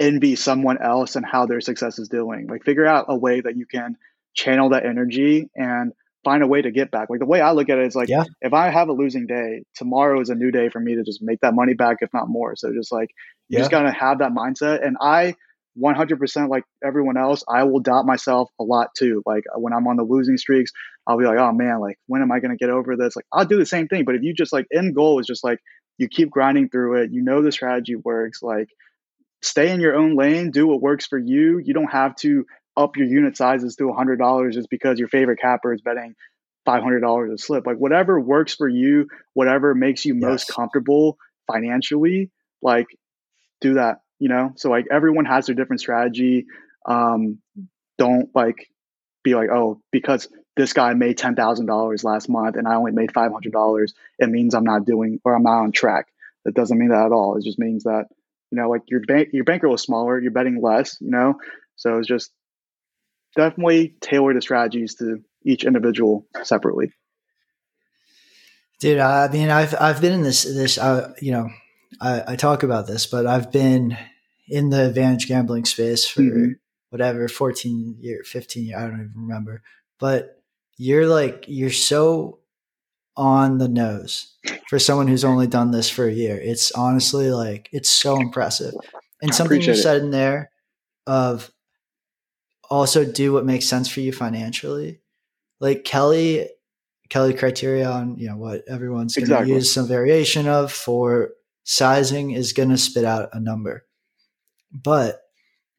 envy 0.00 0.36
someone 0.36 0.82
else 0.82 1.16
and 1.16 1.24
how 1.24 1.46
their 1.46 1.60
success 1.60 1.98
is 1.98 2.08
doing. 2.08 2.46
Like 2.48 2.64
figure 2.64 2.86
out 2.86 3.06
a 3.08 3.16
way 3.16 3.40
that 3.40 3.56
you 3.56 3.66
can 3.66 3.96
channel 4.34 4.70
that 4.70 4.84
energy 4.84 5.48
and 5.54 5.92
find 6.24 6.42
a 6.42 6.46
way 6.46 6.62
to 6.62 6.70
get 6.70 6.90
back. 6.90 7.10
Like 7.10 7.20
the 7.20 7.26
way 7.26 7.40
I 7.40 7.52
look 7.52 7.68
at 7.68 7.78
it 7.78 7.86
is 7.86 7.94
like 7.94 8.08
yeah. 8.08 8.24
if 8.40 8.52
I 8.52 8.70
have 8.70 8.88
a 8.88 8.92
losing 8.92 9.26
day, 9.26 9.64
tomorrow 9.74 10.20
is 10.20 10.30
a 10.30 10.34
new 10.34 10.50
day 10.50 10.68
for 10.68 10.80
me 10.80 10.96
to 10.96 11.04
just 11.04 11.22
make 11.22 11.40
that 11.40 11.54
money 11.54 11.74
back, 11.74 11.98
if 12.00 12.12
not 12.12 12.28
more. 12.28 12.56
So 12.56 12.72
just 12.72 12.90
like 12.90 13.10
you 13.48 13.56
yeah. 13.56 13.60
just 13.60 13.70
gotta 13.70 13.92
have 13.92 14.18
that 14.18 14.32
mindset. 14.32 14.84
And 14.84 14.96
I 15.00 15.34
100% 15.80 16.48
like 16.48 16.64
everyone 16.84 17.16
else, 17.16 17.42
I 17.48 17.64
will 17.64 17.80
doubt 17.80 18.06
myself 18.06 18.50
a 18.60 18.64
lot 18.64 18.88
too. 18.96 19.22
Like 19.26 19.44
when 19.56 19.72
I'm 19.72 19.86
on 19.88 19.96
the 19.96 20.04
losing 20.04 20.36
streaks, 20.36 20.70
I'll 21.06 21.18
be 21.18 21.24
like, 21.24 21.38
oh 21.38 21.52
man, 21.52 21.80
like 21.80 21.98
when 22.06 22.22
am 22.22 22.30
I 22.32 22.40
gonna 22.40 22.56
get 22.56 22.70
over 22.70 22.96
this? 22.96 23.16
Like 23.16 23.26
I'll 23.32 23.44
do 23.44 23.58
the 23.58 23.66
same 23.66 23.88
thing. 23.88 24.04
But 24.04 24.14
if 24.14 24.22
you 24.22 24.34
just 24.34 24.52
like 24.52 24.66
end 24.72 24.94
goal 24.94 25.18
is 25.18 25.26
just 25.26 25.42
like 25.44 25.58
you 25.98 26.08
keep 26.08 26.30
grinding 26.30 26.68
through 26.68 27.02
it, 27.02 27.12
you 27.12 27.22
know 27.22 27.42
the 27.42 27.52
strategy 27.52 27.96
works, 27.96 28.42
like 28.42 28.68
stay 29.42 29.70
in 29.70 29.80
your 29.80 29.96
own 29.96 30.16
lane, 30.16 30.50
do 30.50 30.66
what 30.66 30.80
works 30.80 31.06
for 31.06 31.18
you. 31.18 31.58
You 31.58 31.74
don't 31.74 31.92
have 31.92 32.14
to 32.16 32.46
up 32.76 32.96
your 32.96 33.06
unit 33.06 33.36
sizes 33.36 33.76
to 33.76 33.84
$100 33.84 34.52
just 34.52 34.68
because 34.68 34.98
your 34.98 35.08
favorite 35.08 35.38
capper 35.40 35.72
is 35.72 35.80
betting 35.80 36.14
$500 36.66 37.32
a 37.32 37.38
slip. 37.38 37.66
Like 37.66 37.76
whatever 37.76 38.18
works 38.20 38.54
for 38.54 38.68
you, 38.68 39.08
whatever 39.32 39.74
makes 39.74 40.04
you 40.04 40.14
yes. 40.14 40.22
most 40.22 40.48
comfortable 40.48 41.18
financially, 41.46 42.30
like 42.62 42.86
do 43.60 43.74
that, 43.74 43.98
you 44.24 44.30
know? 44.30 44.54
So 44.56 44.70
like 44.70 44.86
everyone 44.90 45.26
has 45.26 45.44
their 45.44 45.54
different 45.54 45.80
strategy. 45.80 46.46
Um, 46.86 47.40
don't 47.98 48.30
like 48.34 48.70
be 49.22 49.34
like, 49.34 49.50
oh, 49.50 49.82
because 49.92 50.30
this 50.56 50.72
guy 50.72 50.94
made 50.94 51.18
$10,000 51.18 52.04
last 52.04 52.28
month 52.30 52.56
and 52.56 52.66
I 52.66 52.76
only 52.76 52.92
made 52.92 53.10
$500, 53.10 53.92
it 54.18 54.30
means 54.30 54.54
I'm 54.54 54.64
not 54.64 54.86
doing 54.86 55.20
or 55.26 55.34
I'm 55.34 55.42
not 55.42 55.60
on 55.60 55.72
track. 55.72 56.06
That 56.46 56.54
doesn't 56.54 56.78
mean 56.78 56.88
that 56.88 57.04
at 57.04 57.12
all. 57.12 57.36
It 57.36 57.44
just 57.44 57.58
means 57.58 57.84
that, 57.84 58.06
you 58.50 58.56
know, 58.56 58.70
like 58.70 58.80
your 58.88 59.00
bank, 59.00 59.28
your 59.34 59.44
bankroll 59.44 59.74
is 59.74 59.82
smaller, 59.82 60.18
you're 60.18 60.32
betting 60.32 60.62
less, 60.62 60.96
you 61.02 61.10
know? 61.10 61.34
So 61.76 61.98
it's 61.98 62.08
just 62.08 62.30
definitely 63.36 63.94
tailor 64.00 64.32
the 64.32 64.40
strategies 64.40 64.94
to 64.96 65.20
each 65.44 65.64
individual 65.64 66.26
separately. 66.44 66.92
Dude, 68.80 69.00
I 69.00 69.28
mean, 69.28 69.50
I've 69.50 69.74
I've 69.78 70.00
been 70.00 70.12
in 70.12 70.22
this 70.22 70.44
this 70.44 70.78
uh, 70.78 71.12
you 71.20 71.32
know, 71.32 71.50
I, 72.00 72.32
I 72.32 72.36
talk 72.36 72.62
about 72.62 72.86
this, 72.86 73.06
but 73.06 73.26
I've 73.26 73.52
been 73.52 73.96
in 74.48 74.70
the 74.70 74.86
advantage 74.86 75.28
gambling 75.28 75.64
space 75.64 76.06
for 76.06 76.22
mm-hmm. 76.22 76.52
whatever 76.90 77.28
fourteen 77.28 77.96
year, 78.00 78.22
fifteen 78.24 78.66
year, 78.66 78.78
I 78.78 78.82
don't 78.82 79.00
even 79.00 79.12
remember. 79.14 79.62
But 79.98 80.42
you're 80.76 81.06
like 81.06 81.44
you're 81.48 81.70
so 81.70 82.40
on 83.16 83.58
the 83.58 83.68
nose 83.68 84.34
for 84.68 84.78
someone 84.78 85.06
who's 85.06 85.24
only 85.24 85.46
done 85.46 85.70
this 85.70 85.88
for 85.88 86.06
a 86.06 86.12
year. 86.12 86.36
It's 86.36 86.72
honestly 86.72 87.30
like 87.30 87.68
it's 87.72 87.88
so 87.88 88.16
impressive. 88.16 88.74
And 89.22 89.30
I 89.30 89.34
something 89.34 89.60
you 89.60 89.74
said 89.74 90.02
in 90.02 90.10
there 90.10 90.50
of 91.06 91.50
also 92.68 93.04
do 93.04 93.32
what 93.32 93.46
makes 93.46 93.66
sense 93.66 93.88
for 93.88 94.00
you 94.00 94.12
financially. 94.12 95.00
Like 95.60 95.84
Kelly, 95.84 96.48
Kelly 97.08 97.34
criteria 97.34 97.88
on 97.88 98.16
you 98.18 98.28
know 98.28 98.36
what 98.36 98.64
everyone's 98.68 99.14
going 99.14 99.28
to 99.28 99.32
exactly. 99.32 99.54
use 99.54 99.72
some 99.72 99.86
variation 99.86 100.48
of 100.48 100.72
for 100.72 101.30
sizing 101.62 102.32
is 102.32 102.52
going 102.52 102.70
to 102.70 102.78
spit 102.78 103.04
out 103.04 103.30
a 103.32 103.40
number. 103.40 103.84
But 104.74 105.20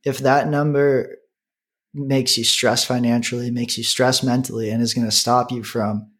if 0.04 0.20
that 0.20 0.48
number 0.48 1.18
makes 1.94 2.38
you 2.38 2.44
stress 2.44 2.84
financially, 2.84 3.52
makes 3.52 3.78
you 3.78 3.84
stress 3.84 4.24
mentally, 4.24 4.70
and 4.70 4.82
is 4.82 4.94
going 4.94 5.08
to 5.08 5.16
stop 5.16 5.52
you 5.52 5.64
from 5.64 6.12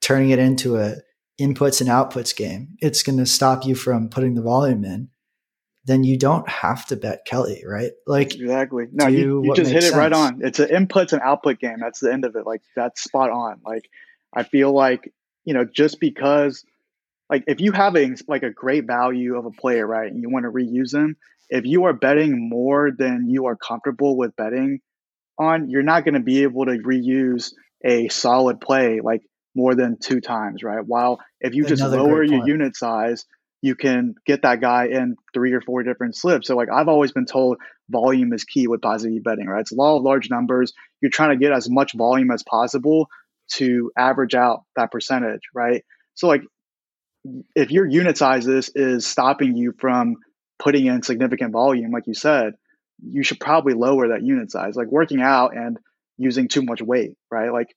turning 0.00 0.30
it 0.30 0.38
into 0.38 0.76
a 0.76 0.96
inputs 1.40 1.80
and 1.80 1.90
outputs 1.90 2.34
game, 2.34 2.76
it's 2.80 3.02
going 3.02 3.18
to 3.18 3.26
stop 3.26 3.64
you 3.64 3.74
from 3.74 4.08
putting 4.08 4.34
the 4.34 4.42
volume 4.42 4.84
in 4.84 5.10
then 5.88 6.04
you 6.04 6.18
don't 6.18 6.48
have 6.48 6.84
to 6.86 6.96
bet 6.96 7.24
Kelly, 7.24 7.64
right? 7.66 7.92
Like 8.06 8.34
exactly. 8.34 8.84
No, 8.92 9.06
you, 9.06 9.42
you 9.42 9.54
just 9.54 9.70
hit 9.70 9.82
it 9.82 9.86
sense. 9.88 9.96
right 9.96 10.12
on. 10.12 10.40
It's 10.42 10.60
an 10.60 10.68
inputs 10.68 11.14
and 11.14 11.22
output 11.22 11.58
game. 11.58 11.78
That's 11.80 12.00
the 12.00 12.12
end 12.12 12.26
of 12.26 12.36
it. 12.36 12.46
Like 12.46 12.60
that's 12.76 13.02
spot 13.02 13.30
on. 13.30 13.62
Like 13.64 13.88
I 14.32 14.42
feel 14.42 14.70
like 14.70 15.12
you 15.44 15.54
know 15.54 15.64
just 15.64 15.98
because 15.98 16.64
like 17.30 17.44
if 17.46 17.60
you 17.60 17.72
have 17.72 17.96
a 17.96 18.14
like 18.28 18.42
a 18.42 18.50
great 18.50 18.86
value 18.86 19.36
of 19.36 19.46
a 19.46 19.50
player, 19.50 19.86
right, 19.86 20.12
and 20.12 20.20
you 20.20 20.28
want 20.28 20.44
to 20.44 20.52
reuse 20.52 20.90
them, 20.90 21.16
if 21.50 21.64
you 21.64 21.84
are 21.84 21.92
betting 21.92 22.48
more 22.48 22.90
than 22.96 23.26
you 23.28 23.46
are 23.46 23.56
comfortable 23.56 24.16
with 24.16 24.36
betting 24.36 24.80
on, 25.38 25.70
you're 25.70 25.82
not 25.82 26.04
going 26.04 26.14
to 26.14 26.20
be 26.20 26.42
able 26.42 26.66
to 26.66 26.78
reuse 26.78 27.52
a 27.84 28.08
solid 28.08 28.60
play 28.60 29.00
like 29.02 29.22
more 29.54 29.74
than 29.74 29.98
two 29.98 30.20
times, 30.20 30.62
right? 30.62 30.84
While 30.84 31.20
if 31.40 31.54
you 31.54 31.64
just 31.64 31.82
Another 31.82 31.98
lower 31.98 32.22
your 32.22 32.46
unit 32.46 32.76
size 32.76 33.24
you 33.60 33.74
can 33.74 34.14
get 34.24 34.42
that 34.42 34.60
guy 34.60 34.86
in 34.86 35.16
three 35.34 35.52
or 35.52 35.60
four 35.60 35.82
different 35.82 36.16
slips. 36.16 36.46
So 36.46 36.56
like 36.56 36.68
I've 36.72 36.88
always 36.88 37.12
been 37.12 37.26
told 37.26 37.58
volume 37.90 38.32
is 38.32 38.44
key 38.44 38.68
with 38.68 38.80
positive 38.80 39.22
betting, 39.24 39.46
right? 39.46 39.60
It's 39.60 39.72
a 39.72 39.74
law 39.74 39.96
of 39.96 40.02
large 40.02 40.30
numbers. 40.30 40.72
You're 41.00 41.10
trying 41.10 41.30
to 41.30 41.44
get 41.44 41.52
as 41.52 41.68
much 41.68 41.92
volume 41.94 42.30
as 42.30 42.42
possible 42.42 43.08
to 43.54 43.90
average 43.98 44.34
out 44.34 44.64
that 44.76 44.92
percentage, 44.92 45.42
right? 45.54 45.84
So 46.14 46.28
like 46.28 46.42
if 47.56 47.70
your 47.70 47.86
unit 47.86 48.16
sizes 48.16 48.70
is 48.74 49.06
stopping 49.06 49.56
you 49.56 49.74
from 49.78 50.16
putting 50.58 50.86
in 50.86 51.02
significant 51.02 51.52
volume, 51.52 51.90
like 51.90 52.06
you 52.06 52.14
said, 52.14 52.54
you 53.02 53.22
should 53.22 53.40
probably 53.40 53.74
lower 53.74 54.08
that 54.08 54.22
unit 54.22 54.50
size. 54.50 54.74
Like 54.76 54.88
working 54.88 55.20
out 55.20 55.56
and 55.56 55.78
using 56.16 56.48
too 56.48 56.62
much 56.62 56.82
weight, 56.82 57.14
right? 57.30 57.52
Like 57.52 57.68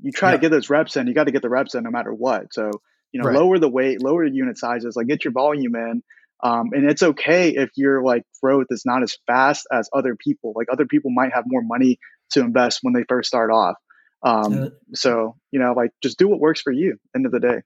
you 0.00 0.12
try 0.12 0.30
yeah. 0.30 0.36
to 0.36 0.40
get 0.40 0.50
those 0.50 0.70
reps 0.70 0.96
in, 0.96 1.06
you 1.06 1.14
got 1.14 1.24
to 1.24 1.32
get 1.32 1.42
the 1.42 1.48
reps 1.48 1.74
in 1.74 1.84
no 1.84 1.90
matter 1.90 2.12
what. 2.12 2.52
So 2.52 2.70
you 3.12 3.20
know, 3.20 3.28
right. 3.28 3.36
lower 3.36 3.58
the 3.58 3.68
weight, 3.68 4.02
lower 4.02 4.28
the 4.28 4.34
unit 4.34 4.56
sizes, 4.56 4.96
like 4.96 5.06
get 5.06 5.24
your 5.24 5.32
volume 5.32 5.74
in. 5.74 6.02
Um, 6.42 6.70
and 6.72 6.88
it's 6.88 7.02
okay 7.02 7.50
if 7.50 7.70
your 7.76 8.02
like 8.02 8.22
growth 8.42 8.68
is 8.70 8.84
not 8.86 9.02
as 9.02 9.18
fast 9.26 9.66
as 9.70 9.90
other 9.92 10.16
people. 10.16 10.52
Like 10.56 10.68
other 10.72 10.86
people 10.86 11.10
might 11.10 11.34
have 11.34 11.44
more 11.46 11.62
money 11.62 11.98
to 12.30 12.40
invest 12.40 12.78
when 12.82 12.94
they 12.94 13.04
first 13.08 13.28
start 13.28 13.50
off. 13.50 13.76
Um, 14.22 14.72
so 14.94 15.36
you 15.50 15.60
know, 15.60 15.72
like 15.72 15.90
just 16.02 16.18
do 16.18 16.28
what 16.28 16.40
works 16.40 16.60
for 16.60 16.72
you. 16.72 16.96
End 17.14 17.26
of 17.26 17.32
the 17.32 17.40
day, 17.40 17.62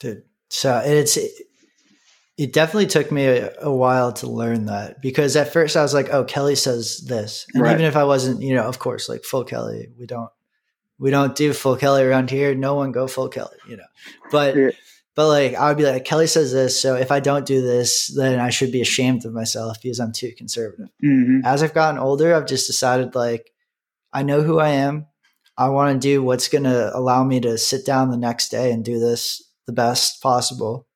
dude. 0.00 0.24
So 0.50 0.80
it's 0.84 1.16
it 2.38 2.52
definitely 2.52 2.86
took 2.86 3.12
me 3.12 3.26
a, 3.26 3.52
a, 3.60 3.74
while 3.74 4.12
to 4.14 4.26
learn 4.26 4.66
that 4.66 5.02
because 5.02 5.36
at 5.36 5.52
first 5.52 5.76
I 5.76 5.82
was 5.82 5.92
like, 5.92 6.08
"Oh, 6.10 6.24
Kelly 6.24 6.54
says 6.54 7.04
this," 7.06 7.46
and 7.52 7.62
right. 7.62 7.74
even 7.74 7.84
if 7.84 7.96
I 7.96 8.04
wasn't, 8.04 8.40
you 8.40 8.54
know, 8.54 8.64
of 8.64 8.78
course, 8.78 9.08
like 9.08 9.24
full 9.24 9.44
Kelly, 9.44 9.88
we 9.98 10.06
don't 10.06 10.30
we 10.98 11.10
don't 11.10 11.34
do 11.34 11.52
full 11.52 11.76
Kelly 11.76 12.02
around 12.02 12.30
here. 12.30 12.54
No 12.54 12.74
one 12.74 12.92
go 12.92 13.06
full 13.06 13.28
Kelly, 13.28 13.56
you 13.68 13.76
know. 13.76 13.84
But 14.30 14.56
yeah. 14.56 14.70
but 15.14 15.28
like 15.28 15.54
I 15.54 15.68
would 15.68 15.76
be 15.76 15.84
like, 15.84 16.04
Kelly 16.04 16.26
says 16.26 16.52
this, 16.52 16.80
so 16.80 16.96
if 16.96 17.12
I 17.12 17.20
don't 17.20 17.46
do 17.46 17.60
this, 17.60 18.06
then 18.16 18.40
I 18.40 18.50
should 18.50 18.72
be 18.72 18.80
ashamed 18.80 19.26
of 19.26 19.34
myself 19.34 19.78
because 19.82 20.00
I'm 20.00 20.12
too 20.12 20.32
conservative. 20.36 20.88
Mm-hmm. 21.04 21.44
As 21.44 21.62
I've 21.62 21.74
gotten 21.74 22.00
older, 22.00 22.34
I've 22.34 22.46
just 22.46 22.66
decided 22.66 23.14
like 23.14 23.52
I 24.12 24.22
know 24.22 24.42
who 24.42 24.58
I 24.58 24.70
am. 24.70 25.06
I 25.58 25.68
want 25.68 25.92
to 25.92 25.98
do 25.98 26.22
what's 26.22 26.48
going 26.48 26.64
to 26.64 26.96
allow 26.96 27.24
me 27.24 27.40
to 27.40 27.58
sit 27.58 27.84
down 27.84 28.10
the 28.10 28.16
next 28.16 28.48
day 28.48 28.72
and 28.72 28.82
do 28.82 28.98
this 28.98 29.42
the 29.66 29.72
best 29.72 30.22
possible 30.22 30.86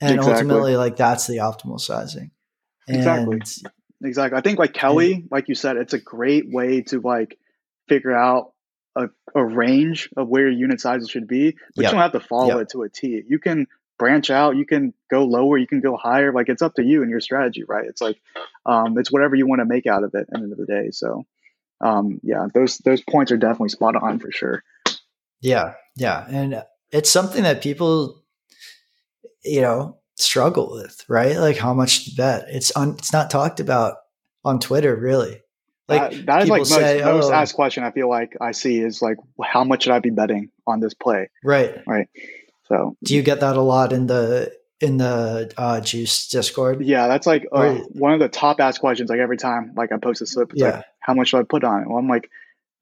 and 0.00 0.16
exactly. 0.16 0.32
ultimately 0.32 0.76
like 0.76 0.96
that's 0.96 1.26
the 1.26 1.38
optimal 1.38 1.80
sizing. 1.80 2.30
And 2.88 2.96
exactly. 2.96 3.40
Exactly 4.04 4.38
i 4.38 4.42
think 4.42 4.58
like 4.58 4.74
kelly 4.74 5.14
yeah. 5.14 5.20
like 5.30 5.48
you 5.48 5.54
said 5.54 5.76
it's 5.76 5.94
a 5.94 5.98
great 5.98 6.50
way 6.50 6.82
to 6.82 7.00
like 7.00 7.38
figure 7.88 8.14
out 8.14 8.52
a, 8.94 9.08
a 9.34 9.44
range 9.44 10.10
of 10.16 10.28
where 10.28 10.42
your 10.42 10.52
unit 10.52 10.80
sizes 10.80 11.08
should 11.08 11.26
be 11.26 11.52
but 11.52 11.82
yep. 11.82 11.90
you 11.90 11.90
don't 11.92 12.02
have 12.02 12.12
to 12.12 12.20
follow 12.20 12.58
yep. 12.58 12.62
it 12.62 12.68
to 12.70 12.82
a 12.82 12.88
t. 12.88 13.22
You 13.26 13.38
can 13.38 13.66
branch 13.98 14.30
out 14.30 14.56
you 14.56 14.66
can 14.66 14.92
go 15.10 15.24
lower 15.24 15.56
you 15.56 15.66
can 15.66 15.80
go 15.80 15.96
higher 15.96 16.32
like 16.32 16.50
it's 16.50 16.60
up 16.60 16.74
to 16.74 16.84
you 16.84 17.02
and 17.02 17.10
your 17.10 17.20
strategy 17.20 17.64
right? 17.66 17.86
It's 17.86 18.02
like 18.02 18.20
um, 18.66 18.98
it's 18.98 19.10
whatever 19.10 19.34
you 19.34 19.46
want 19.46 19.60
to 19.60 19.66
make 19.66 19.86
out 19.86 20.04
of 20.04 20.14
it 20.14 20.20
at 20.20 20.30
the 20.30 20.38
end 20.38 20.52
of 20.52 20.58
the 20.58 20.66
day. 20.66 20.90
So 20.90 21.24
um, 21.80 22.20
yeah 22.22 22.48
those 22.52 22.78
those 22.78 23.00
points 23.00 23.32
are 23.32 23.38
definitely 23.38 23.70
spot 23.70 23.96
on 23.96 24.18
for 24.18 24.30
sure. 24.30 24.62
Yeah. 25.40 25.74
Yeah. 25.96 26.26
And 26.28 26.62
it's 26.90 27.10
something 27.10 27.44
that 27.44 27.62
people 27.62 28.22
you 29.46 29.60
know, 29.60 29.98
struggle 30.16 30.72
with, 30.72 31.04
right? 31.08 31.36
Like 31.36 31.56
how 31.56 31.74
much 31.74 32.06
to 32.06 32.14
bet. 32.16 32.46
It's 32.48 32.70
on. 32.72 32.94
It's 32.98 33.12
not 33.12 33.30
talked 33.30 33.60
about 33.60 33.96
on 34.44 34.60
Twitter, 34.60 34.94
really. 34.96 35.42
Like 35.88 36.10
that, 36.10 36.26
that 36.26 36.42
is 36.42 36.48
like 36.48 36.60
most, 36.60 36.70
say, 36.70 37.00
most 37.04 37.30
oh, 37.30 37.32
asked 37.32 37.54
question 37.54 37.84
I 37.84 37.92
feel 37.92 38.08
like 38.08 38.36
I 38.40 38.50
see 38.50 38.80
is 38.80 39.00
like, 39.00 39.18
how 39.42 39.62
much 39.62 39.84
should 39.84 39.92
I 39.92 40.00
be 40.00 40.10
betting 40.10 40.50
on 40.66 40.80
this 40.80 40.94
play? 40.94 41.30
Right. 41.44 41.76
Right. 41.86 42.08
So 42.64 42.96
do 43.04 43.14
you 43.14 43.22
get 43.22 43.40
that 43.40 43.56
a 43.56 43.60
lot 43.60 43.92
in 43.92 44.08
the 44.08 44.52
in 44.80 44.98
the 44.98 45.52
uh, 45.56 45.80
Juiced 45.80 46.30
discord 46.30 46.84
yeah 46.84 47.08
that's 47.08 47.26
like 47.26 47.46
uh, 47.50 47.76
one 47.92 48.12
of 48.12 48.20
the 48.20 48.28
top 48.28 48.60
asked 48.60 48.80
questions 48.80 49.08
like 49.08 49.20
every 49.20 49.38
time 49.38 49.72
like 49.74 49.90
i 49.90 49.96
post 49.96 50.20
a 50.20 50.26
slip 50.26 50.52
it's 50.52 50.60
yeah. 50.60 50.70
like 50.70 50.84
how 51.00 51.14
much 51.14 51.28
should 51.28 51.40
i 51.40 51.44
put 51.44 51.64
on 51.64 51.82
it 51.82 51.88
well 51.88 51.96
i'm 51.96 52.08
like 52.08 52.30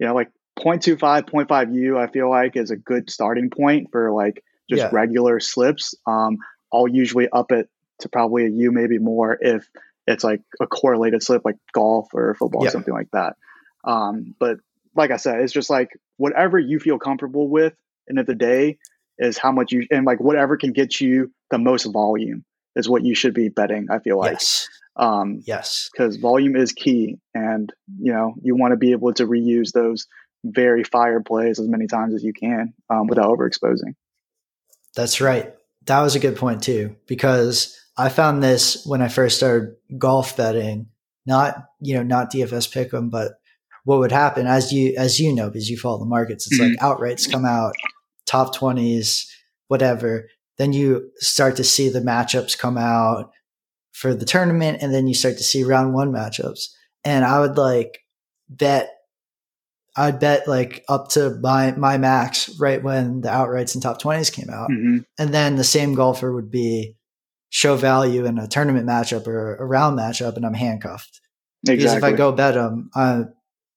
you 0.01 0.07
know 0.07 0.15
like 0.15 0.31
0.25 0.59 0.99
0.5 0.99 1.75
u 1.75 1.99
i 1.99 2.09
feel 2.09 2.29
like 2.29 2.57
is 2.57 2.71
a 2.71 2.77
good 2.77 3.11
starting 3.11 3.49
point 3.49 3.93
for 3.93 4.11
like 4.11 4.43
just 4.69 4.81
yeah. 4.81 4.89
regular 4.93 5.39
slips 5.39 5.95
um 6.07 6.39
I'll 6.75 6.89
usually 6.89 7.29
up 7.29 7.53
it 7.53 7.69
to 8.01 8.09
probably 8.09 8.47
a 8.47 8.49
U, 8.49 8.73
maybe 8.73 8.99
more 8.99 9.39
if 9.41 9.69
it's 10.07 10.25
like 10.25 10.43
a 10.61 10.67
correlated 10.67 11.23
slip 11.23 11.43
like 11.45 11.57
golf 11.73 12.09
or 12.13 12.35
football, 12.35 12.65
yeah. 12.65 12.71
something 12.71 12.93
like 12.93 13.11
that. 13.13 13.37
Um, 13.85 14.35
but 14.39 14.59
like 14.95 15.11
I 15.11 15.17
said, 15.17 15.41
it's 15.41 15.53
just 15.53 15.71
like 15.71 15.91
whatever 16.17 16.59
you 16.59 16.81
feel 16.81 16.99
comfortable 16.99 17.49
with 17.49 17.75
end 18.09 18.19
of 18.19 18.27
the 18.27 18.35
day 18.35 18.79
is 19.19 19.39
how 19.39 19.53
much 19.53 19.73
you 19.73 19.87
and 19.91 20.05
like 20.05 20.21
whatever 20.21 20.57
can 20.57 20.73
get 20.73 21.01
you 21.01 21.33
the 21.51 21.59
most 21.59 21.85
volume 21.85 22.45
is 22.75 22.89
what 22.89 23.05
you 23.05 23.15
should 23.15 23.35
be 23.35 23.49
betting. 23.49 23.89
I 23.91 24.01
feel 24.01 24.19
like. 24.19 24.33
Yes. 24.33 24.69
Um, 24.97 25.43
yes. 25.45 25.91
Because 25.93 26.17
volume 26.17 26.57
is 26.57 26.73
key, 26.73 27.19
and 27.35 27.73
you 28.01 28.13
know 28.13 28.35
you 28.43 28.57
want 28.57 28.73
to 28.73 28.77
be 28.77 28.93
able 28.93 29.13
to 29.15 29.27
reuse 29.27 29.73
those 29.73 30.07
very 30.45 30.85
fire 30.85 31.21
plays 31.21 31.59
as 31.59 31.69
many 31.69 31.87
times 31.87 32.15
as 32.15 32.23
you 32.23 32.33
can 32.33 32.75
um, 32.91 33.07
without 33.07 33.27
overexposing. 33.27 33.95
That's 34.95 35.21
right 35.21 35.55
that 35.87 36.01
was 36.01 36.15
a 36.15 36.21
good 36.21 36.37
point 36.37 36.63
too, 36.63 36.97
because 37.07 37.79
I 37.97 38.09
found 38.09 38.43
this 38.43 38.85
when 38.87 39.03
I 39.03 39.09
first 39.09 39.37
started 39.37 39.75
golf 39.99 40.37
betting, 40.37 40.89
not, 41.27 41.57
you 41.81 41.95
know, 41.95 42.03
not 42.03 42.33
DFS 42.33 42.73
pick'em, 42.73 43.11
but 43.11 43.33
what 43.85 43.99
would 43.99 44.13
happen 44.13 44.47
as 44.47 44.73
you, 44.73 44.95
as 44.97 45.21
you 45.21 45.35
know, 45.35 45.49
because 45.49 45.69
you 45.69 45.79
follow 45.79 45.99
the 45.99 46.07
markets, 46.07 46.47
it's 46.47 46.59
like 46.59 46.73
mm-hmm. 46.73 46.85
outrights 46.85 47.31
come 47.31 47.45
out, 47.45 47.75
top 48.27 48.55
20s, 48.55 49.27
whatever. 49.69 50.29
Then 50.57 50.73
you 50.73 51.11
start 51.17 51.57
to 51.57 51.65
see 51.65 51.89
the 51.89 52.01
matchups 52.01 52.59
come 52.59 52.79
out 52.79 53.31
for 53.93 54.15
the 54.15 54.25
tournament. 54.25 54.79
And 54.81 54.93
then 54.95 55.07
you 55.07 55.15
start 55.15 55.37
to 55.39 55.45
see 55.45 55.65
round 55.65 55.95
one 55.95 56.13
matchups. 56.13 56.69
And 57.05 57.25
I 57.25 57.41
would 57.41 57.57
like 57.57 58.01
bet 58.49 58.91
I'd 59.97 60.19
bet 60.19 60.49
like 60.49 60.85
up 60.89 61.09
to 61.11 61.31
my 61.41 61.73
my 61.73 61.99
max 61.99 62.51
right 62.59 62.83
when 62.83 63.21
the 63.21 63.29
outrights 63.29 63.75
and 63.75 63.83
top 63.83 64.01
twenties 64.01 64.31
came 64.31 64.51
out, 64.51 64.71
mm-hmm. 64.71 64.99
and 65.19 65.33
then 65.33 65.57
the 65.57 65.65
same 65.65 65.95
golfer 65.95 66.33
would 66.33 66.51
be 66.51 66.97
show 67.51 67.77
value 67.77 68.25
in 68.25 68.39
a 68.39 68.49
tournament 68.49 68.87
matchup 68.87 69.29
or 69.29 69.55
a 69.57 69.65
round 69.65 69.97
matchup, 69.97 70.37
and 70.37 70.45
I'm 70.45 70.55
handcuffed. 70.55 71.21
Exactly. 71.63 71.77
Because 71.77 71.97
if 71.97 72.05
I 72.05 72.13
go 72.13 72.33
bet 72.33 72.55
them, 72.55 72.91
I, 72.95 73.23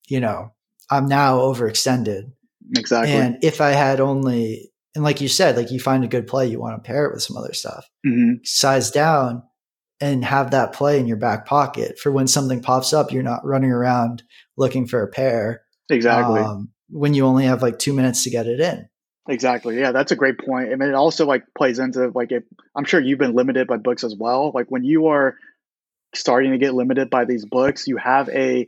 you 0.08 0.20
know, 0.20 0.52
I'm 0.90 1.08
now 1.08 1.38
overextended. 1.38 2.32
Exactly. 2.76 3.14
And 3.14 3.38
if 3.44 3.62
I 3.62 3.70
had 3.70 4.00
only, 4.00 4.72
and 4.96 5.04
like 5.04 5.22
you 5.22 5.28
said, 5.28 5.56
like 5.56 5.70
you 5.70 5.80
find 5.80 6.04
a 6.04 6.08
good 6.08 6.26
play, 6.26 6.48
you 6.48 6.60
want 6.60 6.84
to 6.84 6.88
pair 6.88 7.06
it 7.06 7.14
with 7.14 7.22
some 7.22 7.38
other 7.38 7.54
stuff. 7.54 7.88
Mm-hmm. 8.06 8.44
Size 8.44 8.90
down 8.90 9.44
and 10.02 10.26
have 10.26 10.52
that 10.52 10.74
play 10.74 11.00
in 11.00 11.08
your 11.08 11.18
back 11.18 11.46
pocket 11.46 12.00
for 12.00 12.12
when 12.12 12.28
something 12.28 12.62
pops 12.62 12.94
up. 12.94 13.12
You're 13.12 13.24
not 13.24 13.46
running 13.46 13.72
around 13.72 14.24
looking 14.58 14.88
for 14.88 15.04
a 15.04 15.08
pair 15.08 15.62
Exactly. 15.90 16.42
Um, 16.42 16.70
when 16.90 17.14
you 17.14 17.26
only 17.26 17.46
have 17.46 17.62
like 17.62 17.80
two 17.80 17.94
minutes 17.94 18.24
to 18.24 18.30
get 18.30 18.48
it 18.48 18.60
in. 18.60 18.88
Exactly. 19.30 19.78
Yeah, 19.80 19.92
that's 19.92 20.12
a 20.12 20.16
great 20.16 20.40
point. 20.40 20.72
I 20.72 20.76
mean, 20.76 20.90
it 20.90 20.96
also 20.96 21.26
like 21.26 21.44
plays 21.58 21.80
into 21.80 22.12
like 22.16 22.32
if 22.32 22.44
I'm 22.76 22.86
sure 22.86 23.02
you've 23.02 23.20
been 23.20 23.34
limited 23.34 23.68
by 23.68 23.78
books 23.78 24.04
as 24.04 24.16
well. 24.18 24.52
Like 24.54 24.68
when 24.70 24.84
you 24.86 25.08
are 25.08 25.36
starting 26.16 26.52
to 26.52 26.58
get 26.58 26.74
limited 26.74 27.10
by 27.10 27.26
these 27.26 27.46
books, 27.46 27.88
you 27.88 27.98
have 27.98 28.30
a 28.30 28.68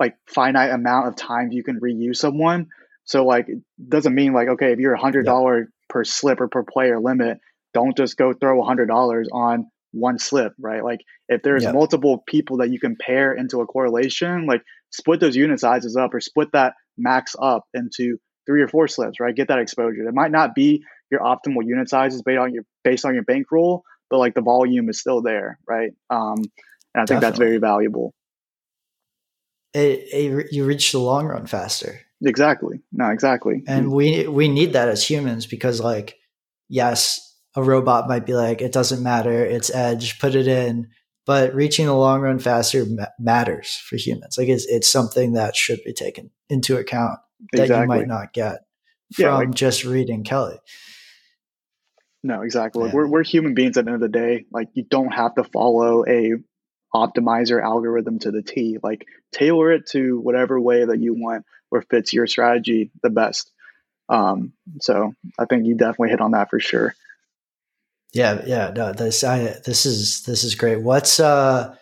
like 0.00 0.16
finite 0.26 0.70
amount 0.70 1.08
of 1.08 1.16
time 1.16 1.52
you 1.52 1.62
can 1.62 1.78
reuse 1.80 2.16
someone. 2.16 2.68
So 3.04 3.26
like 3.26 3.48
it 3.48 3.58
doesn't 3.86 4.14
mean 4.14 4.32
like 4.32 4.48
okay, 4.48 4.72
if 4.72 4.78
you're 4.78 4.94
a 4.94 5.00
hundred 5.00 5.26
dollar 5.26 5.58
yeah. 5.58 5.66
per 5.90 6.04
slip 6.04 6.40
or 6.40 6.48
per 6.48 6.62
player 6.62 6.98
limit, 6.98 7.38
don't 7.74 7.96
just 7.96 8.16
go 8.16 8.32
throw 8.32 8.62
a 8.62 8.64
hundred 8.64 8.86
dollars 8.86 9.28
on 9.30 9.70
one 9.92 10.18
slip, 10.18 10.54
right? 10.58 10.82
Like 10.82 11.00
if 11.28 11.42
there's 11.42 11.64
yep. 11.64 11.74
multiple 11.74 12.22
people 12.26 12.58
that 12.58 12.70
you 12.70 12.80
can 12.80 12.96
pair 12.96 13.32
into 13.32 13.60
a 13.60 13.66
correlation, 13.66 14.46
like 14.46 14.62
split 14.90 15.20
those 15.20 15.36
unit 15.36 15.60
sizes 15.60 15.96
up 15.96 16.14
or 16.14 16.20
split 16.20 16.52
that 16.52 16.74
max 16.96 17.34
up 17.40 17.64
into 17.74 18.18
three 18.46 18.62
or 18.62 18.68
four 18.68 18.88
slips, 18.88 19.20
right? 19.20 19.34
Get 19.34 19.48
that 19.48 19.58
exposure. 19.58 20.08
It 20.08 20.14
might 20.14 20.30
not 20.30 20.54
be 20.54 20.82
your 21.10 21.20
optimal 21.20 21.64
unit 21.64 21.88
sizes 21.88 22.22
based 22.22 22.38
on 22.38 22.54
your 22.54 22.64
based 22.84 23.04
on 23.04 23.14
your 23.14 23.24
bankroll, 23.24 23.82
but 24.10 24.18
like 24.18 24.34
the 24.34 24.40
volume 24.42 24.88
is 24.88 24.98
still 24.98 25.22
there, 25.22 25.58
right? 25.68 25.92
Um, 26.10 26.36
and 26.94 27.02
I 27.02 27.06
think 27.06 27.20
Definitely. 27.20 27.20
that's 27.20 27.38
very 27.38 27.58
valuable. 27.58 28.14
It, 29.74 30.08
it, 30.12 30.52
you 30.52 30.64
reach 30.64 30.92
the 30.92 30.98
long 30.98 31.26
run 31.26 31.46
faster. 31.46 32.00
Exactly. 32.24 32.80
No, 32.90 33.10
exactly. 33.10 33.62
And 33.68 33.92
we 33.92 34.26
we 34.26 34.48
need 34.48 34.72
that 34.72 34.88
as 34.88 35.08
humans 35.08 35.46
because, 35.46 35.80
like, 35.80 36.16
yes, 36.68 37.36
a 37.54 37.62
robot 37.62 38.08
might 38.08 38.26
be 38.26 38.34
like, 38.34 38.60
it 38.60 38.72
doesn't 38.72 39.02
matter, 39.02 39.44
it's 39.44 39.72
edge, 39.72 40.18
put 40.18 40.34
it 40.34 40.48
in 40.48 40.88
but 41.28 41.54
reaching 41.54 41.84
the 41.84 41.94
long 41.94 42.22
run 42.22 42.38
faster 42.38 42.86
ma- 42.86 43.04
matters 43.18 43.76
for 43.84 43.96
humans. 43.96 44.38
Like 44.38 44.48
it's, 44.48 44.64
it's 44.64 44.88
something 44.88 45.34
that 45.34 45.54
should 45.54 45.84
be 45.84 45.92
taken 45.92 46.30
into 46.48 46.78
account 46.78 47.18
that 47.52 47.64
exactly. 47.64 47.82
you 47.82 47.86
might 47.86 48.08
not 48.08 48.32
get 48.32 48.60
from 49.12 49.24
yeah, 49.26 49.34
like, 49.34 49.50
just 49.50 49.84
reading 49.84 50.24
Kelly. 50.24 50.58
No, 52.22 52.40
exactly. 52.40 52.84
Like 52.84 52.94
we're, 52.94 53.06
we're 53.06 53.24
human 53.24 53.52
beings 53.52 53.76
at 53.76 53.84
the 53.84 53.90
end 53.90 54.02
of 54.02 54.10
the 54.10 54.18
day. 54.18 54.46
Like 54.50 54.68
you 54.72 54.84
don't 54.88 55.12
have 55.12 55.34
to 55.34 55.44
follow 55.44 56.02
a 56.06 56.32
optimizer 56.94 57.62
algorithm 57.62 58.20
to 58.20 58.30
the 58.30 58.42
T. 58.42 58.78
Like 58.82 59.04
tailor 59.30 59.70
it 59.72 59.86
to 59.90 60.18
whatever 60.18 60.58
way 60.58 60.86
that 60.86 60.98
you 60.98 61.12
want 61.12 61.44
or 61.70 61.82
fits 61.82 62.14
your 62.14 62.26
strategy 62.26 62.90
the 63.02 63.10
best. 63.10 63.52
Um, 64.08 64.54
so 64.80 65.12
I 65.38 65.44
think 65.44 65.66
you 65.66 65.76
definitely 65.76 66.08
hit 66.08 66.22
on 66.22 66.30
that 66.30 66.48
for 66.48 66.58
sure. 66.58 66.94
Yeah, 68.12 68.42
yeah, 68.46 68.72
no, 68.74 68.92
this 68.92 69.22
I 69.22 69.56
this 69.64 69.84
is 69.84 70.22
this 70.22 70.44
is 70.44 70.54
great. 70.54 70.80
What's 70.82 71.20
uh 71.20 71.74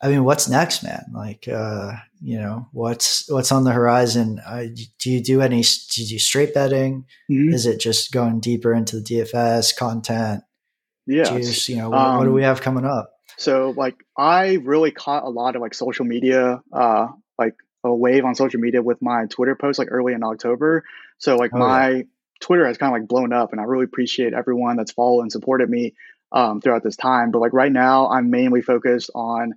I 0.00 0.08
mean, 0.08 0.24
what's 0.24 0.48
next, 0.48 0.82
man? 0.82 1.04
Like 1.12 1.48
uh, 1.48 1.92
you 2.20 2.38
know, 2.38 2.68
what's 2.72 3.28
what's 3.30 3.50
on 3.50 3.64
the 3.64 3.72
horizon? 3.72 4.40
Uh, 4.46 4.66
do 4.98 5.10
you 5.10 5.22
do 5.22 5.40
any 5.40 5.62
do 5.62 6.02
you 6.02 6.08
do 6.08 6.18
straight 6.18 6.54
betting? 6.54 7.04
Mm-hmm. 7.30 7.52
Is 7.52 7.66
it 7.66 7.80
just 7.80 8.12
going 8.12 8.40
deeper 8.40 8.72
into 8.72 9.00
the 9.00 9.02
DFS 9.02 9.76
content? 9.76 10.44
Yeah. 11.06 11.36
You 11.36 11.76
know, 11.76 11.90
what, 11.90 11.98
um, 11.98 12.18
what 12.18 12.24
do 12.24 12.32
we 12.32 12.44
um, 12.44 12.48
have 12.48 12.60
coming 12.60 12.84
up? 12.84 13.10
So 13.38 13.74
like 13.76 13.96
I 14.16 14.54
really 14.62 14.90
caught 14.90 15.24
a 15.24 15.30
lot 15.30 15.56
of 15.56 15.62
like 15.62 15.74
social 15.74 16.04
media 16.04 16.62
uh 16.72 17.08
like 17.38 17.54
a 17.82 17.94
wave 17.94 18.24
on 18.24 18.34
social 18.34 18.60
media 18.60 18.82
with 18.82 19.00
my 19.02 19.26
Twitter 19.26 19.56
post 19.56 19.78
like 19.78 19.88
early 19.90 20.12
in 20.12 20.22
October. 20.22 20.84
So 21.18 21.36
like 21.36 21.50
oh, 21.54 21.58
my 21.58 21.88
yeah. 21.90 22.02
Twitter 22.40 22.66
has 22.66 22.78
kind 22.78 22.94
of 22.94 23.00
like 23.00 23.08
blown 23.08 23.32
up, 23.32 23.52
and 23.52 23.60
I 23.60 23.64
really 23.64 23.84
appreciate 23.84 24.32
everyone 24.32 24.76
that's 24.76 24.92
followed 24.92 25.22
and 25.22 25.32
supported 25.32 25.68
me 25.68 25.94
um, 26.32 26.60
throughout 26.60 26.82
this 26.82 26.96
time. 26.96 27.30
But 27.30 27.40
like 27.40 27.52
right 27.52 27.72
now, 27.72 28.08
I'm 28.08 28.30
mainly 28.30 28.62
focused 28.62 29.10
on 29.14 29.54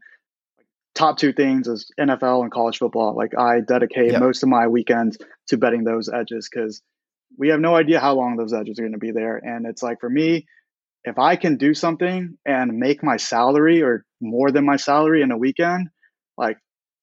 top 0.93 1.17
two 1.17 1.33
things 1.33 1.67
is 1.67 1.91
NFL 1.99 2.43
and 2.43 2.51
college 2.51 2.77
football. 2.77 3.15
Like 3.15 3.37
I 3.37 3.61
dedicate 3.61 4.11
yep. 4.11 4.21
most 4.21 4.43
of 4.43 4.49
my 4.49 4.67
weekends 4.67 5.17
to 5.47 5.57
betting 5.57 5.83
those 5.83 6.09
edges 6.09 6.49
because 6.51 6.81
we 7.37 7.49
have 7.49 7.59
no 7.59 7.75
idea 7.75 7.99
how 7.99 8.15
long 8.15 8.35
those 8.35 8.53
edges 8.53 8.77
are 8.79 8.83
going 8.83 8.91
to 8.93 8.97
be 8.97 9.11
there. 9.11 9.37
And 9.37 9.65
it's 9.65 9.81
like 9.81 9.99
for 9.99 10.09
me, 10.09 10.47
if 11.03 11.17
I 11.17 11.35
can 11.35 11.57
do 11.57 11.73
something 11.73 12.37
and 12.45 12.77
make 12.77 13.03
my 13.03 13.17
salary 13.17 13.81
or 13.81 14.05
more 14.19 14.51
than 14.51 14.65
my 14.65 14.75
salary 14.75 15.21
in 15.21 15.31
a 15.31 15.37
weekend, 15.37 15.89
like, 16.37 16.57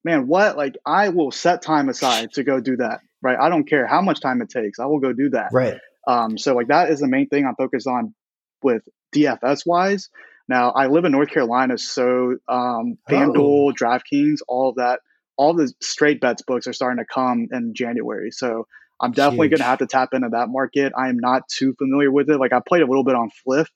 man, 0.05 0.29
what? 0.29 0.57
Like, 0.57 0.77
I 0.87 1.09
will 1.09 1.33
set 1.33 1.63
time 1.63 1.89
aside 1.89 2.33
to 2.35 2.45
go 2.45 2.61
do 2.61 2.77
that. 2.77 3.01
Right. 3.23 3.39
I 3.39 3.49
don't 3.49 3.69
care 3.69 3.87
how 3.87 4.01
much 4.01 4.21
time 4.21 4.41
it 4.43 4.51
takes. 4.51 4.79
I 4.79 4.87
will 4.87 5.01
go 5.01 5.13
do 5.13 5.31
that. 5.31 5.51
Right. 5.53 5.79
Um, 6.07 6.39
so 6.39 6.55
like 6.55 6.69
that 6.69 6.91
is 6.91 7.01
the 7.01 7.09
main 7.09 7.29
thing 7.29 7.47
I'm 7.47 7.57
focused 7.57 7.87
on 7.87 8.15
with 8.63 8.83
DFS 9.15 9.67
wise. 9.67 10.09
Now 10.49 10.71
I 10.71 10.87
live 10.87 11.05
in 11.05 11.13
North 11.13 11.31
Carolina, 11.31 11.77
so 11.77 12.37
um, 12.49 12.97
FanDuel, 13.11 13.37
oh. 13.37 13.73
DraftKings, 13.73 14.39
all 14.49 14.71
of 14.71 14.77
that, 14.77 15.01
all 15.37 15.55
the 15.55 15.73
straight 15.83 16.21
bets 16.21 16.43
books 16.43 16.67
are 16.67 16.73
starting 16.73 17.05
to 17.05 17.13
come 17.13 17.49
in 17.53 17.75
January. 17.75 18.31
So 18.31 18.67
I'm 19.01 19.13
definitely 19.13 19.49
going 19.49 19.59
to 19.59 19.65
have 19.65 19.79
to 19.79 19.87
tap 19.87 20.11
into 20.13 20.31
that 20.31 20.49
market. 20.49 20.93
I 20.97 21.09
am 21.09 21.19
not 21.19 21.49
too 21.49 21.75
familiar 21.79 22.11
with 22.11 22.31
it. 22.31 22.39
Like 22.39 22.53
I 22.53 22.61
played 22.67 22.83
a 22.83 22.87
little 22.87 23.05
bit 23.05 23.15
on 23.15 23.31
Fliff 23.45 23.71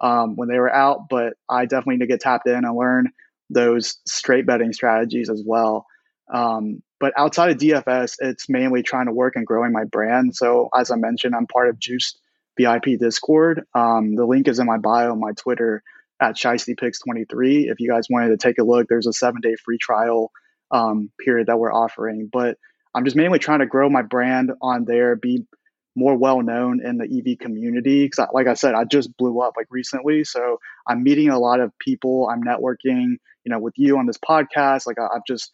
um, 0.00 0.36
when 0.36 0.48
they 0.48 0.58
were 0.58 0.72
out, 0.72 1.08
but 1.08 1.34
I 1.48 1.64
definitely 1.64 1.94
need 1.94 2.00
to 2.00 2.06
get 2.06 2.20
tapped 2.20 2.46
in 2.46 2.64
and 2.64 2.76
learn 2.76 3.10
those 3.50 3.98
straight 4.06 4.46
betting 4.46 4.72
strategies 4.72 5.30
as 5.30 5.42
well. 5.44 5.86
Um, 6.32 6.82
but 7.00 7.12
outside 7.16 7.50
of 7.50 7.58
DFS, 7.58 8.16
it's 8.20 8.48
mainly 8.48 8.82
trying 8.82 9.06
to 9.06 9.12
work 9.12 9.36
and 9.36 9.46
growing 9.46 9.72
my 9.72 9.84
brand. 9.84 10.34
So 10.34 10.68
as 10.76 10.90
I 10.90 10.96
mentioned, 10.96 11.34
I'm 11.34 11.46
part 11.46 11.68
of 11.68 11.78
Juiced 11.78 12.18
VIP 12.58 12.98
Discord. 12.98 13.64
Um, 13.74 14.16
the 14.16 14.26
link 14.26 14.48
is 14.48 14.58
in 14.58 14.66
my 14.66 14.78
bio 14.78 15.14
my 15.14 15.32
Twitter 15.32 15.82
at 16.20 16.34
ShiestyPicks23. 16.36 17.70
If 17.70 17.80
you 17.80 17.88
guys 17.88 18.08
wanted 18.10 18.28
to 18.28 18.36
take 18.36 18.58
a 18.58 18.64
look, 18.64 18.88
there's 18.88 19.06
a 19.06 19.12
seven 19.12 19.40
day 19.40 19.54
free 19.64 19.78
trial 19.78 20.32
um, 20.70 21.10
period 21.24 21.46
that 21.46 21.58
we're 21.58 21.72
offering. 21.72 22.28
But 22.32 22.58
I'm 22.94 23.04
just 23.04 23.16
mainly 23.16 23.38
trying 23.38 23.60
to 23.60 23.66
grow 23.66 23.88
my 23.88 24.02
brand 24.02 24.52
on 24.60 24.84
there, 24.84 25.14
be 25.16 25.46
more 25.94 26.16
well 26.16 26.42
known 26.42 26.84
in 26.84 26.98
the 26.98 27.04
EV 27.04 27.38
community. 27.38 28.04
Because, 28.04 28.28
like 28.32 28.46
I 28.46 28.54
said, 28.54 28.74
I 28.74 28.84
just 28.84 29.16
blew 29.16 29.40
up 29.40 29.54
like 29.56 29.66
recently, 29.70 30.24
so 30.24 30.58
I'm 30.86 31.02
meeting 31.02 31.28
a 31.28 31.38
lot 31.38 31.60
of 31.60 31.76
people. 31.78 32.28
I'm 32.28 32.42
networking, 32.42 33.18
you 33.44 33.50
know, 33.52 33.58
with 33.58 33.74
you 33.76 33.98
on 33.98 34.06
this 34.06 34.18
podcast. 34.18 34.86
Like 34.86 34.98
I, 34.98 35.08
have 35.14 35.22
just 35.26 35.50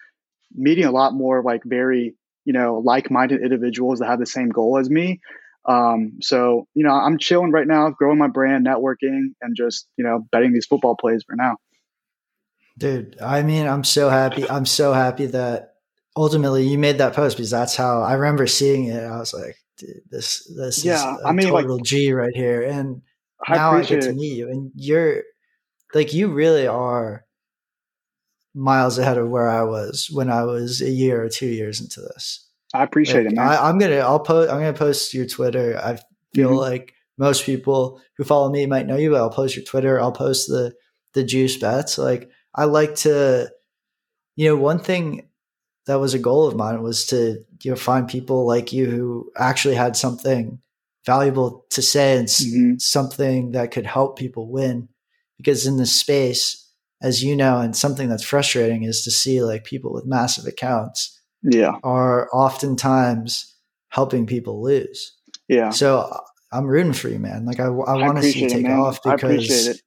meeting 0.55 0.85
a 0.85 0.93
lot 0.93 1.15
more 1.15 1.43
like 1.43 1.63
very, 1.65 2.15
you 2.45 2.53
know, 2.53 2.79
like-minded 2.85 3.43
individuals 3.43 3.99
that 3.99 4.07
have 4.07 4.21
the 4.21 4.27
same 4.27 4.49
goal 4.49 4.79
as 4.79 4.89
me. 4.89 5.21
Um, 5.67 6.19
so 6.21 6.67
you 6.75 6.85
know, 6.85 6.93
I'm 6.93 7.19
chilling 7.19 7.51
right 7.51 7.67
now, 7.67 7.91
growing 7.91 8.19
my 8.19 8.29
brand, 8.29 8.67
networking, 8.67 9.35
and 9.41 9.57
just 9.57 9.89
you 9.97 10.05
know, 10.05 10.27
betting 10.31 10.53
these 10.53 10.67
football 10.67 10.97
plays 10.97 11.25
for 11.27 11.37
now. 11.37 11.57
Dude, 12.77 13.17
I 13.21 13.43
mean, 13.43 13.67
I'm 13.67 13.85
so 13.85 14.11
happy. 14.11 14.49
I'm 14.49 14.67
so 14.67 14.93
happy 14.93 15.27
that 15.27 15.75
ultimately 16.17 16.67
you 16.67 16.77
made 16.77 16.99
that 16.99 17.15
post 17.15 17.37
because 17.37 17.51
that's 17.51 17.77
how 17.77 18.03
I 18.03 18.15
remember 18.15 18.47
seeing 18.47 18.87
it. 18.87 19.03
I 19.03 19.19
was 19.19 19.33
like, 19.33 19.57
dude, 19.79 20.03
this 20.11 20.45
this 20.57 20.85
yeah, 20.85 21.17
is 21.17 21.23
I 21.25 21.33
mean, 21.33 21.49
total 21.49 21.77
like, 21.77 21.85
G 21.85 22.13
right 22.13 22.35
here. 22.35 22.63
And 22.63 23.03
I 23.47 23.57
now 23.57 23.73
I 23.73 23.85
get 23.85 24.03
to 24.03 24.13
meet 24.13 24.37
you, 24.37 24.51
and 24.51 24.71
you're 24.75 25.23
like, 25.95 26.13
you 26.13 26.29
really 26.29 26.67
are 26.67 27.24
miles 28.55 28.99
ahead 28.99 29.19
of 29.19 29.29
where 29.29 29.49
I 29.49 29.63
was 29.63 30.09
when 30.11 30.31
I 30.31 30.45
was 30.45 30.81
a 30.81 30.91
year 30.91 31.23
or 31.23 31.29
two 31.29 31.47
years 31.47 31.81
into 31.81 32.01
this. 32.01 32.47
I 32.73 32.83
appreciate 32.83 33.25
like, 33.25 33.33
it, 33.33 33.37
man. 33.37 33.49
I, 33.49 33.69
am 33.69 33.79
gonna 33.79 33.97
I'll 33.97 34.21
post 34.21 34.51
I'm 34.51 34.59
gonna 34.59 34.73
post 34.73 35.15
your 35.15 35.27
Twitter. 35.27 35.79
I 35.79 35.99
feel 36.35 36.51
mm-hmm. 36.51 36.59
like 36.59 36.95
most 37.19 37.45
people 37.45 38.01
who 38.17 38.25
follow 38.25 38.51
me 38.51 38.67
might 38.67 38.87
know 38.87 38.97
you, 38.97 39.11
but 39.11 39.19
I'll 39.19 39.31
post 39.31 39.57
your 39.57 39.65
Twitter. 39.65 40.01
I'll 40.01 40.13
post 40.13 40.49
the 40.49 40.75
the 41.13 41.25
juice 41.25 41.57
bets. 41.57 41.99
Like 41.99 42.31
I 42.55 42.65
like 42.65 42.97
to, 42.97 43.51
you 44.37 44.49
know, 44.49 44.57
one 44.57 44.79
thing 44.79 45.29
that 45.87 46.01
was 46.01 46.15
a 46.15 46.19
goal 46.19 46.47
of 46.47 46.57
mine 46.57 46.83
was 46.83 47.07
to 47.07 47.45
you 47.63 47.71
know 47.71 47.77
find 47.77 48.09
people 48.09 48.47
like 48.47 48.73
you 48.73 48.87
who 48.87 49.31
actually 49.37 49.75
had 49.75 49.97
something 49.97 50.61
valuable 51.05 51.67
to 51.71 51.83
say 51.83 52.17
and 52.17 52.29
mm-hmm. 52.29 52.75
something 52.79 53.53
that 53.53 53.71
could 53.71 53.87
help 53.87 54.19
people 54.19 54.51
win. 54.51 54.89
Because 55.37 55.67
in 55.67 55.77
this 55.77 55.95
space, 55.95 56.64
as 57.05 57.23
you 57.23 57.37
know, 57.37 57.59
and 57.59 57.77
something 57.77 58.09
that's 58.09 58.25
frustrating 58.25 58.83
is 58.83 59.03
to 59.03 59.11
see 59.11 59.43
like 59.43 59.65
people 59.65 59.93
with 59.93 60.07
massive 60.07 60.47
accounts 60.47 61.21
yeah. 61.43 61.77
are 61.85 62.31
oftentimes 62.33 63.55
helping 63.91 64.27
people 64.27 64.63
lose. 64.63 65.15
Yeah. 65.47 65.71
So 65.71 66.19
i'm 66.51 66.67
rooting 66.67 66.93
for 66.93 67.09
you 67.09 67.19
man. 67.19 67.45
Like 67.45 67.61
i, 67.61 67.65
I 67.65 67.69
want 67.69 68.17
to 68.17 68.23
see 68.23 68.41
you 68.41 68.49
take 68.49 68.65
it, 68.65 68.71
off 68.71 69.03
because 69.03 69.23
i 69.23 69.27
appreciate 69.27 69.77
it. 69.77 69.83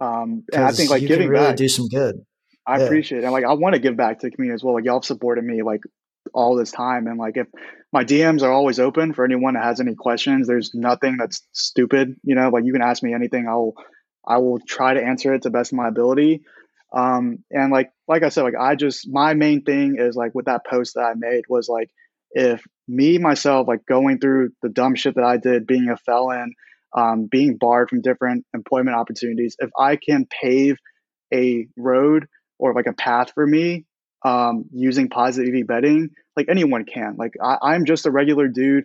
um 0.00 0.44
and 0.52 0.64
i 0.64 0.70
think 0.70 0.90
like 0.90 1.00
giving 1.00 1.28
really 1.28 1.44
back 1.44 1.56
do 1.56 1.68
some 1.68 1.88
good. 1.88 2.16
I 2.66 2.78
yeah. 2.78 2.84
appreciate 2.84 3.18
it. 3.18 3.24
And 3.24 3.32
like 3.32 3.44
i 3.44 3.52
want 3.54 3.74
to 3.74 3.80
give 3.80 3.96
back 3.96 4.20
to 4.20 4.26
the 4.28 4.30
community 4.30 4.54
as 4.54 4.62
well. 4.62 4.74
Like 4.74 4.84
y'all 4.84 4.96
have 4.96 5.04
supported 5.04 5.44
me 5.44 5.62
like 5.62 5.80
all 6.32 6.56
this 6.56 6.70
time. 6.70 7.06
And 7.08 7.18
like 7.18 7.36
if 7.36 7.48
my 7.92 8.04
dms 8.04 8.42
are 8.42 8.52
always 8.52 8.78
open 8.78 9.12
for 9.12 9.24
anyone 9.24 9.54
that 9.54 9.64
has 9.64 9.80
any 9.80 9.94
questions 9.94 10.46
there's 10.46 10.72
nothing 10.74 11.16
that's 11.18 11.42
stupid 11.52 12.14
you 12.22 12.34
know? 12.36 12.50
Like 12.50 12.64
you 12.64 12.72
can 12.72 12.82
ask 12.82 13.02
me 13.02 13.12
anything. 13.12 13.48
I'll 13.48 13.74
i 14.26 14.38
will 14.38 14.58
try 14.66 14.94
to 14.94 15.02
answer 15.02 15.34
it 15.34 15.42
to 15.42 15.50
best 15.50 15.72
of 15.72 15.76
my 15.76 15.88
ability 15.88 16.42
um, 16.94 17.38
and 17.50 17.72
like 17.72 17.90
like 18.06 18.22
I 18.22 18.28
said, 18.28 18.42
like 18.42 18.54
I 18.58 18.76
just 18.76 19.08
my 19.10 19.34
main 19.34 19.64
thing 19.64 19.96
is 19.98 20.14
like 20.14 20.32
with 20.32 20.44
that 20.46 20.64
post 20.64 20.94
that 20.94 21.02
I 21.02 21.14
made 21.16 21.42
was 21.48 21.68
like 21.68 21.90
if 22.30 22.62
me 22.86 23.18
myself 23.18 23.66
like 23.66 23.84
going 23.84 24.20
through 24.20 24.50
the 24.62 24.68
dumb 24.68 24.94
shit 24.94 25.16
that 25.16 25.24
I 25.24 25.36
did, 25.36 25.66
being 25.66 25.88
a 25.88 25.96
felon, 25.96 26.52
um, 26.96 27.26
being 27.28 27.56
barred 27.58 27.90
from 27.90 28.00
different 28.00 28.46
employment 28.54 28.96
opportunities, 28.96 29.56
if 29.58 29.70
I 29.76 29.96
can 29.96 30.26
pave 30.26 30.76
a 31.32 31.66
road 31.76 32.26
or 32.60 32.74
like 32.74 32.86
a 32.86 32.92
path 32.92 33.32
for 33.34 33.44
me 33.44 33.86
um, 34.24 34.66
using 34.72 35.08
positive 35.08 35.52
EV 35.52 35.66
betting, 35.66 36.10
like 36.36 36.46
anyone 36.48 36.84
can. 36.84 37.16
Like 37.18 37.32
I, 37.42 37.58
I'm 37.60 37.86
just 37.86 38.06
a 38.06 38.12
regular 38.12 38.46
dude, 38.46 38.84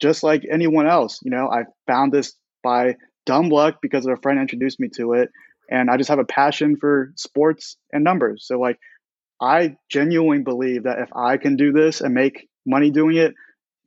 just 0.00 0.24
like 0.24 0.42
anyone 0.50 0.88
else. 0.88 1.20
You 1.22 1.30
know, 1.30 1.48
I 1.48 1.64
found 1.86 2.12
this 2.12 2.34
by 2.64 2.96
dumb 3.26 3.48
luck 3.48 3.76
because 3.82 4.06
a 4.06 4.16
friend 4.16 4.40
introduced 4.40 4.80
me 4.80 4.88
to 4.96 5.14
it 5.14 5.30
and 5.70 5.90
I 5.90 5.96
just 5.96 6.10
have 6.10 6.18
a 6.18 6.24
passion 6.24 6.76
for 6.76 7.12
sports 7.16 7.76
and 7.92 8.04
numbers. 8.04 8.44
So 8.46 8.58
like 8.58 8.78
I 9.40 9.76
genuinely 9.90 10.42
believe 10.42 10.84
that 10.84 10.98
if 10.98 11.10
I 11.14 11.36
can 11.36 11.56
do 11.56 11.72
this 11.72 12.00
and 12.00 12.14
make 12.14 12.48
money 12.66 12.90
doing 12.90 13.16
it, 13.16 13.34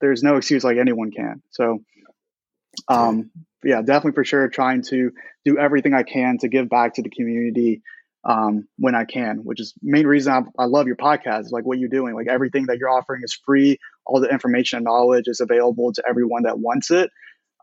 there's 0.02 0.24
no 0.24 0.36
excuse 0.38 0.64
like 0.64 0.78
anyone 0.78 1.12
can. 1.12 1.42
So 1.52 1.80
um 2.88 3.32
yeah, 3.64 3.82
definitely 3.82 4.14
for 4.14 4.24
sure 4.24 4.48
trying 4.48 4.84
to 4.84 5.12
do 5.44 5.58
everything 5.58 5.94
I 5.94 6.04
can 6.04 6.38
to 6.40 6.48
give 6.48 6.70
back 6.70 6.96
to 6.96 7.02
the 7.02 7.10
community 7.10 7.82
um, 8.24 8.68
when 8.78 8.96
I 8.96 9.06
can, 9.06 9.38
which 9.38 9.60
is 9.60 9.74
main 9.82 10.08
reason 10.08 10.34
I, 10.34 10.64
I 10.64 10.66
love 10.66 10.88
your 10.88 10.96
podcast. 10.96 11.52
Like 11.52 11.66
what 11.66 11.80
you're 11.80 11.90
doing, 11.90 12.16
like 12.16 12.28
everything 12.28 12.68
that 12.68 12.78
you're 12.78 12.90
offering 12.90 13.22
is 13.24 13.38
free. 13.46 13.80
All 14.06 14.20
the 14.20 14.30
information 14.30 14.78
and 14.78 14.86
knowledge 14.86 15.26
is 15.28 15.40
available 15.40 15.94
to 15.94 16.04
everyone 16.08 16.44
that 16.44 16.60
wants 16.60 16.92
it. 16.92 17.10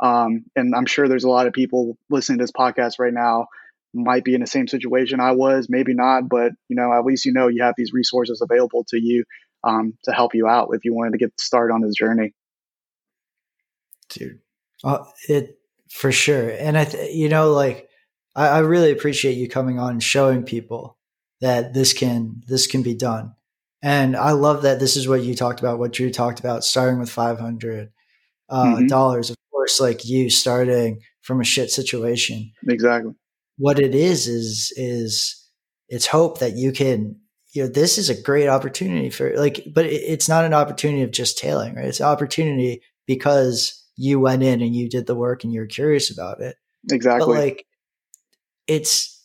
Um, 0.01 0.45
and 0.57 0.75
I'm 0.75 0.87
sure 0.87 1.09
there's 1.09 1.25
a 1.25 1.31
lot 1.31 1.47
of 1.47 1.53
people 1.53 1.97
listening 2.11 2.39
to 2.39 2.45
this 2.45 2.53
podcast 2.53 2.99
right 2.99 3.13
now 3.13 3.47
might 3.95 4.25
be 4.25 4.35
in 4.35 4.41
the 4.41 4.47
same 4.47 4.69
situation 4.69 5.21
I 5.21 5.33
was, 5.33 5.67
maybe 5.69 5.95
not, 5.95 6.29
but 6.29 6.53
you 6.69 6.77
know, 6.77 6.93
at 6.93 7.05
least 7.05 7.25
you 7.25 7.33
know 7.33 7.49
you 7.49 7.63
have 7.63 7.75
these 7.77 7.93
resources 7.93 8.41
available 8.41 8.85
to 8.89 8.99
you 9.01 9.25
um, 9.65 9.95
to 10.05 10.13
help 10.13 10.35
you 10.35 10.49
out 10.49 10.71
if 10.73 10.85
you 10.85 10.95
wanted 10.95 11.13
to 11.13 11.19
get 11.19 11.39
started 11.39 11.75
on 11.75 11.83
this 11.83 11.95
journey. 11.95 12.33
Dude, 14.09 14.41
uh, 14.85 15.05
it 15.29 15.59
for 15.91 16.13
sure, 16.13 16.51
and 16.51 16.77
I, 16.77 16.85
th- 16.85 17.15
you 17.15 17.29
know, 17.29 17.53
like 17.53 17.89
I, 18.35 18.49
I 18.49 18.59
really 18.61 18.93
appreciate 18.93 19.37
you 19.37 19.49
coming 19.49 19.79
on 19.79 19.93
and 19.93 20.03
showing 20.03 20.43
people 20.43 20.99
that 21.41 21.75
this 21.75 21.93
can 21.93 22.43
this 22.47 22.67
can 22.67 22.83
be 22.83 22.95
done, 22.95 23.35
and 23.83 24.17
I 24.17 24.33
love 24.33 24.63
that 24.63 24.81
this 24.81 24.97
is 24.97 25.09
what 25.09 25.23
you 25.23 25.35
talked 25.35 25.61
about, 25.61 25.79
what 25.79 25.93
Drew 25.93 26.11
talked 26.11 26.41
about, 26.41 26.65
starting 26.65 26.99
with 26.99 27.11
five 27.11 27.39
hundred 27.39 27.91
uh, 28.49 28.65
mm-hmm. 28.65 28.87
Course, 29.63 29.81
like 29.81 30.05
you 30.05 30.29
starting 30.31 31.01
from 31.23 31.41
a 31.41 31.45
shit 31.45 31.71
situation, 31.71 32.53
exactly. 32.69 33.13
What 33.59 33.79
it 33.79 33.95
is 33.95 34.27
is 34.27 34.73
is 34.77 35.49
it's 35.89 36.07
hope 36.07 36.39
that 36.41 36.57
you 36.57 36.73
can 36.73 37.17
you 37.53 37.63
know 37.63 37.69
this 37.69 37.99
is 37.99 38.09
a 38.09 38.21
great 38.21 38.49
opportunity 38.49 39.11
for 39.11 39.37
like 39.37 39.67
but 39.73 39.85
it's 39.87 40.29
not 40.29 40.45
an 40.45 40.55
opportunity 40.55 41.03
of 41.03 41.11
just 41.11 41.39
tailing 41.39 41.75
right? 41.75 41.85
It's 41.85 42.01
an 42.01 42.07
opportunity 42.07 42.83
because 43.07 43.79
you 43.97 44.19
went 44.19 44.43
in 44.43 44.63
and 44.63 44.75
you 44.75 44.89
did 44.89 45.07
the 45.07 45.15
work 45.15 45.45
and 45.45 45.53
you're 45.53 45.67
curious 45.67 46.11
about 46.11 46.41
it. 46.41 46.57
Exactly. 46.91 47.27
but 47.27 47.41
like 47.41 47.67
it's 48.67 49.25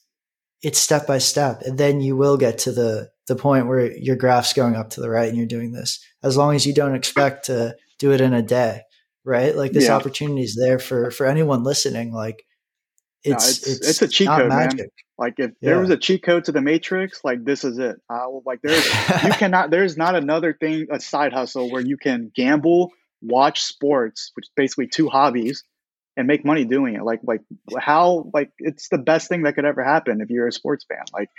it's 0.61 0.77
step 0.77 1.07
by 1.07 1.17
step 1.17 1.61
and 1.61 1.77
then 1.77 2.01
you 2.01 2.15
will 2.15 2.37
get 2.37 2.59
to 2.59 2.71
the 2.71 3.09
the 3.27 3.35
point 3.35 3.67
where 3.67 3.91
your 3.97 4.15
graph's 4.15 4.53
going 4.53 4.75
up 4.75 4.91
to 4.91 5.01
the 5.01 5.09
right 5.09 5.29
and 5.29 5.37
you're 5.37 5.47
doing 5.47 5.71
this. 5.71 5.99
As 6.21 6.37
long 6.37 6.53
as 6.53 6.67
you 6.67 6.73
don't 6.73 6.95
expect 6.95 7.45
to 7.45 7.75
do 7.97 8.11
it 8.11 8.21
in 8.21 8.33
a 8.33 8.41
day 8.41 8.81
right 9.27 9.55
like 9.55 9.73
this 9.73 9.87
yeah. 9.87 9.95
opportunity 9.95 10.41
is 10.41 10.55
there 10.55 10.79
for 10.79 11.11
for 11.11 11.25
anyone 11.25 11.63
listening 11.63 12.13
like 12.13 12.45
it's, 13.23 13.43
no, 13.43 13.49
it's, 13.49 13.67
it's, 13.67 13.89
it's 13.89 14.01
a 14.01 14.07
cheat 14.07 14.27
code, 14.27 14.47
magic. 14.47 14.79
man. 14.79 14.87
Like 15.17 15.33
if 15.37 15.51
yeah. 15.61 15.71
there 15.71 15.79
was 15.79 15.89
a 15.89 15.97
cheat 15.97 16.23
code 16.23 16.45
to 16.45 16.51
the 16.51 16.61
Matrix, 16.61 17.21
like 17.23 17.43
this 17.43 17.63
is 17.63 17.77
it. 17.79 17.97
Uh, 18.09 18.27
like 18.45 18.59
there's 18.61 18.85
you 18.85 19.31
cannot. 19.33 19.71
There's 19.71 19.97
not 19.97 20.15
another 20.15 20.53
thing, 20.53 20.87
a 20.91 20.99
side 20.99 21.33
hustle 21.33 21.71
where 21.71 21.81
you 21.81 21.97
can 21.97 22.31
gamble, 22.33 22.91
watch 23.21 23.63
sports, 23.63 24.31
which 24.35 24.45
is 24.45 24.51
basically 24.55 24.87
two 24.87 25.09
hobbies, 25.09 25.63
and 26.15 26.27
make 26.27 26.45
money 26.45 26.65
doing 26.65 26.95
it. 26.95 27.03
Like 27.03 27.21
like 27.23 27.41
how 27.79 28.29
like 28.33 28.51
it's 28.59 28.89
the 28.89 28.99
best 28.99 29.27
thing 29.27 29.43
that 29.43 29.55
could 29.55 29.65
ever 29.65 29.83
happen 29.83 30.21
if 30.21 30.29
you're 30.29 30.47
a 30.47 30.51
sports 30.51 30.85
fan. 30.87 31.03
Like 31.11 31.29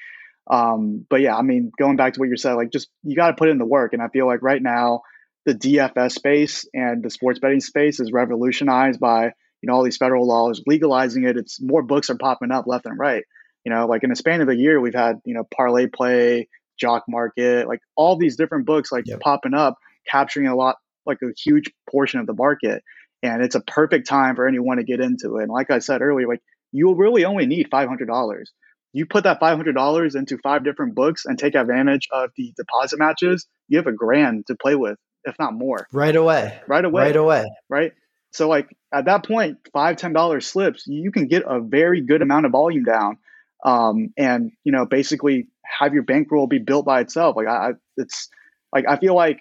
um 0.51 1.07
but 1.09 1.21
yeah, 1.21 1.37
I 1.37 1.43
mean 1.43 1.71
going 1.79 1.97
back 1.97 2.15
to 2.15 2.21
what 2.21 2.29
you 2.29 2.37
said, 2.37 2.55
like 2.55 2.73
just 2.73 2.89
you 3.05 3.15
got 3.15 3.29
to 3.29 3.35
put 3.35 3.49
in 3.49 3.59
the 3.59 3.65
work 3.65 3.93
and 3.93 4.03
I 4.03 4.09
feel 4.09 4.27
like 4.27 4.43
right 4.43 4.63
now 4.63 5.03
the 5.49 5.55
DFS 5.55 6.13
space 6.13 6.69
and 6.75 7.03
the 7.03 7.11
sports 7.11 7.39
betting 7.39 7.61
space 7.61 8.01
is 8.01 8.13
revolutionized 8.13 9.01
by 9.01 9.27
you 9.63 9.67
know 9.67 9.75
all 9.75 9.83
these 9.83 9.97
federal 9.97 10.27
laws 10.27 10.63
legalizing 10.67 11.25
it. 11.25 11.37
It's 11.37 11.61
more 11.61 11.83
books 11.83 12.11
are 12.11 12.17
popping 12.17 12.53
up 12.53 12.67
left 12.67 12.87
and 12.87 12.99
right. 12.99 13.25
You 13.65 13.73
know, 13.73 13.87
like 13.87 14.05
in 14.05 14.11
the 14.11 14.17
span 14.17 14.41
of 14.41 14.49
a 14.49 14.57
year, 14.57 14.81
we've 14.81 14.95
had 14.95 15.21
you 15.25 15.35
know 15.35 15.47
ParlayPlay, 15.59 16.47
jock 16.79 17.05
market, 17.09 17.67
like 17.67 17.81
all 17.97 18.17
these 18.17 18.37
different 18.37 18.67
books 18.67 18.93
like 18.93 19.07
yep. 19.07 19.21
popping 19.21 19.55
up, 19.55 19.77
capturing 20.09 20.47
a 20.47 20.57
lot 20.57 20.77
like 21.07 21.19
a 21.23 21.29
huge 21.37 21.71
portion 21.91 22.21
of 22.21 22.27
the 22.27 22.35
market 22.35 22.83
and 23.23 23.43
it's 23.43 23.55
a 23.55 23.61
perfect 23.61 24.09
time 24.09 24.37
for 24.37 24.47
anyone 24.47 24.77
to 24.77 24.85
get 24.85 25.01
into 25.01 25.39
it. 25.39 25.43
And 25.43 25.51
like 25.51 25.71
I 25.71 25.79
said 25.81 26.03
earlier, 26.03 26.29
like 26.29 26.43
you 26.73 26.95
really 26.95 27.25
only 27.25 27.47
need 27.47 27.69
five 27.71 27.89
hundred 27.89 28.09
dollars. 28.09 28.53
You 28.93 29.07
put 29.07 29.25
that 29.25 29.41
five 29.41 29.57
hundred 29.57 29.75
dollars 29.75 30.15
into 30.15 30.39
five 30.39 30.65
different 30.65 30.95
books 30.95 31.25
and 31.25 31.39
take 31.39 31.55
advantage 31.55 32.09
of 32.13 32.31
the 32.37 32.53
deposit 32.57 32.99
matches. 32.99 33.47
You 33.69 33.79
have 33.79 33.87
a 33.87 33.93
grand 33.93 34.47
to 34.47 34.55
play 34.55 34.75
with, 34.75 34.99
if 35.25 35.39
not 35.39 35.55
more. 35.55 35.87
Right 35.93 36.15
away. 36.15 36.59
Right 36.67 36.85
away. 36.85 37.03
Right 37.03 37.17
away. 37.17 37.45
Right. 37.69 37.93
So 38.33 38.49
like 38.49 38.69
at 38.93 39.07
that 39.07 39.27
point, 39.27 39.59
five 39.73 39.97
ten 39.97 40.13
dollars 40.13 40.47
slips, 40.47 40.87
you 40.87 41.11
can 41.13 41.27
get 41.27 41.45
a 41.47 41.61
very 41.61 42.01
good 42.01 42.23
amount 42.23 42.47
of 42.47 42.53
volume 42.53 42.85
down, 42.85 43.19
um, 43.65 44.13
and 44.17 44.53
you 44.65 44.73
know 44.73 44.87
basically 44.87 45.49
have 45.65 45.95
your 45.95 46.03
bankroll 46.03 46.47
be 46.47 46.59
built 46.59 46.85
by 46.85 47.01
itself. 47.01 47.37
Like 47.37 47.49
I, 47.49 47.73
it's 47.97 48.29
like 48.73 48.87
I 48.89 48.97
feel 48.97 49.15
like 49.15 49.41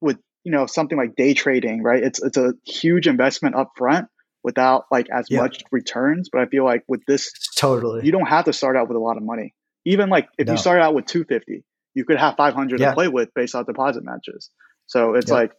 with 0.00 0.18
you 0.44 0.52
know 0.52 0.66
something 0.66 0.96
like 0.96 1.16
day 1.16 1.34
trading, 1.34 1.82
right? 1.82 2.02
It's 2.02 2.22
it's 2.22 2.36
a 2.36 2.54
huge 2.66 3.06
investment 3.06 3.54
up 3.54 3.72
front 3.76 4.08
without 4.44 4.84
like 4.90 5.08
as 5.10 5.26
yeah. 5.30 5.40
much 5.40 5.62
returns. 5.70 6.28
But 6.30 6.42
I 6.42 6.46
feel 6.46 6.64
like 6.64 6.84
with 6.86 7.04
this, 7.06 7.32
totally, 7.56 8.04
you 8.04 8.12
don't 8.12 8.26
have 8.26 8.44
to 8.44 8.52
start 8.52 8.76
out 8.76 8.88
with 8.88 8.96
a 8.96 9.00
lot 9.00 9.16
of 9.16 9.22
money. 9.22 9.54
Even 9.84 10.10
like 10.10 10.28
if 10.38 10.46
no. 10.46 10.52
you 10.52 10.58
start 10.58 10.80
out 10.80 10.94
with 10.94 11.06
two 11.06 11.24
fifty, 11.24 11.64
you 11.94 12.04
could 12.04 12.18
have 12.18 12.36
five 12.36 12.54
hundred 12.54 12.80
yeah. 12.80 12.90
to 12.90 12.94
play 12.94 13.08
with 13.08 13.32
based 13.34 13.54
on 13.54 13.64
deposit 13.64 14.04
matches. 14.04 14.50
So 14.88 15.14
it's 15.14 15.28
yeah. 15.28 15.34
like 15.34 15.52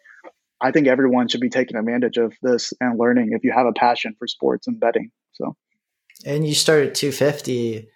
I 0.61 0.71
think 0.71 0.87
everyone 0.87 1.29
should 1.29 1.41
be 1.41 1.49
taking 1.49 1.77
advantage 1.77 2.17
of 2.17 2.33
this 2.41 2.73
and 2.81 2.99
learning 2.99 3.29
if 3.31 3.43
you 3.43 3.53
have 3.55 3.65
a 3.65 3.73
passion 3.73 4.15
for 4.19 4.27
sports 4.27 4.67
and 4.67 4.79
betting. 4.79 5.11
So, 5.31 5.55
and 6.25 6.45
you 6.45 6.53
start 6.53 6.85
at 6.85 6.95
two 6.95 7.13
fifty, 7.13 7.87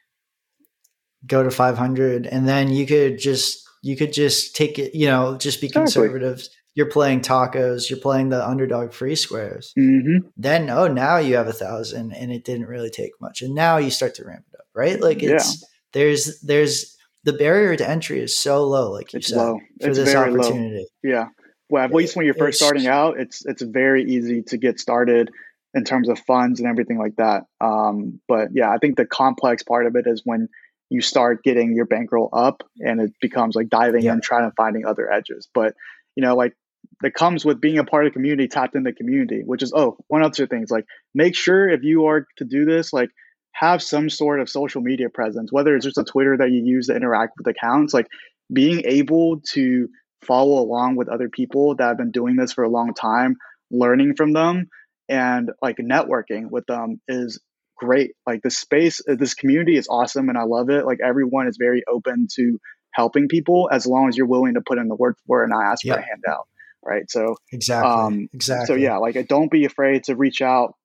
go 1.28 1.44
to 1.44 1.52
five 1.52 1.78
hundred, 1.78 2.26
and 2.26 2.48
then 2.48 2.72
you 2.72 2.86
could 2.86 3.20
just 3.20 3.68
you 3.82 3.98
could 3.98 4.14
just 4.14 4.56
take 4.56 4.80
it. 4.80 4.96
You 4.96 5.08
know, 5.08 5.38
just 5.38 5.60
be 5.60 5.68
exactly. 5.68 5.84
conservative 5.84 6.48
you're 6.76 6.90
playing 6.90 7.22
tacos, 7.22 7.90
you're 7.90 8.00
playing 8.00 8.30
the 8.30 8.48
underdog 8.48 8.94
free 8.94 9.16
squares. 9.16 9.74
Mm-hmm. 9.78 10.28
Then, 10.38 10.70
oh, 10.70 10.88
now 10.88 11.18
you 11.18 11.36
have 11.36 11.48
a 11.48 11.54
thousand 11.54 12.14
and 12.14 12.32
it 12.32 12.44
didn't 12.44 12.68
really 12.68 12.90
take 12.90 13.12
much. 13.22 13.42
And 13.42 13.54
now 13.54 13.78
you 13.78 13.92
start 13.92 14.16
to 14.16 14.26
ramp 14.26 14.46
it 14.52 14.60
up, 14.60 14.66
right? 14.74 15.00
Like 15.00 15.22
it's, 15.22 15.62
yeah. 15.62 15.68
there's, 15.94 16.42
there's, 16.42 16.93
the 17.24 17.34
barrier 17.34 17.76
to 17.76 17.90
entry 17.90 18.20
is 18.20 18.38
so 18.38 18.66
low, 18.66 18.92
like 18.92 19.14
you 19.14 19.18
it's 19.18 19.30
said, 19.30 19.38
low. 19.38 19.60
for 19.82 19.90
it's 19.90 19.98
this 19.98 20.16
opportunity. 20.16 20.88
Low. 21.04 21.12
Yeah. 21.12 21.28
Well, 21.70 21.84
at 21.84 21.94
least 21.94 22.16
when 22.16 22.26
you're 22.26 22.36
first 22.36 22.60
starting 22.60 22.88
out, 22.88 23.20
it's, 23.20 23.46
it's 23.46 23.62
very 23.62 24.04
easy 24.04 24.44
to 24.44 24.58
get 24.58 24.80
started 24.80 25.30
in 25.74 25.86
terms 25.86 26.10
of 26.10 26.20
funds 26.20 26.60
and 26.60 26.70
everything 26.70 27.00
like 27.00 27.16
that. 27.16 27.46
Um, 27.60 28.20
but 28.28 28.50
yeah, 28.54 28.70
I 28.70 28.78
think 28.78 28.96
the 28.96 29.06
complex 29.06 29.64
part 29.64 29.88
of 29.88 29.96
it 29.96 30.06
is 30.06 30.22
when 30.24 30.50
you 30.90 31.02
start 31.02 31.44
getting 31.44 31.76
your 31.76 31.86
bankroll 31.86 32.30
up 32.32 32.62
and 32.80 33.02
it 33.02 33.14
becomes 33.20 33.56
like 33.56 33.70
diving 33.70 34.04
yeah. 34.04 34.14
in, 34.14 34.22
trying 34.22 34.48
to 34.48 34.54
finding 34.56 34.86
other 34.86 35.12
edges. 35.12 35.48
But 35.54 35.74
you 36.16 36.22
know, 36.22 36.36
like 36.36 36.54
that 37.02 37.16
comes 37.16 37.44
with 37.44 37.60
being 37.60 37.80
a 37.80 37.84
part 37.84 38.06
of 38.06 38.12
the 38.12 38.14
community, 38.14 38.48
tapped 38.48 38.76
in 38.76 38.84
the 38.84 38.94
community, 38.94 39.42
which 39.44 39.64
is, 39.64 39.74
oh, 39.74 39.98
one 40.08 40.24
other 40.24 40.46
thing 40.46 40.62
is 40.62 40.70
like 40.70 40.86
make 41.16 41.36
sure 41.36 41.68
if 41.68 41.84
you 41.84 42.06
are 42.06 42.28
to 42.38 42.46
do 42.46 42.66
this, 42.66 42.94
like 42.94 43.10
have 43.54 43.82
some 43.82 44.10
sort 44.10 44.40
of 44.40 44.50
social 44.50 44.82
media 44.82 45.10
presence, 45.10 45.52
whether 45.52 45.76
it's 45.76 45.86
just 45.86 45.98
a 45.98 46.04
Twitter 46.04 46.38
that 46.38 46.52
you 46.52 46.62
use 46.64 46.88
to 46.88 46.96
interact 46.96 47.34
with 47.38 47.48
accounts, 47.48 47.94
like 47.94 48.08
being 48.52 48.84
able 48.86 49.42
to 49.52 49.88
follow 50.24 50.62
along 50.62 50.96
with 50.96 51.10
other 51.10 51.30
people 51.30 51.76
that 51.76 51.88
have 51.88 51.98
been 51.98 52.12
doing 52.12 52.36
this 52.36 52.54
for 52.54 52.64
a 52.64 52.70
long 52.70 52.94
time, 52.94 53.38
learning 53.72 54.16
from 54.16 54.34
them 54.34 54.68
and 55.10 55.52
like 55.62 55.78
networking 55.78 56.50
with 56.50 56.66
them 56.66 57.00
is 57.08 57.40
great. 57.78 58.12
Like 58.26 58.42
the 58.42 58.50
space, 58.50 59.02
this 59.06 59.34
community 59.34 59.78
is 59.78 59.88
awesome 59.90 60.30
and 60.30 60.38
I 60.38 60.44
love 60.44 60.70
it. 60.70 60.86
Like 60.86 61.00
everyone 61.04 61.48
is 61.48 61.58
very 61.60 61.84
open 61.88 62.28
to 62.36 62.60
helping 62.92 63.28
people 63.28 63.70
as 63.72 63.86
long 63.86 64.08
as 64.08 64.18
you're 64.18 64.28
willing 64.28 64.54
to 64.54 64.62
put 64.62 64.78
in 64.78 64.88
the 64.88 64.96
work 64.96 65.18
for 65.28 65.42
it 65.42 65.46
and 65.46 65.52
not 65.52 65.72
ask 65.72 65.84
yep. 65.84 65.96
for 65.96 66.02
a 66.02 66.06
handout 66.06 66.48
right? 66.86 67.10
So 67.10 67.38
exactly, 67.52 67.92
um, 67.92 68.30
exactly. 68.34 68.66
So 68.68 68.76
yeah, 68.76 68.98
like 68.98 69.28
don't 69.28 69.52
be 69.52 69.66
afraid 69.66 70.06
to 70.06 70.16
reach 70.16 70.42
out, 70.42 70.76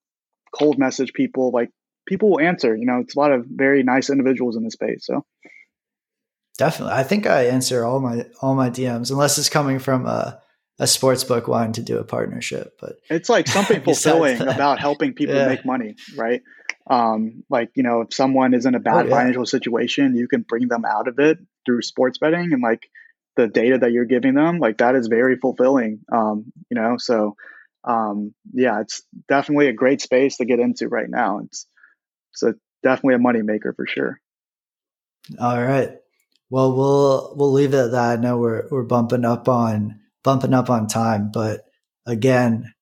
cold 0.54 0.78
message 0.78 1.12
people. 1.12 1.50
Like 1.50 1.70
people 2.08 2.30
will 2.30 2.40
answer. 2.40 2.74
You 2.74 2.86
know, 2.86 2.98
it's 2.98 3.14
a 3.14 3.18
lot 3.18 3.30
of 3.30 3.46
very 3.46 3.82
nice 3.82 4.10
individuals 4.10 4.56
in 4.56 4.64
the 4.64 4.70
space. 4.70 5.06
So 5.06 5.24
definitely, 6.56 6.94
I 6.94 7.04
think 7.04 7.26
I 7.26 7.46
answer 7.46 7.84
all 7.84 8.00
my 8.00 8.26
all 8.42 8.54
my 8.54 8.70
DMs 8.70 9.10
unless 9.10 9.38
it's 9.38 9.50
coming 9.50 9.78
from 9.78 10.06
a 10.06 10.40
a 10.80 10.86
sports 10.86 11.24
book 11.24 11.48
wanting 11.48 11.72
to 11.74 11.82
do 11.82 11.98
a 11.98 12.04
partnership. 12.04 12.78
But 12.80 12.96
it's 13.10 13.28
like 13.28 13.46
something 13.46 13.82
fulfilling 13.84 14.40
about 14.40 14.80
helping 14.80 15.12
people 15.12 15.36
yeah. 15.36 15.48
make 15.48 15.64
money, 15.64 15.96
right? 16.16 16.42
Um, 16.88 17.44
like 17.50 17.70
you 17.74 17.82
know, 17.82 18.00
if 18.00 18.14
someone 18.14 18.54
is 18.54 18.64
in 18.64 18.74
a 18.74 18.80
bad 18.80 19.06
oh, 19.06 19.08
yeah. 19.08 19.14
financial 19.14 19.46
situation, 19.46 20.16
you 20.16 20.26
can 20.26 20.42
bring 20.42 20.68
them 20.68 20.84
out 20.84 21.06
of 21.06 21.18
it 21.18 21.38
through 21.66 21.82
sports 21.82 22.18
betting 22.18 22.52
and 22.52 22.62
like 22.62 22.88
the 23.36 23.46
data 23.46 23.78
that 23.78 23.92
you're 23.92 24.06
giving 24.06 24.34
them, 24.34 24.58
like 24.58 24.78
that 24.78 24.96
is 24.96 25.06
very 25.06 25.36
fulfilling. 25.36 26.00
Um, 26.10 26.52
you 26.70 26.80
know, 26.80 26.96
so 26.98 27.36
um, 27.84 28.34
yeah, 28.52 28.80
it's 28.80 29.02
definitely 29.28 29.68
a 29.68 29.72
great 29.72 30.00
space 30.00 30.38
to 30.38 30.44
get 30.44 30.58
into 30.58 30.88
right 30.88 31.08
now. 31.08 31.40
It's 31.44 31.66
a, 32.42 32.54
definitely 32.82 33.14
a 33.14 33.18
moneymaker 33.18 33.74
for 33.74 33.86
sure. 33.86 34.20
All 35.40 35.62
right. 35.62 35.90
Well, 36.50 36.74
we'll 36.74 37.34
we'll 37.36 37.52
leave 37.52 37.74
it 37.74 37.78
at 37.78 37.90
that. 37.92 38.18
I 38.18 38.20
know 38.20 38.38
we're 38.38 38.66
we're 38.70 38.84
bumping 38.84 39.24
up 39.24 39.48
on 39.48 40.00
bumping 40.24 40.54
up 40.54 40.70
on 40.70 40.86
time, 40.86 41.30
but 41.32 41.66
again, 42.06 42.72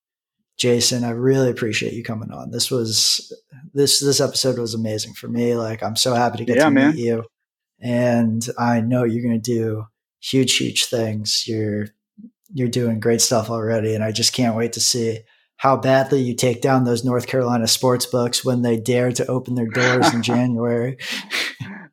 Jason, 0.57 1.05
I 1.05 1.11
really 1.11 1.51
appreciate 1.51 1.93
you 1.93 2.05
coming 2.05 2.31
on. 2.31 2.51
This 2.51 2.71
was 2.71 3.33
this 3.75 4.01
this 4.01 4.21
episode 4.21 4.59
was 4.59 4.75
amazing 4.75 5.15
for 5.15 5.29
me. 5.29 5.57
Like 5.57 5.83
I'm 5.83 5.97
so 5.97 6.15
happy 6.15 6.39
to 6.39 6.45
get 6.45 6.57
yeah, 6.57 6.65
to 6.67 6.71
man. 6.71 6.95
meet 6.95 7.05
you, 7.05 7.25
and 7.81 8.47
I 8.59 8.81
know 8.81 9.05
you're 9.05 9.25
going 9.25 9.41
to 9.41 9.53
do 9.53 9.87
huge, 10.21 10.57
huge 10.57 10.87
things. 10.87 11.45
You're 11.47 11.89
you're 12.53 12.69
doing 12.69 13.01
great 13.01 13.21
stuff 13.21 13.51
already, 13.51 13.95
and 13.95 14.05
I 14.05 14.13
just 14.13 14.33
can't 14.33 14.57
wait 14.57 14.75
to 14.75 14.81
see 14.81 15.21
how 15.57 15.77
badly 15.77 16.21
you 16.21 16.35
take 16.35 16.61
down 16.61 16.85
those 16.85 17.05
North 17.05 17.27
Carolina 17.27 17.67
sports 17.67 18.07
books 18.07 18.45
when 18.45 18.63
they 18.63 18.77
dare 18.77 19.11
to 19.13 19.27
open 19.27 19.55
their 19.55 19.67
doors 19.67 20.13
in 20.13 20.23
January. 20.23 20.99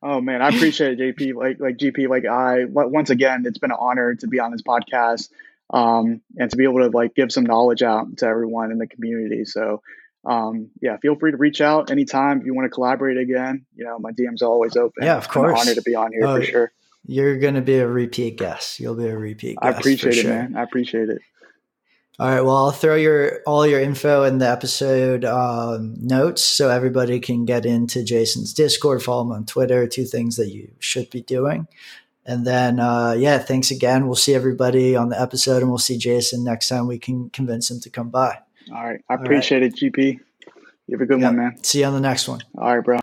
oh 0.01 0.21
man, 0.21 0.41
I 0.41 0.49
appreciate 0.49 0.99
it, 0.99 1.17
JP. 1.17 1.35
Like 1.35 1.59
like 1.59 1.77
GP, 1.77 2.09
like 2.09 2.25
I 2.25 2.65
once 2.65 3.09
again, 3.09 3.43
it's 3.45 3.57
been 3.59 3.71
an 3.71 3.77
honor 3.79 4.15
to 4.15 4.27
be 4.27 4.39
on 4.39 4.51
this 4.51 4.61
podcast 4.61 5.29
um, 5.71 6.21
and 6.37 6.49
to 6.51 6.57
be 6.57 6.65
able 6.65 6.79
to 6.79 6.87
like 6.87 7.15
give 7.15 7.31
some 7.31 7.45
knowledge 7.45 7.81
out 7.81 8.17
to 8.17 8.25
everyone 8.25 8.71
in 8.71 8.77
the 8.77 8.87
community. 8.87 9.45
So 9.45 9.81
um, 10.25 10.69
yeah, 10.81 10.97
feel 10.97 11.15
free 11.15 11.31
to 11.31 11.37
reach 11.37 11.61
out 11.61 11.91
anytime 11.91 12.39
if 12.39 12.45
you 12.45 12.53
want 12.53 12.65
to 12.65 12.69
collaborate 12.69 13.17
again. 13.17 13.65
You 13.75 13.85
know, 13.85 13.99
my 13.99 14.11
DMs 14.11 14.41
are 14.41 14.45
always 14.45 14.75
open. 14.77 15.03
Yeah, 15.03 15.17
of 15.17 15.27
course. 15.27 15.59
honor 15.59 15.75
to 15.75 15.81
be 15.81 15.95
on 15.95 16.11
here 16.11 16.25
oh, 16.25 16.37
for 16.37 16.43
sure. 16.43 16.71
You're 17.05 17.37
going 17.37 17.55
to 17.55 17.61
be 17.61 17.79
a 17.79 17.87
repeat 17.87 18.37
guest. 18.37 18.79
You'll 18.79 18.95
be 18.95 19.07
a 19.07 19.17
repeat 19.17 19.57
I 19.61 19.69
appreciate 19.69 20.15
it, 20.15 20.21
sure. 20.21 20.31
man. 20.31 20.55
I 20.55 20.63
appreciate 20.63 21.09
it. 21.09 21.21
All 22.19 22.29
right. 22.29 22.41
Well, 22.41 22.55
I'll 22.55 22.71
throw 22.71 22.95
your 22.95 23.41
all 23.47 23.65
your 23.65 23.79
info 23.79 24.23
in 24.23 24.37
the 24.37 24.47
episode 24.47 25.25
um, 25.25 25.95
notes 25.99 26.43
so 26.43 26.69
everybody 26.69 27.19
can 27.19 27.45
get 27.45 27.65
into 27.65 28.03
Jason's 28.03 28.53
Discord, 28.53 29.01
follow 29.01 29.23
him 29.23 29.31
on 29.31 29.45
Twitter. 29.45 29.87
Two 29.87 30.05
things 30.05 30.35
that 30.35 30.49
you 30.49 30.71
should 30.79 31.09
be 31.09 31.21
doing. 31.21 31.67
And 32.25 32.47
then, 32.47 32.79
uh, 32.79 33.15
yeah, 33.17 33.37
thanks 33.39 33.69
again. 33.71 34.05
We'll 34.05 34.15
see 34.15 34.33
everybody 34.33 34.95
on 34.95 35.09
the 35.09 35.19
episode, 35.19 35.61
and 35.61 35.69
we'll 35.69 35.77
see 35.77 35.97
Jason 35.97 36.43
next 36.43 36.69
time 36.69 36.87
we 36.87 36.97
can 36.97 37.29
convince 37.31 37.69
him 37.69 37.81
to 37.81 37.89
come 37.89 38.09
by. 38.09 38.39
All 38.73 38.85
right. 38.85 39.01
I 39.09 39.15
appreciate 39.15 39.61
right. 39.61 39.73
it, 39.73 39.93
GP. 39.93 40.19
You 40.87 40.97
have 40.97 41.01
a 41.01 41.05
good 41.05 41.19
yep. 41.19 41.29
one, 41.29 41.37
man. 41.37 41.63
See 41.63 41.79
you 41.79 41.85
on 41.85 41.93
the 41.93 41.99
next 41.99 42.27
one. 42.27 42.39
All 42.57 42.75
right, 42.75 42.83
bro. 42.83 42.99